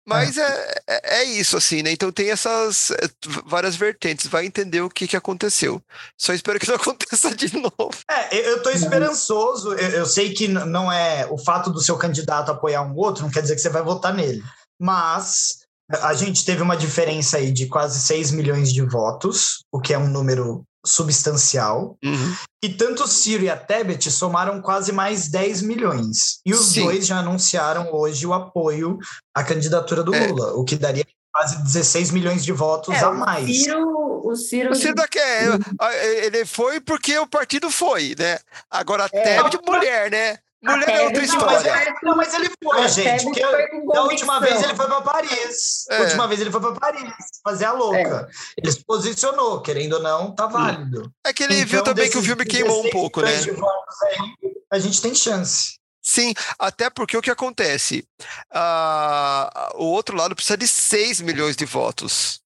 [0.06, 1.90] Mas é, é, é isso, assim, né?
[1.92, 4.26] Então tem essas é, v- várias vertentes.
[4.26, 5.82] Vai entender o que, que aconteceu.
[6.18, 7.90] Só espero que não aconteça de novo.
[8.10, 9.72] É, eu- eu tô esperançoso.
[9.74, 13.30] Eu, eu sei que não é o fato do seu candidato apoiar um outro, não
[13.30, 14.42] quer dizer que você vai votar nele.
[14.80, 15.58] Mas
[16.02, 19.98] a gente teve uma diferença aí de quase 6 milhões de votos, o que é
[19.98, 21.96] um número substancial.
[22.62, 26.40] E tanto o Ciro e a Tebet somaram quase mais 10 milhões.
[26.44, 26.84] E os Sim.
[26.84, 28.98] dois já anunciaram hoje o apoio
[29.34, 30.26] à candidatura do É.
[30.28, 31.04] Lula, o que daria
[31.34, 33.46] quase 16 milhões de votos É, a o mais.
[33.46, 35.58] Ciro, o Ciro, O Ciro da quer,
[36.24, 38.38] ele foi porque o partido foi, né?
[38.70, 39.36] Agora É.
[39.36, 40.38] Teve de mulher, né?
[40.62, 41.70] Mulher é outra Tebet Não, mas, história.
[41.70, 43.24] é- não, mas ele foi, gente.
[43.24, 43.40] Porque
[43.92, 45.84] da última vez ele foi para Paris.
[45.90, 45.96] É.
[45.96, 47.12] A última vez ele foi para Paris
[47.42, 48.28] fazer a louca.
[48.56, 51.12] Ele se posicionou, querendo ou não, tá válido.
[51.26, 53.28] É que ele Então, viu também que o filme queimou um 16 pouco, né?
[53.28, 54.18] milhões de votos aí,
[54.72, 55.74] a gente tem chance.
[56.04, 58.04] Sim, até porque o que acontece?
[58.52, 62.40] Ah, o outro lado precisa de 6 milhões de votos,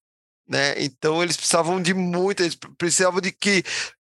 [0.47, 0.73] né?
[0.77, 3.63] Então eles precisavam de muito, eles precisavam de que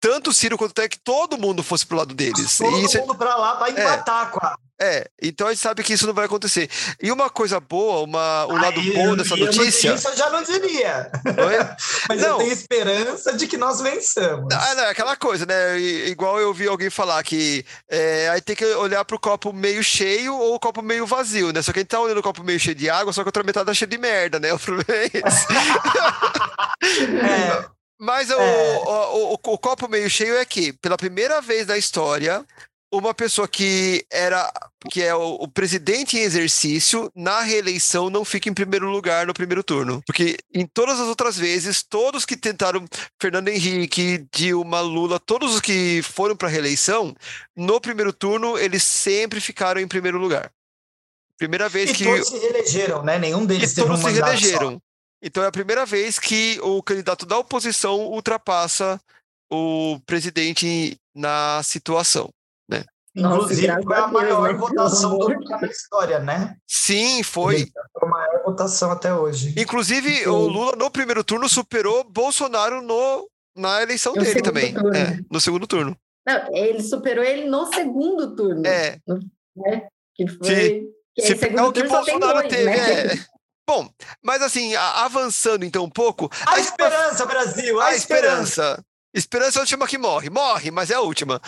[0.04, 2.58] tanto o Ciro quanto o Tec, todo mundo fosse pro lado deles.
[2.58, 4.58] Todo e isso é mundo pra lá pra empatar com a.
[4.82, 6.70] É, então a gente sabe que isso não vai acontecer.
[7.02, 9.94] E uma coisa boa, uma, um lado Aí, bom dessa eu- notícia.
[9.94, 11.10] Isso eu já não diria.
[11.26, 11.76] Oi?
[12.10, 12.38] Mas eu Não.
[12.40, 14.54] tenho esperança de que nós vençamos.
[14.54, 15.80] Ah, não, é aquela coisa, né?
[15.80, 20.36] Igual eu vi alguém falar que é, aí tem que olhar pro copo meio cheio
[20.36, 21.62] ou o copo meio vazio, né?
[21.62, 23.30] Só que a gente tá olhando o copo meio cheio de água, só que a
[23.30, 24.52] outra metade tá cheia de merda, né?
[24.54, 25.48] O problema é esse.
[26.84, 27.66] É,
[28.04, 28.78] Mas o, É.
[28.80, 32.46] o, o- o copo meio cheio é que, pela primeira vez na história,
[32.92, 34.52] uma pessoa que era
[34.92, 39.34] que é o, o presidente em exercício na reeleição não fica em primeiro lugar no
[39.34, 40.04] primeiro turno.
[40.06, 42.84] Porque em todas as outras vezes, todos que tentaram,
[43.22, 47.16] Fernando Henrique, Dilma, Lula, todos os que foram para reeleição,
[47.56, 50.52] no primeiro turno, eles sempre ficaram em primeiro lugar.
[51.38, 53.18] Primeira vez e que todos se reelegeram, né?
[53.18, 54.36] Nenhum deles e teve um todos se mandato só.
[54.38, 54.82] reelegeram.
[55.24, 59.00] Então é a primeira vez que o candidato da oposição ultrapassa
[59.52, 62.30] o presidente na situação.
[63.16, 64.54] Nossa, Inclusive, graças foi a Deus, maior né?
[64.58, 66.58] votação do na história, né?
[66.68, 67.68] Sim, foi.
[68.00, 69.54] Foi a maior votação até hoje.
[69.56, 70.30] Inclusive, Sim.
[70.30, 74.74] o Lula no primeiro turno superou Bolsonaro no, na eleição No dele também.
[74.96, 75.96] É, no segundo turno.
[76.26, 78.66] Não, ele superou ele no segundo turno.
[78.66, 78.98] É,
[80.16, 80.48] Que foi.
[80.48, 82.66] Se- que se pegar segundo o que Bolsonaro dois, teve.
[82.66, 83.02] né?
[83.14, 83.26] É.
[83.68, 83.90] Bom,
[84.22, 86.30] mas assim, a- avançando então um pouco.
[86.46, 87.80] A esperança, Brasil!
[87.80, 88.44] A, a esperança!
[88.44, 88.86] esperança.
[89.16, 90.30] Esperança é a última que morre.
[90.30, 91.40] Morre, mas é a última.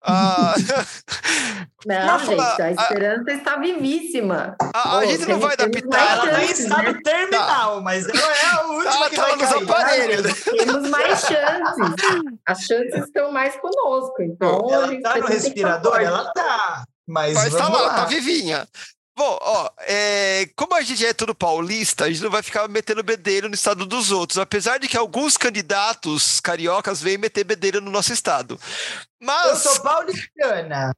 [0.00, 0.54] Ah,
[1.84, 4.56] Não, gente, a esperança está vivíssima.
[4.72, 5.88] a, a Pô, gente não vai adaptar.
[5.90, 9.36] mais Ela tá em estado terminal, mas ela é a última Ela que tá vai
[9.36, 9.62] nos cair.
[9.64, 10.44] aparelhos?
[10.44, 11.94] Temos mais chances.
[12.46, 14.22] As chances estão mais conosco.
[14.22, 16.00] Então, a Ela gente tá no respirador?
[16.00, 16.84] Ela tá.
[17.06, 17.94] Mas, Mas tá lá, lá.
[17.94, 18.68] tá vivinha.
[19.18, 23.02] Bom, ó, é, como a gente é tudo paulista, a gente não vai ficar metendo
[23.02, 27.90] bedelho no estado dos outros, apesar de que alguns candidatos cariocas vêm meter bedelho no
[27.90, 28.60] nosso estado.
[29.20, 30.94] Eu Mas sou paulistana.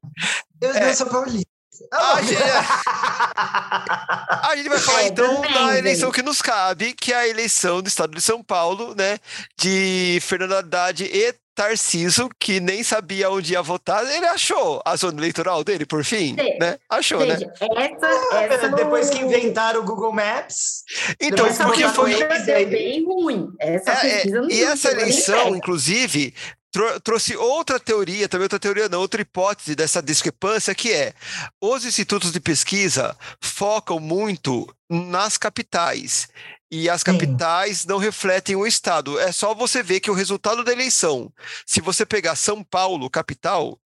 [0.60, 0.90] Eu, É.
[0.90, 1.48] eu sou paulista.
[1.90, 2.42] Ah, Ah, gente,
[4.50, 7.80] a gente vai falar É, então da eleição que nos cabe, que é a eleição
[7.80, 9.18] do estado de São Paulo, né,
[9.56, 15.20] de Fernando Haddad e Tarciso, que nem sabia onde ia votar, ele achou a zona
[15.20, 16.56] eleitoral dele, por fim, Sim.
[16.58, 16.78] né?
[16.88, 17.36] Achou, né?
[17.36, 20.84] Gente, essa, essa Depois que no- inventaram o Google Maps,
[21.20, 23.52] Então, porque foi deu bem ruim.
[23.60, 26.32] Essa É, é, pesquisa não e essa eleição, inclusive,
[26.72, 31.12] tro- trouxe outra teoria, também outra teoria não, outra hipótese dessa discrepância, que é
[31.60, 36.26] os institutos de pesquisa focam muito nas capitais.
[36.70, 37.06] E as Sim.
[37.06, 39.18] capitais não refletem o estado.
[39.18, 41.32] É só você ver que o resultado da eleição,
[41.66, 43.78] se você pegar São Paulo, capital,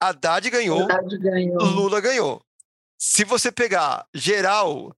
[0.00, 1.62] Haddad ganhou, Haddad ganhou.
[1.62, 2.42] Lula ganhou.
[2.98, 4.95] Se você pegar geral,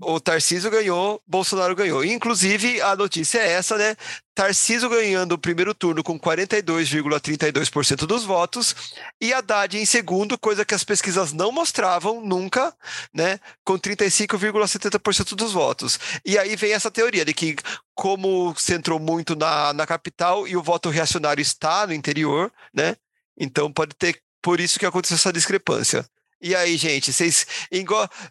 [0.00, 2.04] o Tarcísio ganhou, Bolsonaro ganhou.
[2.04, 3.96] Inclusive, a notícia é essa, né?
[4.34, 8.74] Tarcísio ganhando o primeiro turno com 42,32% dos votos
[9.20, 12.74] e Haddad em segundo, coisa que as pesquisas não mostravam nunca,
[13.12, 13.38] né?
[13.64, 15.98] Com 35,70% dos votos.
[16.24, 17.56] E aí vem essa teoria de que,
[17.94, 22.96] como centrou muito na, na capital e o voto reacionário está no interior, né?
[23.38, 26.04] Então pode ter por isso que aconteceu essa discrepância.
[26.42, 27.46] E aí, gente, vocês.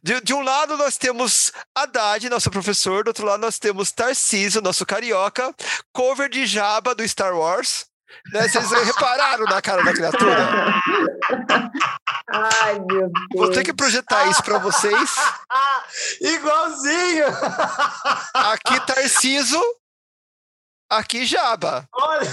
[0.03, 4.61] De, de um lado nós temos Haddad, nosso professor, do outro lado nós temos Tarcísio,
[4.61, 5.55] nosso carioca,
[5.93, 7.85] cover de Jabba do Star Wars.
[8.33, 8.49] Né?
[8.49, 10.81] Vocês repararam na cara da criatura?
[12.29, 13.11] Ai, meu Deus.
[13.33, 15.15] Vou ter que projetar isso para vocês.
[16.19, 17.27] igualzinho!
[18.33, 19.61] Aqui Tarciso,
[20.89, 21.87] aqui Jabba.
[21.93, 22.29] Olha!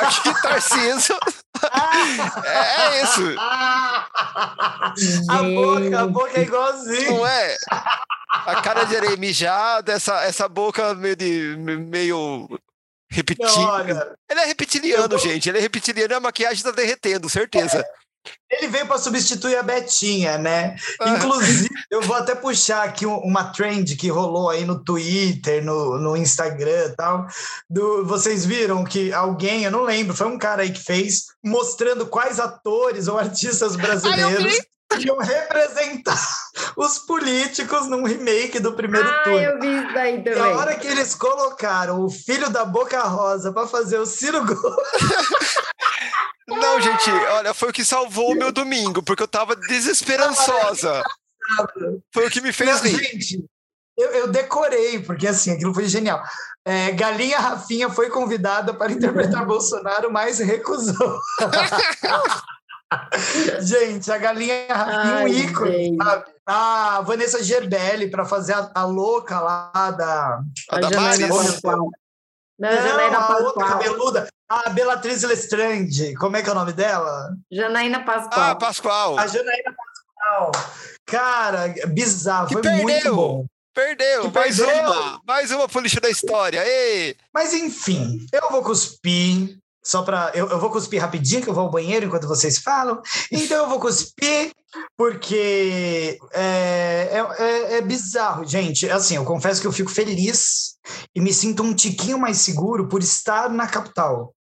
[0.00, 1.18] Aqui Tarciso.
[2.44, 3.22] É, é isso,
[5.28, 7.10] A boca, a boca é igualzinho.
[7.18, 7.56] não é?
[8.46, 12.48] A cara de areia mijada, essa, essa boca meio, de, meio
[13.10, 13.48] repetida.
[13.58, 15.48] Olha, Ele é reptiliano, tô- gente.
[15.48, 17.84] Ele é reptiliano e a maquiagem tá derretendo, certeza.
[18.50, 20.74] Ele veio para substituir a Betinha, né?
[21.00, 21.10] Ah.
[21.10, 25.98] Inclusive, eu vou até puxar aqui um- uma trend que rolou aí no Twitter, no,
[25.98, 27.26] no Instagram e tal.
[27.68, 32.06] Do, vocês viram que alguém, eu não lembro, foi um cara aí que fez, mostrando
[32.06, 34.58] quais atores ou artistas brasileiros
[34.98, 36.18] iam representar
[36.76, 39.38] os políticos num remake do primeiro Ah, turno.
[39.38, 40.40] eu vi isso daí E também.
[40.40, 44.58] a hora que eles colocaram o filho da Boca Rosa para fazer o Ciro Gomes,
[46.48, 51.02] Não, gente, olha, foi o que salvou o meu domingo, porque eu tava desesperançosa.
[52.12, 52.96] Foi o que me fez Não, rir.
[53.04, 53.44] gente,
[53.98, 56.22] eu, eu decorei, porque assim, aquilo foi genial.
[56.64, 61.18] É, Galinha Rafinha foi convidada para interpretar Bolsonaro, mas recusou.
[63.60, 65.96] Gente, a Galinha Rafinha, um Ai, ícone, gente.
[65.96, 66.24] sabe?
[66.46, 70.40] A Vanessa Gerbelli para fazer a, a louca lá da.
[70.70, 71.50] A A da Janaína Maris.
[71.52, 71.90] Pascoal.
[72.58, 73.42] Não, Janaína a Pascoal.
[73.44, 76.14] outra cabeluda, a Beatriz Lestrande.
[76.16, 77.34] Como é que é o nome dela?
[77.52, 78.58] Janaína Ah, Pascoal.
[78.58, 79.18] Pascoal.
[79.18, 80.52] A Janaína Pascoal.
[81.06, 82.82] Cara, bizarro, Que foi perdeu.
[82.82, 83.46] muito bom.
[83.74, 84.80] Perdeu, Que mais perdeu.
[84.90, 85.20] uma.
[85.24, 86.66] Mais uma pro lixo da história.
[86.66, 87.16] Ei!
[87.32, 89.56] Mas enfim, eu vou cuspir.
[89.88, 93.00] Só para eu, eu vou cuspir rapidinho, que eu vou ao banheiro enquanto vocês falam.
[93.32, 94.50] Então eu vou cuspir,
[94.98, 98.86] porque é, é, é- é bizarro, gente.
[98.90, 100.74] Assim, eu confesso que eu fico feliz
[101.16, 104.34] e me sinto um tiquinho mais seguro por estar na capital.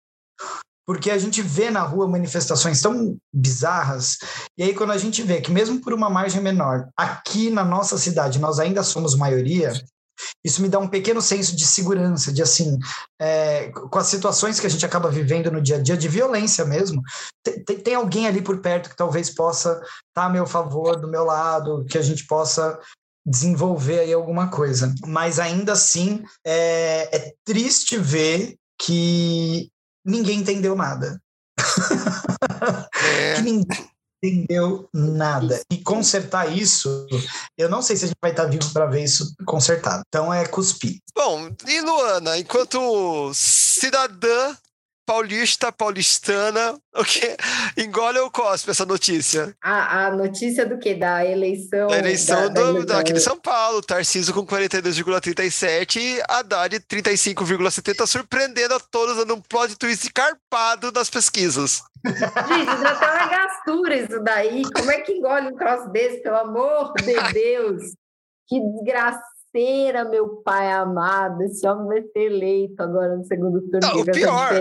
[0.85, 4.17] Porque a gente vê na rua manifestações tão bizarras,
[4.57, 7.97] e aí quando a gente vê que, mesmo por uma margem menor, aqui na nossa
[7.97, 9.73] cidade nós ainda somos maioria,
[10.43, 12.77] isso me dá um pequeno senso de segurança, de assim,
[13.19, 16.65] é, com as situações que a gente acaba vivendo no dia a dia, de violência
[16.65, 17.01] mesmo,
[17.43, 21.23] tem, tem- alguém ali por perto que talvez possa estar a meu favor, do meu
[21.23, 22.79] lado, que a gente possa
[23.25, 24.93] desenvolver aí alguma coisa.
[25.05, 29.69] Mas ainda assim, é, é triste ver que
[30.05, 31.21] ninguém entendeu nada.
[33.03, 33.35] É.
[33.35, 33.89] Que ninguém
[34.27, 35.61] entendeu nada.
[35.71, 37.07] E consertar isso,
[37.57, 40.03] eu não sei se a gente vai estar vivo para ver isso consertado.
[40.07, 40.97] Então é cuspir.
[41.15, 44.55] Bom, e Luana, enquanto cidadã
[45.05, 47.37] paulista, paulistana, o que
[47.77, 49.55] engole ou cospe essa notícia?
[49.63, 50.93] A, a notícia do que?
[50.95, 51.89] Da eleição.
[51.89, 56.77] A eleição da- da do, eleição- daqui de São Paulo, Tarcísio com 42,37 e Haddad
[56.81, 61.81] 35,70, surpreendendo a todos, dando um plot twist carpado das pesquisas.
[62.07, 64.63] Gente, já tá uma gastura isso daí.
[64.73, 67.83] Como é que engole um troço desse, pelo amor de Deus?
[68.47, 71.41] Que desgraceira, meu pai amado.
[71.43, 73.79] Esse homem vai ser eleito agora no segundo turno.
[73.81, 74.53] Não, o pior-.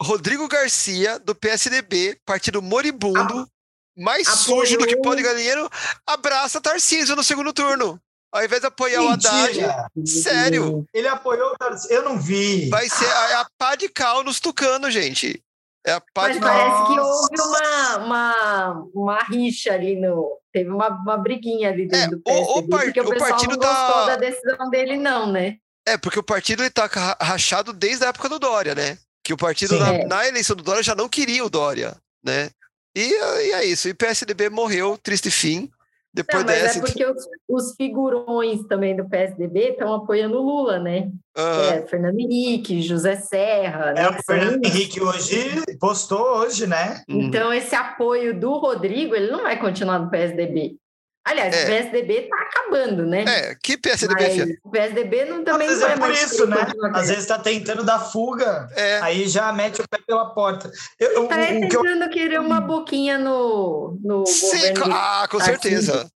[0.00, 3.48] Rodrigo Garcia, do PSDB, partido moribundo,
[3.96, 5.68] mais apoiou- sujo do que pó de galinheiro,
[6.06, 7.98] abraça Tarcísio no segundo turno.
[8.30, 9.86] Ao invés de apoiar o Haddad, Mentira!
[10.04, 11.94] sério, Ele apoiou o Tarcísio.
[11.94, 12.68] Eu não vi.
[12.68, 15.42] vai ser a, a pá de cal nos tucanos, gente.
[15.86, 20.38] É a Mas parece que houve uma, uma, uma rixa ali no.
[20.52, 23.18] Teve uma, uma briguinha ali dentro É, do o- o PSDB, par- porque o o
[23.18, 25.56] partido não tá- da decisão dele, não, né?
[25.86, 28.98] É, porque o partido ele tá ca- rachado desde a época do Dória, né?
[29.22, 30.04] Que o partido na, É.
[30.06, 32.50] na eleição do Dória já não queria o Dória, né?
[32.96, 33.88] E, e é isso.
[33.88, 35.70] E PSDB morreu, triste fim.
[36.16, 36.78] Depois Não, mas dessa.
[36.78, 41.10] é porque os, os figurões também do PSDB estão apoiando o Lula, né?
[41.36, 43.92] É, Fernando Henrique, José Serra.
[43.92, 44.02] né?
[44.02, 47.02] É, o que Fernando Henrique hoje postou hoje, né?
[47.06, 47.20] Uhum.
[47.20, 50.78] Então, esse apoio do Rodrigo, ele não vai continuar no PSDB.
[51.26, 51.64] Aliás, É.
[51.64, 53.24] o PSDB está acabando, né?
[53.26, 54.58] É, que PSDB, Mas filha?
[54.62, 56.56] o PSDB não, também Às vezes é por mais isso, né?
[56.94, 59.00] Às vezes tá tentando dar fuga, É.
[59.00, 60.70] aí já mete o pé pela porta.
[61.00, 64.84] Eu, eu- Tá o, o que eu tentando querer uma boquinha no, no Sim, governo.
[64.84, 66.08] co- ah, com certeza.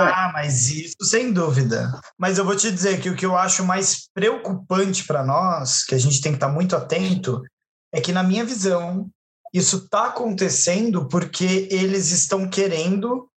[0.00, 1.92] Ah, mas isso sem dúvida.
[2.18, 5.94] Mas eu vou te dizer que o que eu acho mais preocupante para nós, que
[5.94, 7.42] a gente tem que estar muito atento,
[7.94, 9.08] é que, na minha visão,
[9.54, 13.28] isso está acontecendo porque eles estão querendo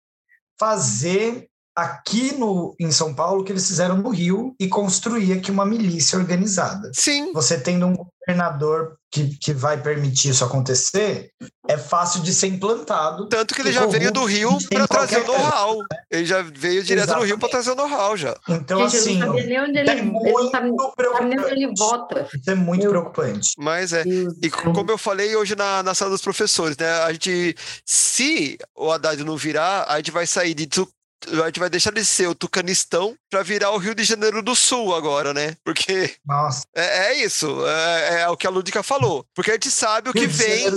[0.61, 5.65] fazer aqui no, em São Paulo que eles fizeram no Rio e construir aqui uma
[5.65, 6.91] milícia organizada.
[6.93, 7.31] Sim.
[7.33, 11.31] Você tendo um governador que, que vai permitir isso acontecer,
[11.67, 13.27] é fácil de ser implantado.
[13.27, 15.77] Tanto que ele já veio do Rio para trazer o know-how.
[16.09, 17.51] Ele já veio direto no Rio para Exatamente.
[17.51, 18.37] trazer o know-how já.
[18.47, 20.65] Então, Gente, assim, eu não sabia nem onde ele, é sabe, muito sabe
[21.29, 21.79] nem onde ele preocupante.
[21.79, 22.29] vota.
[22.33, 23.49] Isso é muito Meu preocupante.
[23.57, 24.03] Mas é.
[24.05, 26.89] E do como eu falei hoje na, na sala dos professores, né?
[27.03, 30.67] A gente, se o Haddad não virar, a gente vai sair de
[31.43, 34.55] a gente vai deixar de ser o Tucanistão para virar o Rio de Janeiro do
[34.55, 35.55] Sul agora, né?
[35.63, 39.25] Porque Nossa, é, é isso, é, é o que a Lúdica falou.
[39.35, 40.71] Porque a gente sabe o que Rio vem, é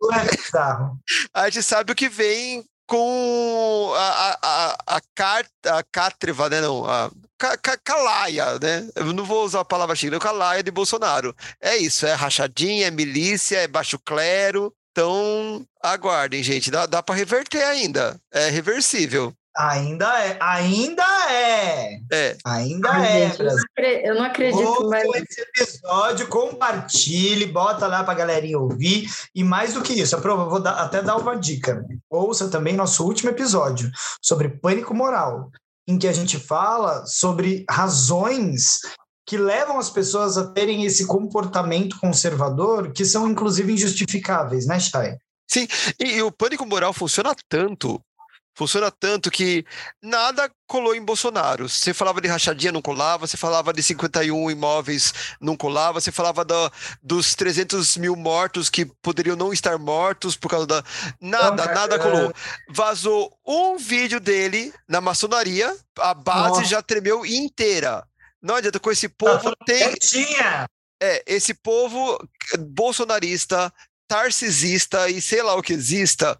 [1.34, 6.60] a gente sabe o que vem com a, a, a, a, carta, a cátreva, né?
[6.60, 8.88] Não, a ca- ca- calaia, né?
[8.96, 11.34] Eu não vou usar a palavra é o calaia de Bolsonaro.
[11.60, 14.72] É isso, é rachadinha, é milícia, é baixo clero.
[14.90, 16.70] Então, aguardem, gente.
[16.70, 18.18] Dá, dá para reverter ainda.
[18.32, 19.32] É reversível.
[19.60, 21.02] Ainda é, ainda
[21.32, 22.36] é, É.
[22.44, 23.28] ainda Ai, é.
[23.30, 23.42] gente,
[24.04, 29.10] eu, não acredito, mas esse episódio, compartilhe, bota lá pra galerinha ouvir.
[29.34, 31.84] E mais do que isso, eu vou dar- até dar uma dica.
[32.08, 33.90] Ouça também nosso último episódio
[34.22, 35.50] sobre pânico moral,
[35.88, 38.78] em que a gente fala sobre razões
[39.26, 45.16] que levam as pessoas a terem esse comportamento conservador, que são inclusive injustificáveis, né, Chay?
[45.98, 48.00] E, e o pânico moral funciona tanto.
[48.58, 49.64] Funciona tanto que
[50.02, 51.68] nada colou em Bolsonaro.
[51.68, 53.24] Você falava de rachadinha, não colava.
[53.24, 56.00] Você falava de 51 imóveis, não colava.
[56.00, 56.68] Você falava da-
[57.00, 60.84] dos 300 mil mortos que poderiam não estar mortos por causa da.
[61.20, 62.34] Nada, Não, nada cara, colou.
[62.68, 66.64] Vazou um vídeo dele na maçonaria, a base Nossa.
[66.64, 68.04] já tremeu inteira.
[68.42, 69.94] Não adianta, com esse povo tem.
[69.94, 70.66] tinha.
[71.00, 72.18] é esse povo
[72.58, 73.72] bolsonarista,
[74.08, 76.36] tarcisista e sei lá o que exista,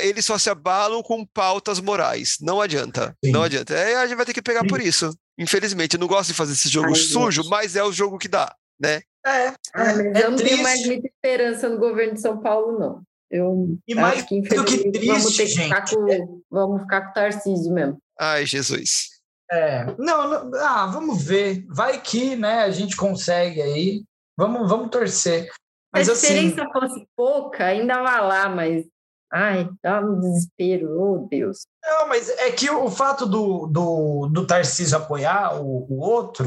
[0.00, 2.36] eles só se abalam com pautas morais.
[2.40, 3.16] Não adianta.
[3.24, 3.32] Sim.
[3.32, 3.74] Não adianta.
[3.74, 4.68] É, a gente vai ter que pegar Sim.
[4.68, 5.14] por isso.
[5.38, 7.50] Infelizmente, eu não gosto de fazer esse jogo Ai, sujo, gente.
[7.50, 9.00] mas é o jogo que dá, né?
[9.26, 9.48] É.
[9.48, 10.54] Ah, mas é eu não triste.
[10.54, 13.02] tenho mais muita esperança no governo de São Paulo, não.
[13.30, 17.10] Eu e mais que, do que triste, vamos ter que ficar com, vamos ficar com
[17.10, 17.98] o Tarcísio mesmo.
[18.18, 19.20] Ai, Jesus.
[19.50, 21.64] É, não, não, ah, vamos ver.
[21.68, 24.04] Vai que, né, a gente consegue aí.
[24.36, 25.48] Vamos, vamos torcer.
[25.92, 28.84] Mas, Se a assim diferença assim, fosse pouca, ainda vai lá, mas
[29.32, 31.66] Ai, dá um desespero, oh Deus.
[31.82, 36.44] Não, mas é que o fato do, do, do Tarcísio apoiar o, o outro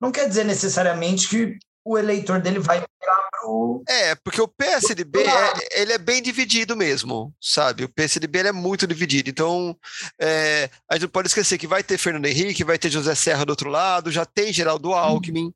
[0.00, 3.82] não quer dizer necessariamente que o eleitor dele vai para o.
[3.88, 7.84] É, porque o PSDB é, ele é bem dividido mesmo, sabe?
[7.84, 9.30] O PSDB ele é muito dividido.
[9.30, 9.76] Então,
[10.20, 13.44] é, a gente não pode esquecer que vai ter Fernando Henrique, vai ter José Serra
[13.44, 14.94] do outro lado, já tem Geraldo hum.
[14.94, 15.52] Alckmin, hum.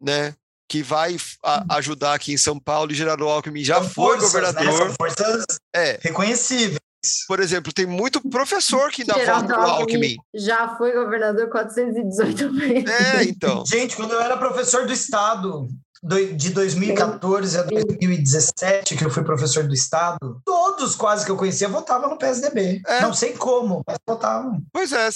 [0.00, 0.34] né?
[0.68, 1.66] Que vai a, hum.
[1.70, 4.64] ajudar aqui em São Paulo, e Geraldo Alckmin já São foi forças, governador.
[4.64, 4.76] Né?
[4.76, 5.98] São forças é.
[6.02, 6.78] reconhecíveis.
[7.26, 10.16] Por exemplo, tem muito professor que ainda vota pro Alckmin.
[10.34, 12.90] Já foi governador 418 vezes.
[12.90, 13.64] É, então.
[13.64, 15.68] Gente, quando eu era professor do Estado,
[16.02, 21.68] de 2014 a 2017, que eu fui professor do Estado, todos quase que eu conhecia
[21.68, 22.82] votavam no PSDB.
[22.86, 23.00] É.
[23.00, 24.60] Não sei como, mas votavam.
[24.72, 25.08] Pois é,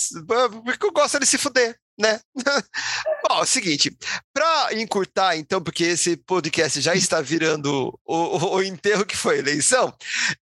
[0.64, 2.20] porque eu gosto de se fuder né?
[2.36, 3.96] Bom, é o seguinte,
[4.34, 9.36] para encurtar, então, porque esse podcast já está virando o, o, o enterro que foi
[9.36, 9.94] a eleição,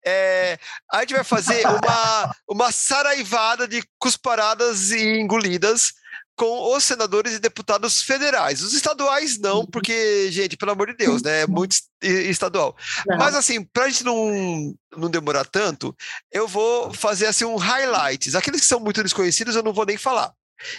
[0.04, 0.58] é,
[0.90, 5.92] a gente vai fazer uma, uma saraivada de cusparadas e engolidas
[6.40, 8.62] com os senadores e deputados federais.
[8.62, 11.42] Os estaduais não, porque, gente, pelo amor de Deus, né?
[11.42, 12.74] É muito estadual.
[13.06, 13.18] Não.
[13.18, 15.94] Mas assim, para a gente não, não demorar tanto,
[16.32, 18.34] eu vou fazer assim um highlights.
[18.34, 20.32] Aqueles que são muito desconhecidos eu não vou nem falar.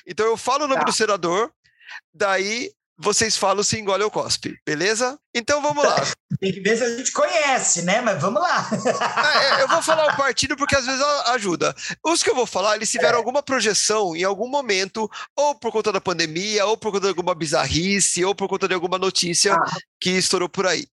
[0.05, 0.85] Então eu falo o nome tá.
[0.85, 1.51] do senador,
[2.13, 2.71] daí
[3.01, 5.19] vocês falam se engole ou cospe, beleza?
[5.33, 5.95] Então vamos lá.
[6.39, 7.99] Tem que ver se a gente conhece, né?
[7.99, 8.69] Mas vamos lá.
[9.31, 11.75] É, é, eu vou falar o partido porque às vezes ajuda.
[12.03, 13.17] Os que eu vou falar, eles tiveram é.
[13.17, 17.33] alguma projeção em algum momento, ou por conta da pandemia, ou por conta de alguma
[17.33, 19.65] bizarrice, ou por conta de alguma notícia ah.
[19.99, 20.85] que estourou por aí,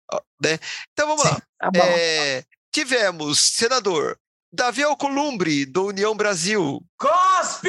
[0.43, 0.59] né?
[0.93, 1.43] Então vamos Sim, lá.
[1.60, 4.19] Tá é, tivemos senador
[4.53, 6.83] Davi Alcolumbre, do União Brasil.
[6.99, 7.69] Cospe!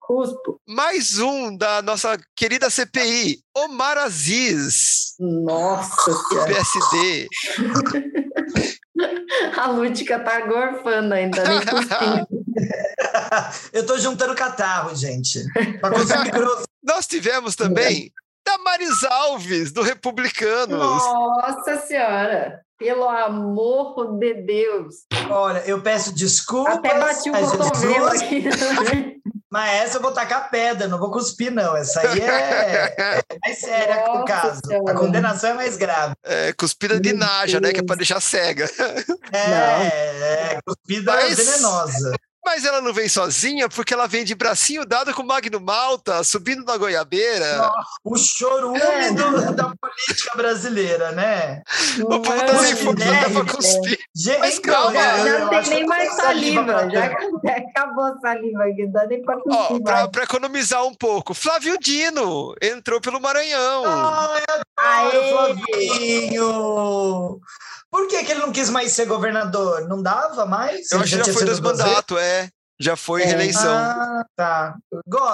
[0.00, 0.60] Cuspo.
[0.66, 5.14] Mais um da nossa querida CPI, Omar Aziz.
[5.20, 7.28] Nossa Do PSD.
[9.56, 11.58] A Lúdica tá gorfando ainda, nem
[13.72, 15.44] Eu tô juntando catarro, gente.
[16.82, 18.12] Nós tivemos também
[18.46, 20.78] Damaris Alves, do Republicanos.
[20.78, 22.60] Nossa Senhora!
[22.78, 24.94] Pelo amor de Deus.
[25.30, 26.78] Olha, eu peço desculpas.
[26.78, 28.44] Até bati o cotovelo aqui
[29.52, 31.76] Mas essa eu vou tacar pedra, não vou cuspir, não.
[31.76, 34.60] Essa aí é, é mais séria Nossa, o caso.
[34.66, 34.92] Senhora.
[34.92, 36.14] A condenação é mais grave.
[36.24, 37.72] É, cuspida de naja, né?
[37.72, 38.68] Que é pra deixar cega.
[39.32, 41.36] É, é cuspida Mas...
[41.36, 42.12] venenosa.
[42.44, 46.64] Mas ela não vem sozinha porque ela vem de bracinho dado com Magno Malta, subindo
[46.64, 47.70] na goiabeira.
[48.04, 49.08] o choro é.
[49.08, 51.62] úmido da política brasileira, né?
[52.00, 53.98] O povo tá sem fogo pra cuspir.
[54.14, 54.92] Gente, Mas calma.
[54.92, 56.88] Já, não tem nem mais saliva.
[56.90, 57.06] Já
[57.56, 59.76] acabou a saliva aqui, não dá nem pra cuspir.
[59.86, 63.84] Ó, pra, economizar um pouco, Flávio Dino entrou pelo Maranhão.
[63.84, 65.32] Ai, adoro
[65.62, 67.40] Flavinho!
[67.92, 69.86] Por que, que ele não quis mais ser governador?
[69.86, 70.90] Não dava mais?
[70.90, 72.48] Eu acho que já, já foi dois mandatos, é.
[72.80, 73.26] Já foi é.
[73.26, 73.70] reeleição.
[73.70, 74.74] Ah, tá.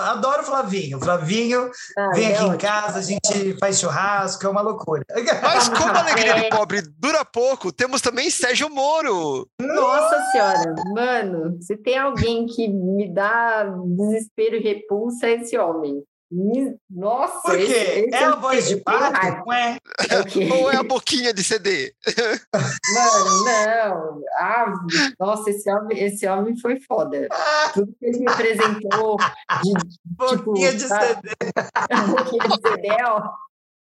[0.06, 1.00] Adoro o Flavinho.
[1.00, 2.54] Flavinho ah, vem é aqui ótimo.
[2.54, 5.04] em casa, a gente faz churrasco, é uma loucura.
[5.40, 9.48] Mas como a alegria de pobre dura pouco, temos também Sérgio Moro.
[9.60, 13.64] Nossa Senhora, mano, se tem alguém que me dá
[13.96, 16.02] desespero e repulsa, é esse homem.
[16.90, 17.62] Nossa, Por quê?
[17.62, 19.18] Esse, esse é a voz de pato?
[19.50, 19.80] É.
[20.52, 21.94] Ou é a boquinha de CD?
[22.94, 24.22] Mano, não.
[24.38, 24.72] Ah,
[25.18, 27.28] nossa, esse homem, esse homem foi foda.
[27.72, 29.16] Tudo que ele me apresentou
[29.62, 29.72] de,
[30.04, 31.36] boquinha tipo, de CD.
[32.08, 33.22] boquinha de CD, ó.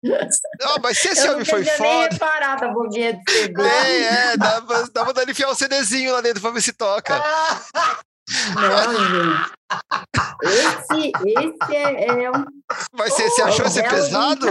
[0.04, 1.84] Não, mas se esse eu homem foi foda.
[1.84, 3.64] Eu nem reparado a boquinha de CD.
[3.64, 7.20] É, é, dava, dava dando enfiar um CDzinho lá dentro pra ver se toca.
[8.56, 9.56] Não, gente.
[10.44, 12.46] Esse, esse é, é um.
[12.94, 14.48] Mas você, você achou esse pesado?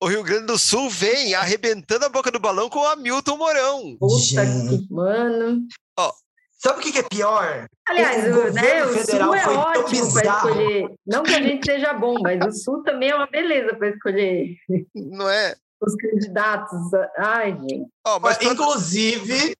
[0.00, 3.96] O Rio Grande do Sul vem arrebentando a boca do balão com o Hamilton Mourão.
[3.98, 5.66] Puta que, mano.
[5.98, 6.12] Ó,
[6.58, 7.68] Sabe o que, que, é pior?
[7.88, 10.94] Aliás, o, o, né, o Sul é ótimo para escolher.
[11.06, 14.56] Não que a gente seja bom, mas o Sul também é uma beleza para escolher.
[14.92, 15.54] Não é?
[15.80, 16.80] Os candidatos.
[17.16, 17.86] Ai, gente.
[18.04, 19.54] Oh, mas Inclusive,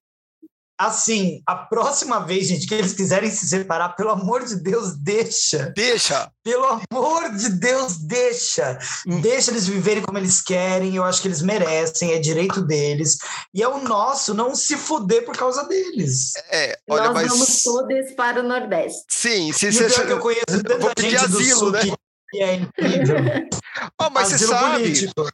[0.79, 5.73] assim, a próxima vez, gente, que eles quiserem se separar, pelo amor de Deus, deixa.
[5.75, 6.31] Deixa.
[6.41, 8.79] Pelo amor de Deus, deixa.
[9.05, 9.19] Hum.
[9.19, 10.95] Deixa eles viverem como eles querem.
[10.95, 13.17] Eu acho que eles merecem, é direito deles.
[13.53, 16.31] E é o nosso não se fuder por causa deles.
[16.49, 17.27] É, olha, Nós mas...
[17.27, 19.03] vamos todos para o Nordeste.
[19.09, 20.01] Sim, se você...
[20.01, 21.81] É eu conheço tanta Vou pedir gente asilo, sul né?
[22.29, 23.17] que é incrível.
[23.99, 24.83] oh, mas asilo você sabe...
[24.83, 25.29] Político.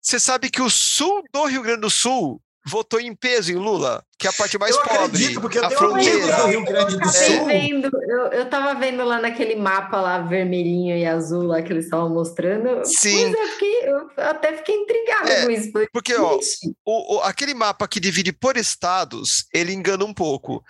[0.00, 4.04] Você sabe que o sul do Rio Grande do Sul votou em peso em Lula,
[4.18, 5.04] que é a parte mais eu pobre.
[5.04, 7.46] Acredito, porque eu a tenho do Rio Grande do Sul.
[7.46, 11.84] Vendo, eu, eu tava vendo lá naquele mapa lá vermelhinho e azul lá que eles
[11.84, 12.84] estavam mostrando.
[12.84, 13.30] Sim.
[13.30, 15.70] Mas eu, fiquei, eu até fiquei intrigada é, com isso.
[15.92, 16.38] Porque, ó,
[16.84, 20.64] o, o, aquele mapa que divide por estados, ele engana um pouco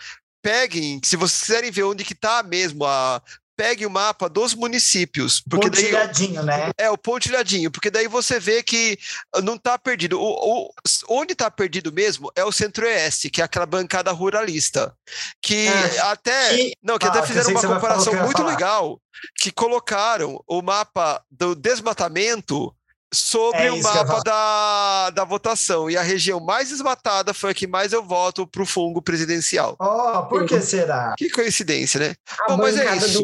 [0.46, 3.20] peguem, se vocês quiserem ver onde que está mesmo a
[3.56, 5.40] pegue o mapa dos municípios.
[5.40, 6.70] Porque pontilhadinho, daí, né?
[6.76, 8.98] É, o pontilhadinho, porque daí você vê que
[9.42, 10.20] não está perdido.
[10.20, 10.70] O, o
[11.08, 14.94] onde está perdido mesmo é o centro-oeste, que é aquela bancada ruralista.
[15.40, 16.56] Que ah, até.
[16.56, 19.00] E, não, que ah, até fizeram uma comparação muito legal,
[19.38, 22.74] que colocaram o mapa do desmatamento
[23.12, 25.90] sobre é o mapa da, da votação.
[25.90, 29.76] E a região mais desmatada foi a que mais eu voto para o fungo presidencial.
[29.78, 31.14] Oh, por que será?
[31.16, 32.14] Que coincidência, né?
[32.42, 33.22] A Bom, mas é isso.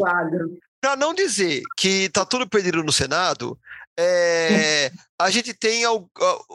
[0.80, 3.56] Para não dizer que tá tudo perdido no Senado,
[3.98, 4.90] é,
[5.20, 5.84] a gente tem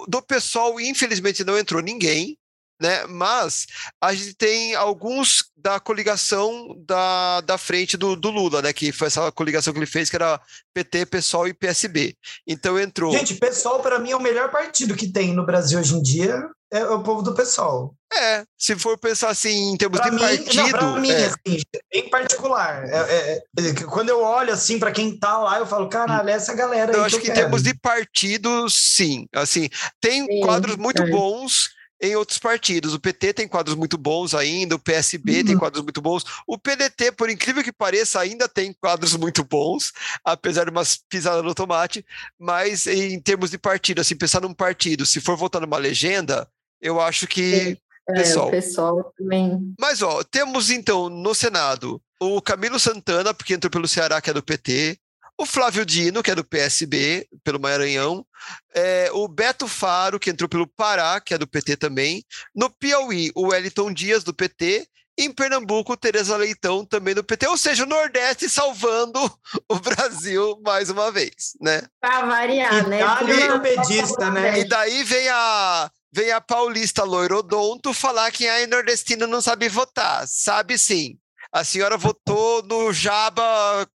[0.08, 2.38] do pessoal, infelizmente não entrou ninguém,
[2.80, 3.06] né?
[3.08, 3.66] Mas
[4.02, 8.72] a gente tem alguns da coligação da, da frente do, do Lula, né?
[8.72, 10.40] Que foi essa coligação que ele fez, que era
[10.74, 12.16] PT, PSOL e PSB.
[12.48, 13.12] Então entrou.
[13.12, 16.50] Gente, PSOL para mim é o melhor partido que tem no Brasil hoje em dia.
[16.70, 17.96] É o povo do PSOL.
[18.14, 20.64] É, se for pensar assim em termos pra de mim, partido.
[20.64, 21.26] Não, pra mim, é.
[21.26, 21.62] assim,
[21.94, 22.84] em particular.
[22.90, 26.54] É, é, é quando eu olho assim para quem tá lá, eu falo, caralho, essa
[26.54, 26.92] galera.
[26.92, 29.28] Eu acho que, que em termos de partido, sim.
[29.34, 29.70] Assim,
[30.02, 31.10] tem sim, quadros muito é.
[31.10, 31.70] bons
[32.02, 32.94] em outros partidos.
[32.94, 35.46] O PT tem quadros muito bons ainda, o PSB uhum.
[35.46, 39.92] tem quadros muito bons, o PDT, por incrível que pareça, ainda tem quadros muito bons,
[40.24, 42.06] apesar de umas pisadas no tomate,
[42.40, 46.48] mas em termos de partido, assim, pensar num partido, se for votar numa legenda,
[46.82, 47.78] eu acho que.
[48.10, 48.48] É, pessoal.
[48.48, 49.74] o pessoal também.
[49.80, 54.34] Mas, ó, temos então no Senado o Camilo Santana, porque entrou pelo Ceará, que é
[54.34, 54.98] do PT,
[55.38, 58.26] o Flávio Dino, que é do PSB, pelo Maranhão,
[58.74, 62.24] é, o Beto Faro, que entrou pelo Pará, que é do PT também,
[62.56, 64.88] no Piauí, o Wellington Dias, do PT,
[65.18, 69.20] em Pernambuco, Tereza Leitão, também do PT, ou seja, o Nordeste salvando
[69.70, 71.84] o Brasil mais uma vez, né?
[72.00, 73.00] Para variar, e né?
[73.02, 74.60] E, pedista, né?
[74.60, 80.28] E daí vem a, vem a paulista loirodonto falar que a nordestina não sabe votar.
[80.28, 81.18] Sabe sim.
[81.58, 83.44] A senhora votou no Jaba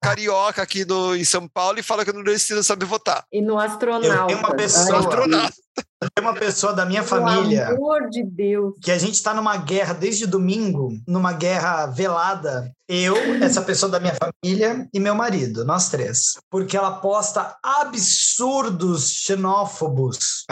[0.01, 3.23] Carioca aqui no, em São Paulo e fala que não sabe votar.
[3.31, 4.07] E no astronauta.
[4.07, 5.53] Eu tenho uma pessoa, astronauta.
[6.15, 7.67] Tem uma pessoa da minha família.
[7.67, 8.73] Pelo amor de Deus.
[8.81, 12.71] Que a gente está numa guerra desde domingo, numa guerra velada.
[12.87, 16.39] Eu, essa pessoa da minha família e meu marido, nós três.
[16.49, 20.43] Porque ela posta absurdos xenófobos.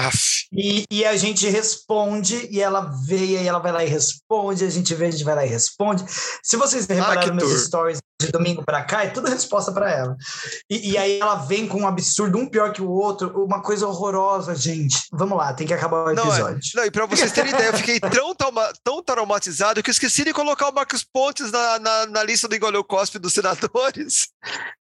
[0.53, 4.69] E, e, a gente responde, e ela vê, e ela vai lá e responde, a
[4.69, 6.03] gente vê, a gente vai lá e responde.
[6.43, 10.17] Se vocês repararam ah, meus stories de domingo para cá, é tudo resposta para ela.
[10.69, 13.87] E, e, aí ela vem com um absurdo, um pior que o outro, uma coisa
[13.87, 14.97] horrorosa, gente.
[15.11, 16.39] Vamos lá, tem que acabar o episódio.
[16.43, 19.89] Não, é, não e para vocês terem ideia, eu fiquei tão, trauma, tão traumatizado que
[19.89, 23.33] eu esqueci de colocar o Marcos Pontes na, na, na lista do Engoleu Cospe dos
[23.33, 24.27] senadores.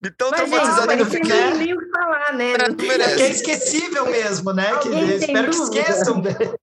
[0.01, 1.41] De tão mas, traumatizado que eu fiquei.
[1.41, 2.53] Não nem o falar, né?
[2.53, 4.77] É, é esquecível mesmo, né?
[4.77, 6.57] Que, espero que esqueçam dele.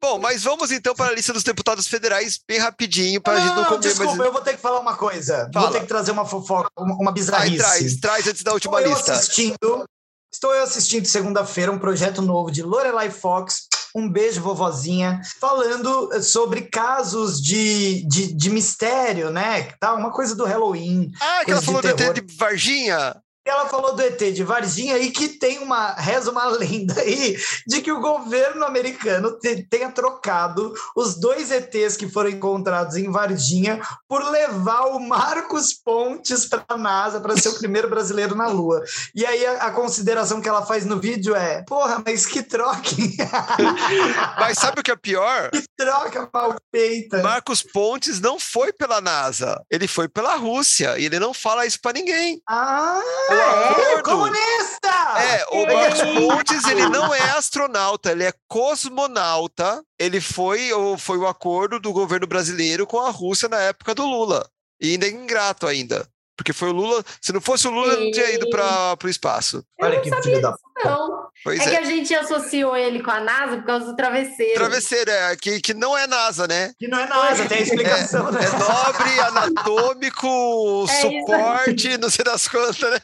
[0.00, 3.54] Bom, mas vamos então para a lista dos deputados federais bem rapidinho para a gente
[3.54, 4.26] não comer Desculpa, mais...
[4.26, 5.50] eu vou ter que falar uma coisa.
[5.52, 5.66] Fala.
[5.66, 7.58] Vou ter que trazer uma fofoca, uma bizarrice.
[7.58, 9.12] Traz, traz antes da última estou lista.
[9.12, 9.84] Eu assistindo,
[10.32, 13.66] estou eu assistindo segunda-feira um projeto novo de Lorelai Fox.
[13.94, 19.72] Um beijo, vovozinha, falando sobre casos de, de, de mistério, né?
[19.80, 21.10] Tá, uma coisa do Halloween.
[21.18, 23.16] Ah, que ela falou de, de Varginha.
[23.46, 27.80] Ela falou do ET de Varginha e que tem uma reza uma lenda aí de
[27.80, 33.80] que o governo americano te, tenha trocado os dois ETs que foram encontrados em Varginha
[34.08, 38.82] por levar o Marcos Pontes para a NASA para ser o primeiro brasileiro na Lua.
[39.14, 42.80] E aí a, a, consideração que ela faz no vídeo é: porra, mas que troca!
[44.40, 45.50] mas sabe o que é pior?
[45.50, 47.22] Que troca mal feita!
[47.22, 51.78] Marcos Pontes não foi pela NASA, ele foi pela Rússia e ele não fala isso
[51.80, 52.42] para ninguém.
[52.48, 53.00] Ah!
[53.38, 54.88] É, comunista!
[55.18, 59.82] É, o Marcos Pontes, ele não é astronauta, ele é cosmonauta.
[59.98, 64.48] Ele foi, foi o acordo do governo brasileiro com a Rússia na época do Lula.
[64.80, 66.06] E ainda é ingrato ainda.
[66.36, 67.02] Porque foi o Lula.
[67.20, 69.64] Se não fosse o Lula, não tinha ido para o espaço.
[69.78, 70.54] Eu Olha que filho da.
[70.84, 71.25] Não.
[71.44, 71.70] Pois É é.
[71.70, 74.54] que a gente associou ele com a NASA por causa do travesseiro.
[74.54, 76.72] Travesseiro, é, que, que não é NASA, né?
[76.78, 78.40] Que não é NASA, tem a explicação, né?
[78.44, 83.00] É nobre, anatômico, É suporte, não sei das quantas, né?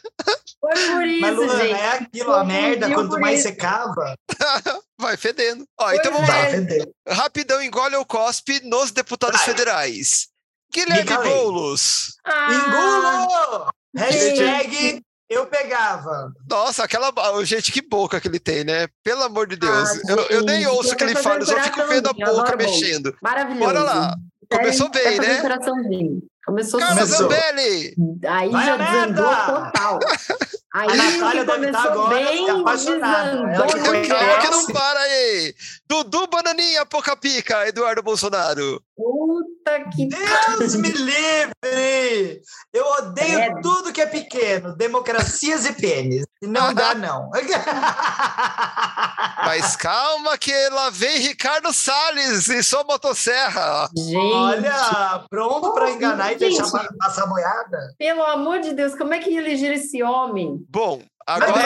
[0.61, 1.73] Foi por isso, Mas, Luana, gente.
[1.75, 3.49] é aquilo, a merda, quanto mais isso.
[3.49, 4.15] você cava,
[4.99, 5.65] Vai fedendo.
[5.81, 6.87] Ó, Pois então vamos é.
[7.07, 7.15] lá.
[7.15, 9.47] Rapidão, engole ou cospe nos deputados Vai.
[9.49, 10.29] federais.
[10.73, 11.13] Guilherme.
[11.29, 12.17] Boulos.
[12.25, 13.71] Ah, Engulo!
[13.97, 15.03] Hashtag
[15.33, 16.33] eu pegava.
[16.49, 17.13] Nossa, aquela.
[17.45, 18.89] Gente, que boca que ele tem, né?
[19.03, 19.91] Pelo amor de Deus.
[19.91, 22.57] Ah, eu, eu nem ouço o que ele fala, eu só fico vendo a boca
[22.57, 23.17] mexendo.
[23.23, 23.65] Maravilhoso.
[23.65, 24.03] Bora lá.
[24.03, 25.41] Sério, Começou bem, né?
[25.41, 26.23] coraçãozinho.
[26.45, 27.31] Começou Carla Começou.
[27.31, 27.95] Zambelli!
[28.27, 30.01] Aí Vai já desandou total.
[30.75, 33.31] Aí A Natália deve estar começou agora bem, apaixonada.
[33.55, 35.55] Ela que não para aí!
[35.87, 38.83] Dudu Bananinha, Poca Pica, Eduardo Bolsonaro.
[38.97, 39.52] Puta
[39.95, 42.41] que Deus me livre!
[42.73, 43.61] Eu odeio Credo.
[43.63, 46.25] tudo que é pequeno, democracias e pênis.
[46.43, 47.31] Não dá, não.
[49.45, 53.89] Mas calma que lá vem Ricardo Salles em sua motosserra.
[53.97, 56.57] Gente, Olha, pronto para enganar e Gente.
[56.59, 57.95] deixar pa- passar boiada.
[57.99, 60.65] pelo amor de Deus, como é que elegeram esse homem?
[60.69, 61.65] Bom, agora,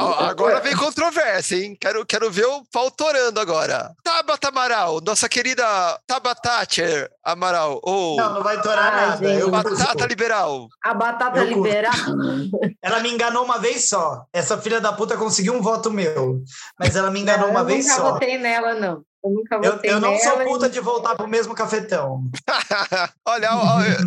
[0.00, 1.76] ó, agora vem controvérsia, hein?
[1.80, 3.92] Quero, quero ver o pau torando agora.
[4.02, 5.64] Tabata Amaral, nossa querida
[6.06, 9.28] Tabatacher Amaral, ou Não, não vai torar Ai, nada.
[9.28, 9.40] gente.
[9.40, 10.06] Eu Batata curto.
[10.06, 10.68] Liberal.
[10.84, 11.64] A batata Eu curto.
[11.64, 11.92] liberal.
[12.82, 14.24] Ela me enganou uma vez só.
[14.32, 16.42] Essa filha da puta conseguiu um voto meu.
[16.78, 18.12] Mas ela me enganou Não, uma eu vez nunca só.
[18.12, 19.02] votei nela, não.
[19.28, 20.22] Eu nunca Eu, eu não nela.
[20.22, 22.22] sou e- puta de voltar pro mesmo cafetão.
[23.24, 23.48] Olha,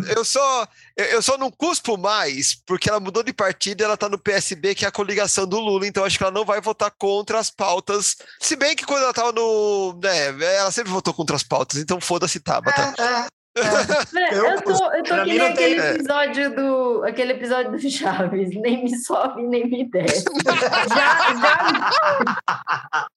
[0.06, 0.66] eu, eu só
[0.96, 4.74] eu, só não cuspo mais porque ela mudou de partido e ela tá no PSB,
[4.74, 7.50] que é a coligação do Lula, então acho que ela não vai votar contra as
[7.50, 8.16] pautas.
[8.40, 9.98] Se bem que quando ela tava no.
[10.02, 12.94] né, ela sempre votou contra as pautas, então foda-se, Tabata.
[13.02, 13.26] É,
[13.56, 14.34] é.
[14.34, 15.90] Eu Eu, tô, eu tô que nem não tem- aquele é.
[15.94, 20.24] episódio do aquele episódio do Chaves, nem me sobe, nem me desce.
[20.44, 21.34] já,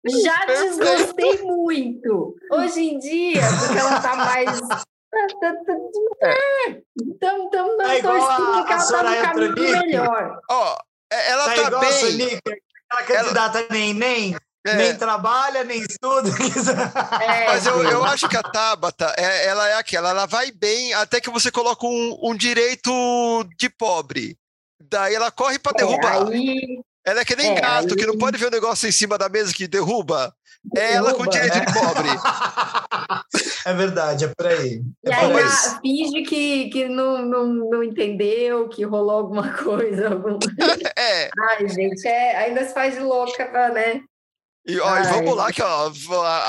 [0.06, 2.36] já, já desgostei muito.
[2.52, 4.60] Hoje em dia, porque ela tá mais.
[7.12, 10.40] Estamos dando É igual torcida a- que a ela tá no caminho melhor.
[10.49, 10.78] Ó,
[11.12, 12.40] é- ela Tá tá, igual a bem.
[12.91, 14.36] Aquela candidata nem nem,
[14.66, 16.30] é, nem trabalha, nem estuda.
[17.22, 20.94] É, Mas eu, eu acho que a Tabata, é, ela é aquela, ela vai bem
[20.94, 22.92] até que você coloca um, um direito
[23.58, 24.38] de pobre.
[24.90, 26.28] Daí ela corre pra derrubar.
[26.28, 28.92] Aí, Ela é que nem É, gato, aí- que não pode ver o negócio em
[28.92, 30.34] cima da mesa que derruba.
[30.76, 31.66] É ela com Derruba, direito né?
[31.66, 32.10] de pobre.
[33.66, 34.82] É verdade, é por aí.
[35.06, 35.34] E É por aí.
[35.34, 40.10] mas- a- finge que, que não, não, não entendeu, que rolou alguma coisa.
[40.10, 40.38] Algum...
[40.98, 41.30] É.
[41.52, 44.02] Ai, gente, é, ainda se faz de louca, pra, né?
[44.66, 45.14] E, ó, e Ai.
[45.14, 45.92] vamos lá, que ó,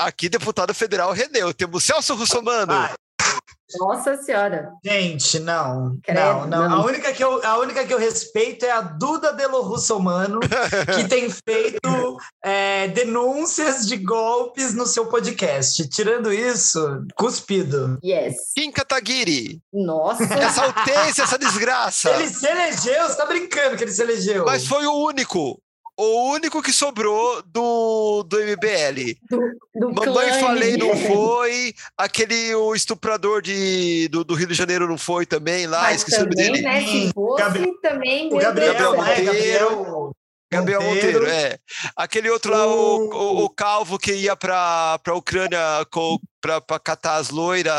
[0.05, 1.53] aqui deputado federal Reneu.
[1.53, 2.73] Temos Celso Russomano.
[3.75, 4.71] Nossa Senhora.
[4.83, 5.99] Gente, não.
[6.01, 6.69] Credo, não, não.
[6.69, 6.81] não.
[6.81, 11.03] A, única que eu, a única que eu respeito é a Duda Delo Russomano, que
[11.09, 15.85] tem feito é, denúncias de golpes no seu podcast.
[15.89, 17.99] Tirando isso, cuspido.
[18.03, 18.53] Yes.
[18.55, 19.59] Kim Kataguiri.
[19.73, 20.23] Nossa.
[20.23, 22.09] Essa altência, essa desgraça.
[22.11, 24.45] Ele se elegeu, você tá brincando que ele se elegeu.
[24.45, 25.61] Mas foi o único.
[25.99, 29.15] O único que sobrou do, do MBL.
[29.73, 31.07] Do Mamãe clã falei, não MBL.
[31.07, 31.73] foi.
[31.97, 35.81] Aquele o estuprador de, do, do Rio de Janeiro não foi também lá.
[35.83, 36.63] Mas esqueci o nome também, dele.
[36.63, 36.81] né?
[36.81, 37.11] Se Sim.
[37.15, 38.27] fosse, Gabriel- também.
[38.27, 39.25] o meu Gabriel, Deus do Gabriel né?
[39.25, 39.65] Monteiro.
[39.69, 40.11] Gabriel,
[40.49, 41.57] Gabriel Monteiro, é.
[41.95, 45.59] Aquele outro lá, o, o, o Calvo, que ia pra, pra Ucrânia
[45.91, 47.73] co- pra, pra catar as loiras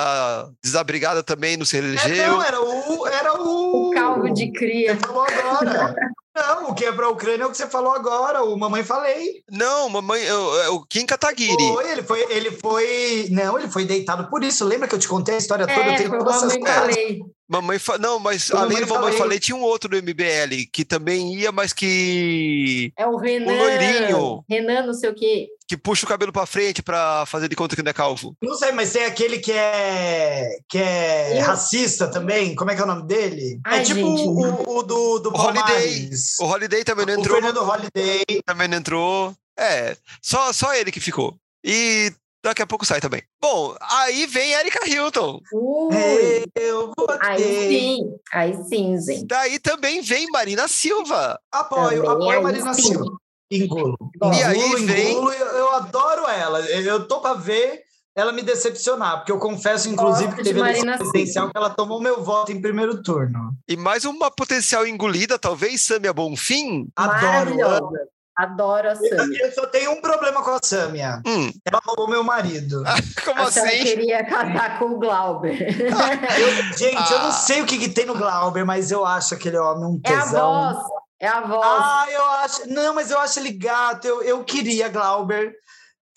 [0.63, 3.07] desabrigadas também, não se É, não, era o.
[3.07, 3.88] Era o.
[4.35, 4.95] De cria.
[4.95, 5.95] Você falou agora.
[6.37, 8.45] Não, o que é pra Ucrânia é o que você falou agora.
[8.45, 9.43] O Mamãe Falei.
[9.51, 11.57] Não, mamãe, o, o Kim Kataguiri.
[11.57, 13.29] Foi, ele foi, ele foi.
[13.31, 14.65] Não, ele foi deitado por isso.
[14.65, 15.81] Lembra que eu te contei a história toda?
[15.81, 17.21] Eu É, tenho foi todas essas falei.
[17.49, 17.97] Mamãe fa...
[17.97, 19.19] Não, mas O além Mamãe do Mamãe Falei.
[19.19, 23.53] Falei, tinha um outro do MBL que também ia, mas que É o Renan.
[23.53, 24.45] loirinho.
[24.49, 25.49] Renan, não sei o quê.
[25.67, 28.37] que puxa o cabelo pra frente pra fazer de conta que não é calvo.
[28.43, 32.55] Não sei, mas tem aquele que é que é racista também.
[32.55, 33.61] Como é que é o nome dele?
[33.65, 34.29] Ai, é tipo gente.
[34.29, 36.11] o, o do, do O Holiday.
[36.41, 37.37] O Holiday também não O entrou.
[37.37, 38.25] Fernando Holiday.
[38.45, 39.35] Também não entrou.
[39.59, 41.35] É, só, só ele que ficou.
[41.65, 42.13] E
[42.49, 43.23] daqui a pouco sai também.
[43.41, 45.41] Bom, aí vem Erika Hilton.
[45.53, 47.69] Ui, Eu aí votei.
[47.81, 47.99] sim,
[48.33, 49.27] aí sim, gente.
[49.27, 51.39] Daí também vem Marina Silva.
[51.53, 52.83] Apoio, Também apoio aí a Marina sim.
[52.83, 53.17] Silva.
[53.51, 53.97] Engulo.
[54.23, 56.61] E aí Engulo, vem- engulo, eu, eu adoro ela.
[56.69, 57.83] Eu, tô pra ver
[58.15, 62.01] ela me decepcionar, porque eu confesso, inclusive, que teve eleição Marina presidencial que ela tomou
[62.03, 63.53] meu voto em primeiro turno.
[63.69, 66.89] E mais uma potencial engolida, talvez, Samia Bonfim.
[66.97, 67.91] Adoro.
[68.39, 69.47] Adoro a Samia.
[69.47, 71.21] Eu só tenho um problema com a Sâmia.
[71.27, 72.83] Hum, Ela roubou meu marido.
[73.25, 73.69] como assim?
[73.83, 75.61] queria casar com o Glauber.
[75.61, 75.89] Eu-
[76.79, 77.23] gente, eu Ah.
[77.25, 80.15] não sei o que, que tem no Glauber, mas eu acho aquele homem um É
[80.15, 80.73] a tesão.
[80.73, 80.87] voz.
[81.21, 81.67] É a voz.
[81.67, 82.69] Ah, eu acho.
[82.73, 84.07] Não, mas eu acho ele gato.
[84.07, 85.53] Eu, eu queria Glauber.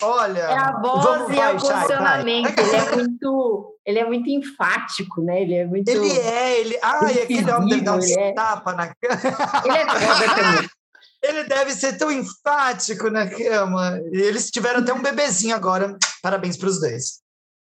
[0.00, 0.40] Olha.
[0.42, 2.58] É a voz vamos, e vai, o posicionamento.
[2.58, 3.68] Ele é muito.
[3.84, 5.42] Ele é muito enfático, né?
[5.42, 5.88] Ele é muito.
[5.88, 6.78] Ele é, ele.
[6.80, 8.32] Ai, aquele homem deve dar Ele é.
[8.32, 9.20] tapas na cama.
[9.66, 10.70] Ele é foda também.
[11.22, 14.00] Ele deve ser tão enfático na cama.
[14.12, 15.96] E eles tiveram até um bebezinho agora.
[16.22, 17.20] Parabéns para os dois.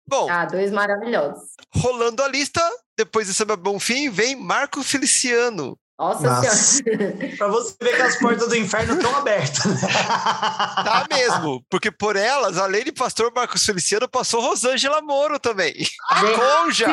[0.09, 1.51] Bom, Ah, dois maravilhosos.
[1.75, 2.63] rolando a lista,
[2.97, 5.77] depois de Samba Bonfim, vem Marco Feliciano.
[6.01, 6.49] Nossa, Nossa.
[6.55, 7.15] senhora.
[7.37, 9.65] Para você ver que as portas do inferno estão abertas.
[9.67, 9.75] né?
[10.79, 15.75] Tá mesmo, porque por elas, além de pastor Marcos Feliciano, passou Rosângela Moro também.
[16.09, 16.87] A conja.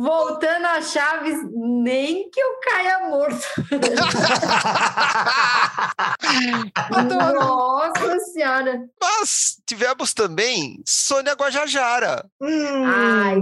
[0.00, 3.44] Voltando a Chaves, nem que eu caia morto.
[6.94, 7.40] Adoro.
[7.40, 8.80] Nossa senhora.
[9.00, 12.24] Mas tivemos também Sônia Guajajara.
[12.40, 13.36] Hum, Ai,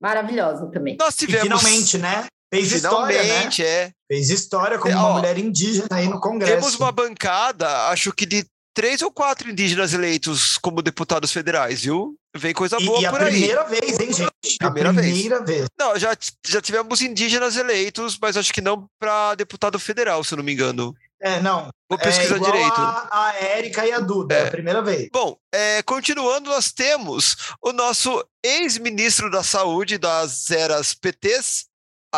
[0.00, 0.96] maravilhosa também.
[0.98, 1.60] Nós e tivemos.
[1.60, 2.26] finalmente, né?
[2.52, 3.24] Fez história, né?
[3.24, 3.90] Finalmente, é.
[4.08, 6.52] Fez história como É, uma ó, mulher indígena aí no Congresso.
[6.54, 8.46] Temos uma bancada, acho que de
[8.76, 12.14] três ou quatro indígenas eleitos como deputados federais, viu?
[12.36, 13.30] Vem coisa boa E, e por aí.
[13.30, 14.58] primeira vez, hein, gente?
[14.58, 15.06] Primeira a vez.
[15.12, 15.66] primeira vez.
[15.78, 16.14] Não, já,
[16.46, 20.52] já tivemos indígenas eleitos, mas acho que não para deputado federal, se eu não me
[20.52, 20.94] engano.
[21.18, 21.70] É, não.
[21.88, 22.78] Vou pesquisar é direito.
[22.78, 24.48] A, a Érica e a Duda, É.
[24.48, 25.08] a primeira vez.
[25.10, 31.64] Bom, é, continuando, nós temos o nosso ex-ministro da Saúde das eras PTs,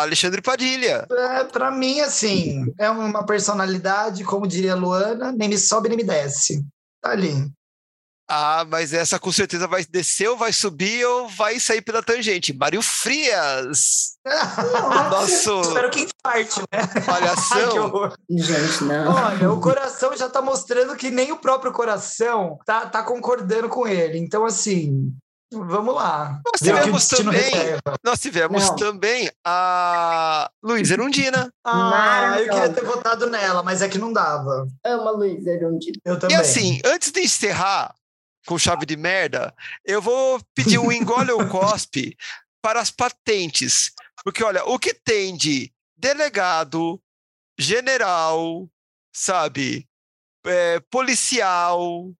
[0.01, 1.07] Alexandre Padilha.
[1.09, 5.97] É, pra mim, assim, é uma personalidade, como diria a Luana, nem me sobe nem
[5.97, 6.65] me desce.
[7.01, 7.51] Tá ali.
[8.31, 12.53] Ah, mas essa com certeza vai descer ou vai subir ou vai sair pela tangente.
[12.53, 14.17] Mário Frias,
[15.09, 17.01] nosso Espero que parte, né?
[17.03, 18.13] Palhação.
[18.29, 19.15] Gente, não.
[19.15, 23.87] Olha, o coração já tá mostrando que nem o próprio coração tá, tá concordando com
[23.87, 24.19] ele.
[24.19, 25.11] Então, assim,
[25.51, 26.41] vamos lá.
[26.45, 27.51] Nós tivemos também-.
[28.03, 28.75] Nós tivemos Não.
[28.75, 31.51] também a Luísa Erundina.
[31.63, 34.67] Ah, eu queria ter votado nela, mas é que não dava.
[34.85, 35.97] Ama Luiz Erundina.
[36.05, 36.37] Eu também.
[36.37, 37.93] E assim, antes de encerrar
[38.45, 39.53] com chave de merda,
[39.85, 42.15] eu vou pedir um engole ou cospe
[42.61, 43.91] para as patentes.
[44.23, 47.01] Porque, olha, o que tem de delegado,
[47.57, 48.69] general,
[49.13, 49.87] sabe,
[50.45, 52.11] é, policial,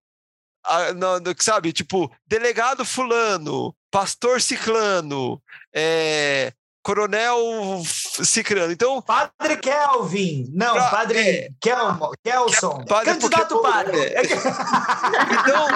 [0.64, 5.40] a- não, sabe, tipo, delegado fulano, pastor ciclano,
[5.74, 7.36] é, coronel
[7.84, 8.72] ciclano.
[8.72, 10.50] Então, Padre Kelvin.
[10.54, 11.48] Não, Pra- Padre é.
[11.60, 12.84] Kelmo, Kelson.
[12.86, 14.00] Padre Candidato porque- padre.
[14.00, 14.22] é.
[15.40, 15.66] Então,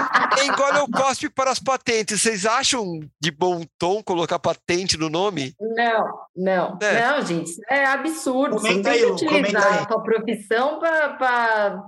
[0.45, 2.21] engole ou cospe para as patentes.
[2.23, 5.55] Vocês acham de bom tom colocar patente no nome?
[5.61, 7.01] Não, não, É.
[7.07, 8.59] não, gente, é absurdo.
[8.59, 11.83] Você não Comenta tem aí, que comenta utilizar a tua profissão para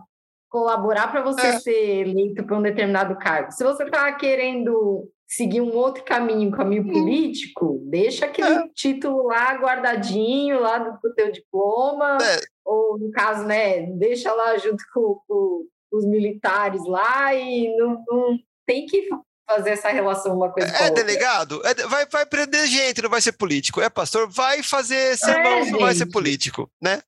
[0.57, 1.59] colaborar para você É.
[1.59, 3.53] ser eleito para um determinado cargo.
[3.53, 8.69] Se você está querendo seguir um outro caminho, um caminho político, deixa aquele É.
[8.75, 12.41] título lá guardadinho, lá do, do teu diploma, É.
[12.65, 18.39] ou no caso, né, deixa lá junto com, com os militares lá e não, não
[18.67, 19.09] tem que
[19.49, 21.61] fazer essa relação uma coisa É delegado?
[21.67, 23.81] É de- vai, vai prender gente, não vai ser político.
[23.81, 24.29] É pastor?
[24.29, 27.01] Vai fazer sermão, É, não vai ser político, né?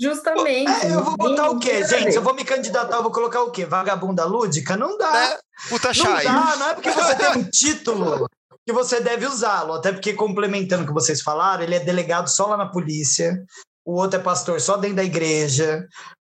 [0.00, 0.70] Justamente.
[0.86, 2.16] É, eu vou botar o quê, gente?
[2.16, 3.66] Eu vou me candidatar, eu vou colocar o quê?
[3.66, 4.76] Vagabunda lúdica?
[4.76, 5.12] Não dá.
[5.12, 5.38] né?
[5.68, 6.24] Puta Não chai.
[6.24, 8.26] dá, não é porque você tem um título
[8.66, 9.74] que você deve usá-lo.
[9.74, 13.44] Até porque, complementando o que vocês falaram, ele é delegado só lá na polícia,
[13.84, 15.86] o outro é pastor só dentro da igreja,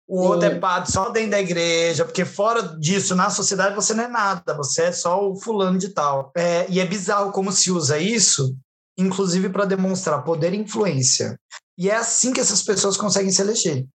[0.08, 0.28] o Sim.
[0.28, 4.08] outro é padre só dentro da igreja, porque fora disso, na sociedade, você não é
[4.08, 6.32] nada, você é só o fulano de tal.
[6.36, 8.56] É, e é bizarro como se usa isso,
[8.98, 11.38] inclusive para demonstrar poder e influência.
[11.80, 13.86] E é assim que essas pessoas conseguem se eleger.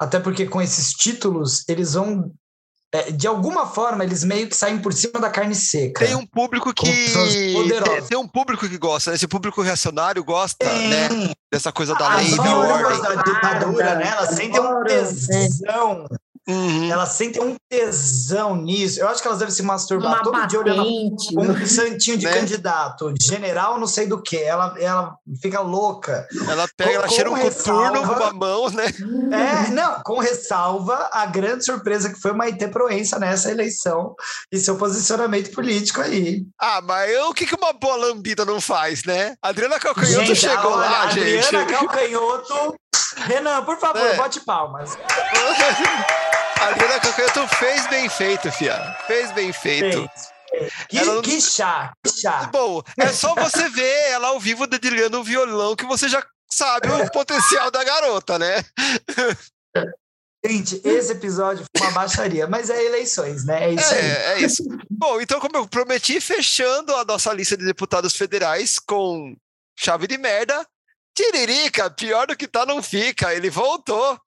[0.00, 2.32] Até porque com esses títulos, eles vão
[2.94, 6.04] é, de alguma forma, eles meio que saem por cima da carne seca.
[6.04, 6.84] Tem um público que.
[6.84, 9.16] Tem, tem um público que gosta, né?
[9.16, 11.08] Esse público reacionário gosta, né?
[11.08, 11.34] Tem.
[11.50, 13.02] Dessa coisa da As lei da ordem.
[13.02, 14.08] da ditadura, né?
[14.08, 16.06] Elas sentem um Adoro, tesão.
[16.48, 16.90] Uhum.
[16.90, 18.98] Elas sentem um tesão nisso.
[19.00, 22.32] Eu acho que elas devem se masturbar uma todo dia olhando um santinho de Né?
[22.34, 24.36] candidato, general não sei do que.
[24.36, 26.26] Ela, ela fica louca.
[26.48, 28.86] Ela pega, ela Com- cheira um coturno com uma mão, né?
[29.30, 34.14] É, não, com ressalva a grande surpresa que foi Maite Proença nessa eleição
[34.50, 36.44] e seu posicionamento político aí.
[36.60, 39.34] Ah, mas eu- o que, que uma boa lambida não faz, né?
[39.40, 41.72] A Adriana Calcanhoto Gente, chegou olha, lá, Adriana gente.
[41.72, 42.74] Calcanhoto.
[43.16, 44.14] Renan, por favor, É.
[44.16, 44.96] bote palmas.
[46.60, 48.78] A Adriana Calcanhoto fez bem feito, fia.
[49.06, 50.08] Fez bem feito.
[50.88, 52.48] Que, não- que chá, que chá.
[52.52, 56.88] Bom, é só você ver ela ao vivo dedilhando o violão que você já sabe
[56.88, 58.62] o potencial da garota, né?
[60.44, 63.64] Gente, esse episódio foi uma baixaria, mas é eleições, né?
[63.70, 64.00] É isso aí.
[64.00, 64.62] É, é isso.
[64.90, 69.36] Bom, então, como eu prometi, fechando a nossa lista de deputados federais com
[69.78, 70.66] chave de merda,
[71.14, 73.34] Tiririca, pior do que tá, não fica.
[73.34, 74.18] Ele voltou.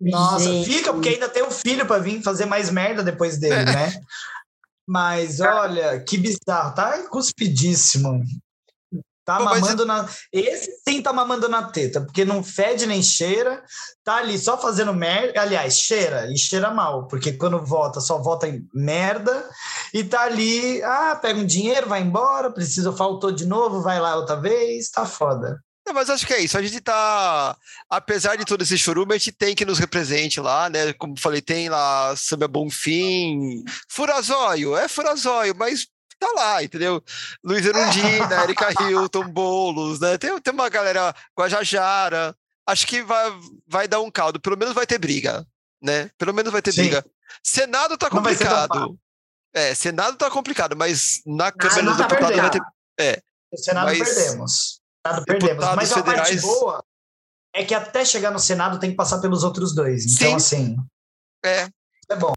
[0.00, 0.68] Nossa, Gente.
[0.68, 3.64] fica, porque ainda tem um filho para vir fazer mais merda depois dele, é.
[3.64, 4.00] né?
[4.86, 8.22] Mas olha, que bizarro, tá cuspidíssimo.
[9.24, 10.06] Tá Pô, mamando na.
[10.30, 13.64] Esse sim tá mamando na teta, porque não fede nem cheira,
[14.04, 15.40] tá ali só fazendo merda.
[15.40, 19.48] Aliás, cheira, e cheira mal, porque quando volta, só volta em merda,
[19.94, 24.16] e tá ali, ah, pega um dinheiro, vai embora, precisa, faltou de novo, vai lá
[24.16, 25.58] outra vez, tá foda.
[25.86, 26.56] Não, mas acho que é isso.
[26.56, 27.56] A gente tá.
[27.90, 30.92] Apesar de todo esse churume, a gente tem que nos represente lá, né?
[30.94, 35.86] Como falei, tem lá Samba Bonfim, Furazóio, é Furazóio, mas
[36.18, 37.02] tá lá, entendeu?
[37.42, 40.16] Luiz Erundina, Erika Hilton, Boulos, né?
[40.16, 42.34] Tem, tem uma galera, Guajajara.
[42.66, 43.30] Acho que vai,
[43.68, 44.40] vai dar um caldo.
[44.40, 45.46] Pelo menos vai ter briga,
[45.82, 46.10] né?
[46.16, 46.82] Pelo menos vai ter Sim.
[46.82, 47.04] briga.
[47.42, 48.98] Senado tá complicado.
[49.52, 52.62] É, Senado tá complicado, mas na Câmara dos tá Deputados vai ter.
[52.98, 53.22] É.
[53.52, 53.98] O Senado mas...
[53.98, 54.83] perdemos.
[55.06, 55.64] Senado perdemos.
[55.76, 56.28] Mas a federais...
[56.28, 56.84] parte boa
[57.54, 60.04] é que até chegar no Senado tem que passar pelos outros dois.
[60.04, 60.34] Então, Sim.
[60.34, 60.76] assim.
[61.44, 61.68] É.
[62.08, 62.32] É bom.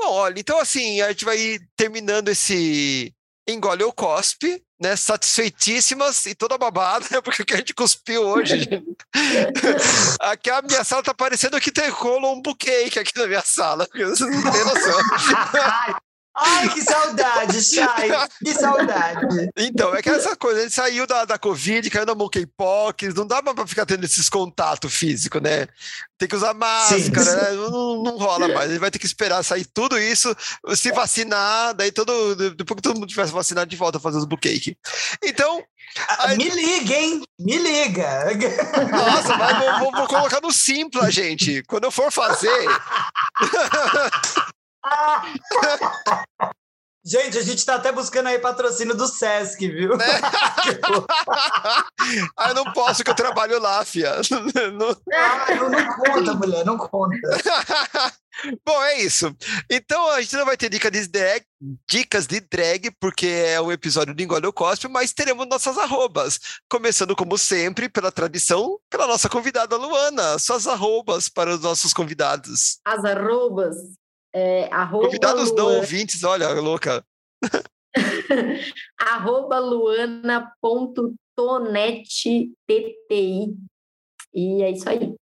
[0.00, 3.14] Bom, olha, então assim, a gente vai terminando esse
[3.48, 4.96] engole ou cospe, né?
[4.96, 7.20] Satisfeitíssimas e toda babada, né?
[7.22, 8.68] Porque o que a gente cuspiu hoje.
[10.20, 13.86] aqui a minha sala tá parecendo que tem rolo um buquê aqui na minha sala.
[13.92, 15.00] Você não tem noção.
[16.36, 18.10] Ai, que saudade, Chay!
[18.44, 19.50] Que saudade!
[19.56, 23.26] Então, é que essa coisa, a gente saiu da, da Covid, caiu na monkeypox, não
[23.26, 25.68] dá pra ficar tendo esses contatos físicos, né?
[26.18, 27.52] Tem que usar máscara, né?
[27.52, 28.68] não, não, rola mais.
[28.68, 30.34] A gente vai ter que esperar sair tudo isso,
[30.74, 34.76] se vacinar, daí todo, depois que todo mundo tivesse vacinado de volta fazer os bucake.
[35.22, 35.62] Então,
[36.08, 36.36] ah, Aí...
[36.36, 37.22] Me liga, hein?
[37.38, 38.24] Me liga.
[38.90, 41.62] Nossa, mas vou, vou, vou, colocar no Simpla, gente.
[41.68, 42.66] Quando eu for fazer.
[47.06, 49.94] Gente, a gente está até buscando aí patrocínio do Sesc, viu?
[49.94, 50.06] Né?
[52.34, 54.22] ah, eu não posso que eu trabalho lá, fia.
[54.72, 54.96] Não...
[55.12, 57.14] Ah, não, conta, mulher, não conta.
[58.66, 59.36] Bom, é isso.
[59.70, 61.44] Então a gente não vai ter dica de drag,
[61.88, 65.76] dicas de drag, porque é o um episódio do Engole o Cospe, mas teremos nossas
[65.76, 66.40] arrobas.
[66.70, 70.38] Começando, como sempre, pela tradição, pela nossa convidada Luana.
[70.38, 72.78] Suas arrobas para os nossos convidados.
[72.84, 73.76] As arrobas.
[74.34, 75.62] É, Convidados Luana...
[75.62, 77.04] não ouvintes, olha, louca.
[78.98, 82.52] arroba luana.tonettti.
[84.34, 85.14] E é isso aí.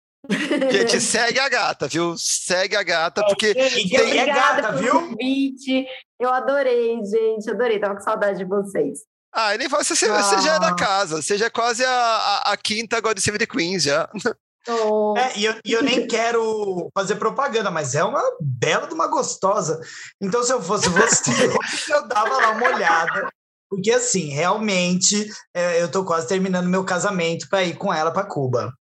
[0.71, 2.15] Gente, segue a gata, viu?
[2.17, 3.53] Segue a gata, é, porque.
[3.69, 4.01] Gente, tem...
[4.01, 5.09] Obrigada gata, viu?
[5.09, 5.87] Convite.
[6.19, 7.51] Eu adorei, gente.
[7.51, 7.79] Adorei.
[7.79, 9.01] Tava com saudade de vocês.
[9.35, 10.23] Ah, nem fala, você, ah.
[10.23, 10.77] você já é da ah.
[10.77, 14.09] casa, você já é quase a, a, a quinta God Save the Queens já.
[14.69, 15.15] Oh.
[15.17, 19.07] É, e eu, e eu nem quero fazer propaganda, mas é uma bela de uma
[19.09, 19.81] gostosa.
[20.21, 21.31] Então, se eu fosse você,
[21.93, 23.29] eu dava lá uma olhada.
[23.69, 28.27] Porque, assim, realmente, é, eu tô quase terminando meu casamento para ir com ela para
[28.29, 28.73] Cuba.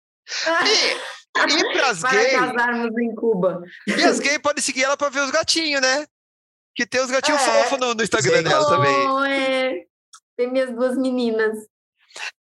[0.65, 3.61] E, e pras para gay, casarmos em Cuba.
[3.87, 6.05] E as gays podem seguir ela para ver os gatinhos, né?
[6.75, 9.31] Que tem os gatinhos é, fofos no, no Instagram dela também.
[9.31, 9.85] É.
[10.37, 11.57] Tem minhas duas meninas.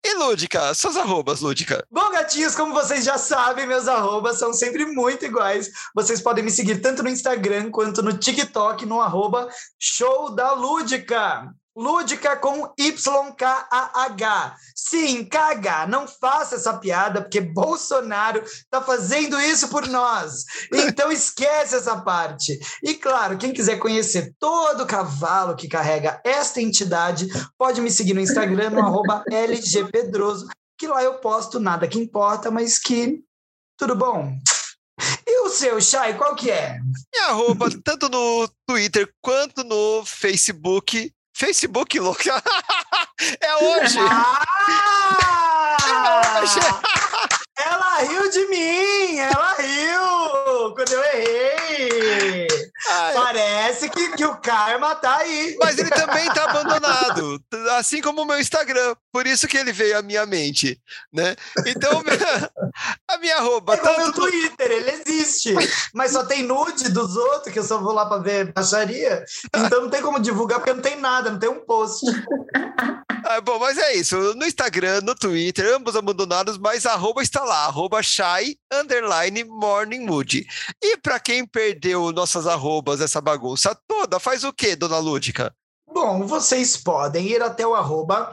[0.02, 1.84] E Lúdica, suas arrobas, Lúdica.
[1.90, 5.70] Bom, gatinhos, como vocês já sabem, meus arrobas são sempre muito iguais.
[5.94, 9.48] Vocês podem me seguir tanto no Instagram quanto no TikTok, no arroba
[9.78, 11.54] Show da Lúdica.
[11.76, 14.56] Lúdica com YKAH.
[14.74, 15.86] Sim, KH.
[15.88, 20.44] Não faça essa piada, porque Bolsonaro está fazendo isso por nós.
[20.72, 22.58] Então esquece essa parte.
[22.82, 28.14] E claro, quem quiser conhecer todo o cavalo que carrega esta entidade, pode me seguir
[28.14, 30.48] no Instagram, no LGPedroso,
[30.78, 33.20] que lá eu posto nada que importa, mas que
[33.78, 34.36] tudo bom.
[35.26, 36.78] E o seu, Chay, qual que é?
[37.12, 41.10] Minha arroba, tanto no Twitter quanto no Facebook,
[41.40, 42.20] Facebook, louco.
[43.40, 43.98] é hoje.
[43.98, 44.44] Ah!
[45.82, 46.60] É hoje.
[47.58, 51.69] Ela riu de mim, ela riu quando eu errei.
[52.88, 53.14] Ai.
[53.14, 55.56] Parece que, que o karma tá aí.
[55.60, 57.40] Mas ele também tá abandonado,
[57.78, 58.94] assim como o meu Instagram.
[59.12, 60.80] Por isso que ele veio à minha mente,
[61.12, 61.36] né?
[61.66, 62.02] Então,
[63.08, 63.74] a minha arroba...
[63.74, 64.00] É tanto...
[64.00, 65.54] meu Twitter, ele existe.
[65.94, 69.24] Mas só tem nude dos outros, que eu só vou lá para ver baixaria.
[69.54, 72.06] Então não tem como divulgar, porque não tem nada, não tem um post.
[73.24, 74.16] Ah, bom, mas é isso.
[74.34, 80.00] No Instagram, no Twitter, ambos abandonados, mas a arroba está lá, arroba shy, underline, morning
[80.00, 80.46] mood.
[80.82, 81.69] E para quem perdeu
[82.14, 85.54] nossas arrobas, essa bagunça toda, faz o que, dona Lúdica?
[85.92, 88.30] Bom, vocês podem ir até o arroba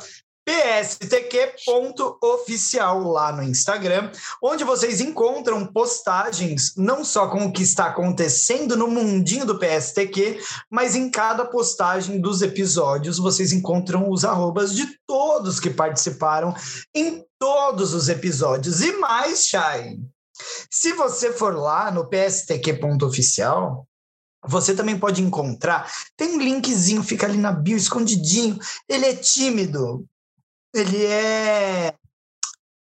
[0.47, 4.09] pstq.oficial lá no Instagram,
[4.41, 10.39] onde vocês encontram postagens não só com o que está acontecendo no mundinho do PSTQ,
[10.71, 16.55] mas em cada postagem dos episódios vocês encontram os arrobas de todos que participaram
[16.95, 18.79] em todos os episódios.
[18.79, 19.99] E mais, Chay,
[20.69, 23.87] Se você for lá no pstq.oficial,
[24.45, 25.91] você também pode encontrar.
[26.15, 28.57] Tem um linkzinho, fica ali na bio, escondidinho.
[28.87, 30.05] Ele é tímido.
[30.73, 31.93] Ele é.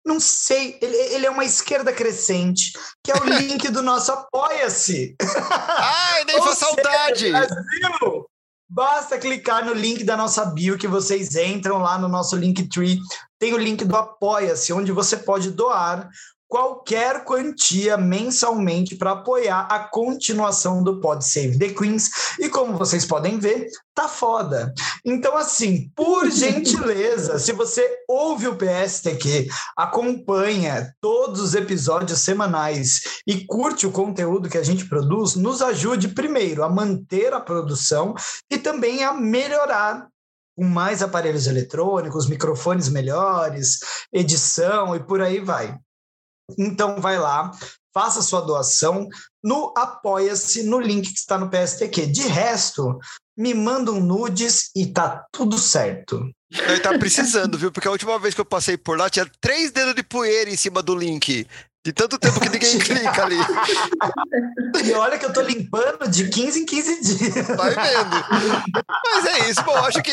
[0.05, 2.72] Não sei, ele, ele é uma esquerda crescente,
[3.02, 5.16] que é o link do nosso Apoia-se.
[5.59, 7.31] Ai, nem foi saudade!
[7.31, 8.26] Brasil,
[8.68, 12.98] basta clicar no link da nossa bio que vocês entram lá no nosso Linktree.
[13.39, 16.10] Tem o link do Apoia-se, onde você pode doar
[16.55, 22.09] qualquer quantia mensalmente para apoiar a continuação do Pod Save the Queens.
[22.39, 24.72] E como vocês podem ver, tá foda.
[25.05, 33.44] Então, assim, por gentileza, se você ouve o PSTQ, acompanha todos os episódios semanais e
[33.44, 38.14] curte o conteúdo que a gente produz, nos ajude primeiro a manter a produção
[38.48, 40.06] e também a melhorar
[40.56, 43.81] com mais aparelhos eletrônicos, microfones melhores,
[44.12, 45.76] edição e por aí vai.
[46.59, 47.51] Então vai lá,
[47.93, 49.09] faça sua doação
[49.43, 52.07] no Apoia-se, no link que está no PSTQ.
[52.07, 52.99] De resto,
[53.37, 56.29] me mandam nudes e tá tudo certo.
[56.51, 57.73] Ele tá precisando, viu?
[57.73, 60.57] Porque a última vez que eu passei por lá tinha três dedos de poeira em
[60.57, 61.47] cima do link.
[61.85, 63.36] De tanto tempo que ninguém clica ali.
[64.82, 67.47] E olha que eu tô limpando de 15 em 15 dias.
[67.48, 68.85] Vai vendo.
[69.05, 69.62] Mas é isso.
[69.62, 70.12] Bom, acho que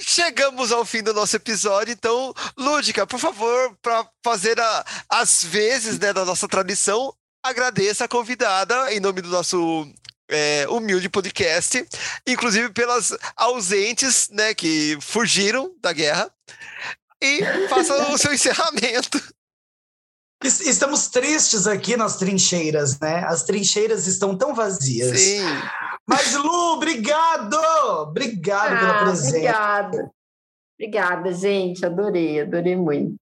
[0.00, 1.92] chegamos ao fim do nosso episódio.
[1.92, 8.08] Então, Lúdica, por favor, para fazer a, as vezes né, da nossa tradição, agradeça a
[8.08, 9.88] convidada em nome do nosso
[10.28, 11.86] é, humilde podcast,
[12.26, 16.28] inclusive pelas ausentes, né, que fugiram da guerra,
[17.22, 19.22] e faça o seu encerramento.
[20.42, 23.24] Estamos tristes aqui nas trincheiras, né?
[23.26, 25.18] As trincheiras estão tão vazias.
[25.20, 25.42] Sim.
[26.06, 27.56] Mas, Lu, obrigado!
[28.02, 29.28] Obrigado Ah, pela presença.
[29.36, 30.10] Obrigada.
[30.78, 31.84] Obrigada, gente.
[31.84, 33.16] Adorei, adorei muito.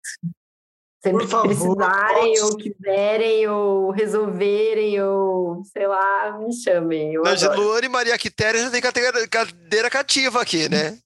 [1.03, 2.41] Sempre Por que favor, precisarem, volte.
[2.43, 7.15] ou quiserem, ou resolverem, ou sei lá, me chamem.
[7.15, 7.23] Eu.
[7.57, 10.99] Luana e Maria Quitéria já tem cadeira, cadeira cativa aqui, né?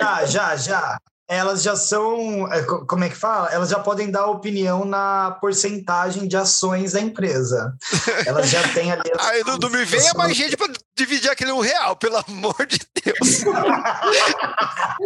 [0.00, 0.98] Ah, já, já.
[1.32, 3.50] Elas já são, é, co- como é que fala?
[3.52, 7.72] Elas já podem dar opinião na porcentagem de ações da empresa.
[8.26, 9.02] Elas já têm ali.
[9.16, 10.66] Aí não, não me venha mais gente pra
[10.98, 13.44] dividir aquele um real, pelo amor de Deus.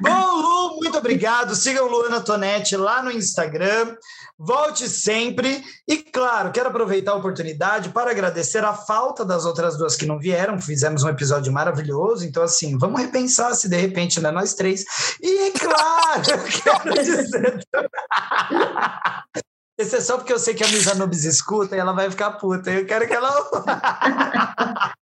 [0.00, 1.54] Bom, Lu, muito obrigado.
[1.54, 3.96] Sigam Luana Tonetti lá no Instagram.
[4.38, 5.62] Volte sempre.
[5.86, 10.18] E, claro, quero aproveitar a oportunidade para agradecer a falta das outras duas que não
[10.18, 10.60] vieram.
[10.60, 12.24] Fizemos um episódio maravilhoso.
[12.24, 14.84] Então, assim, vamos repensar se de repente não é três.
[15.20, 17.60] E, claro, eu quero dizer.
[19.78, 22.32] Esse é só porque eu sei que a Misa Nubes escuta e ela vai ficar
[22.32, 22.70] puta.
[22.70, 23.30] Eu quero que ela.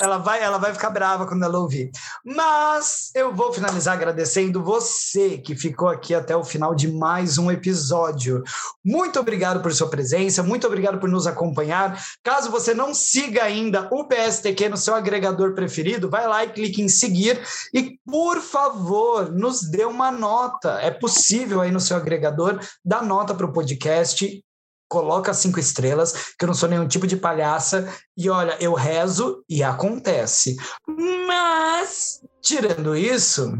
[0.00, 1.90] Ela vai, ela vai ficar brava quando ela ouvir.
[2.24, 7.50] Mas eu vou finalizar agradecendo você que ficou aqui até o final de mais um
[7.50, 8.42] episódio.
[8.84, 12.02] Muito obrigado por sua presença, muito obrigado por nos acompanhar.
[12.22, 16.80] Caso você não siga ainda o PSTQ no seu agregador preferido, vai lá e clique
[16.80, 17.40] em seguir
[17.74, 20.78] e, por favor, nos dê uma nota.
[20.80, 24.42] É possível aí no seu agregador dar nota para o podcast
[24.90, 29.42] coloca cinco estrelas, que eu não sou nenhum tipo de palhaça, e olha, eu rezo
[29.48, 30.56] e acontece.
[31.26, 33.56] Mas, tirando isso,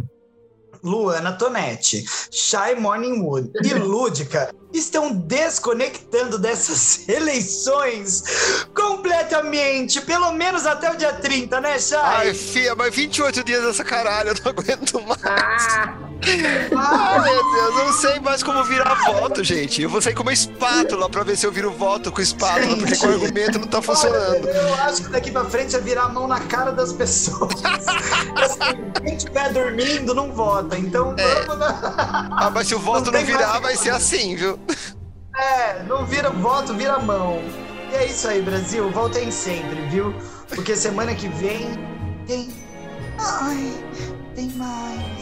[0.82, 10.96] Luana Tonetti, Shy Morningwood e Lúdica estão desconectando dessas eleições completamente, pelo menos até o
[10.96, 11.94] dia 30, né, Shy?
[11.94, 15.22] Ai, fia, mas 28 dias dessa caralho, eu não aguento mais.
[15.24, 16.09] Ah,
[16.76, 19.82] Ai, meu Deus, eu não sei mais como virar voto, gente.
[19.82, 22.96] Eu vou sair com uma espátula pra ver se eu viro voto com espátula, porque
[22.96, 24.46] com o argumento não tá funcionando.
[24.46, 27.50] Olha, eu acho que daqui pra frente é virar a mão na cara das pessoas.
[27.64, 30.78] assim, quem estiver dormindo não vota.
[30.78, 31.34] Então É.
[31.42, 32.28] vamos na...
[32.32, 34.58] Ah, mas se o voto Não não virar, vai ser assim, viu?
[35.36, 37.40] É, não vira voto, vira mão.
[37.92, 38.90] E é isso aí, Brasil.
[38.90, 40.14] Voltem sempre, viu?
[40.48, 41.66] Porque semana que vem
[42.26, 42.52] tem.
[43.18, 43.72] Ai,
[44.34, 45.19] tem mais.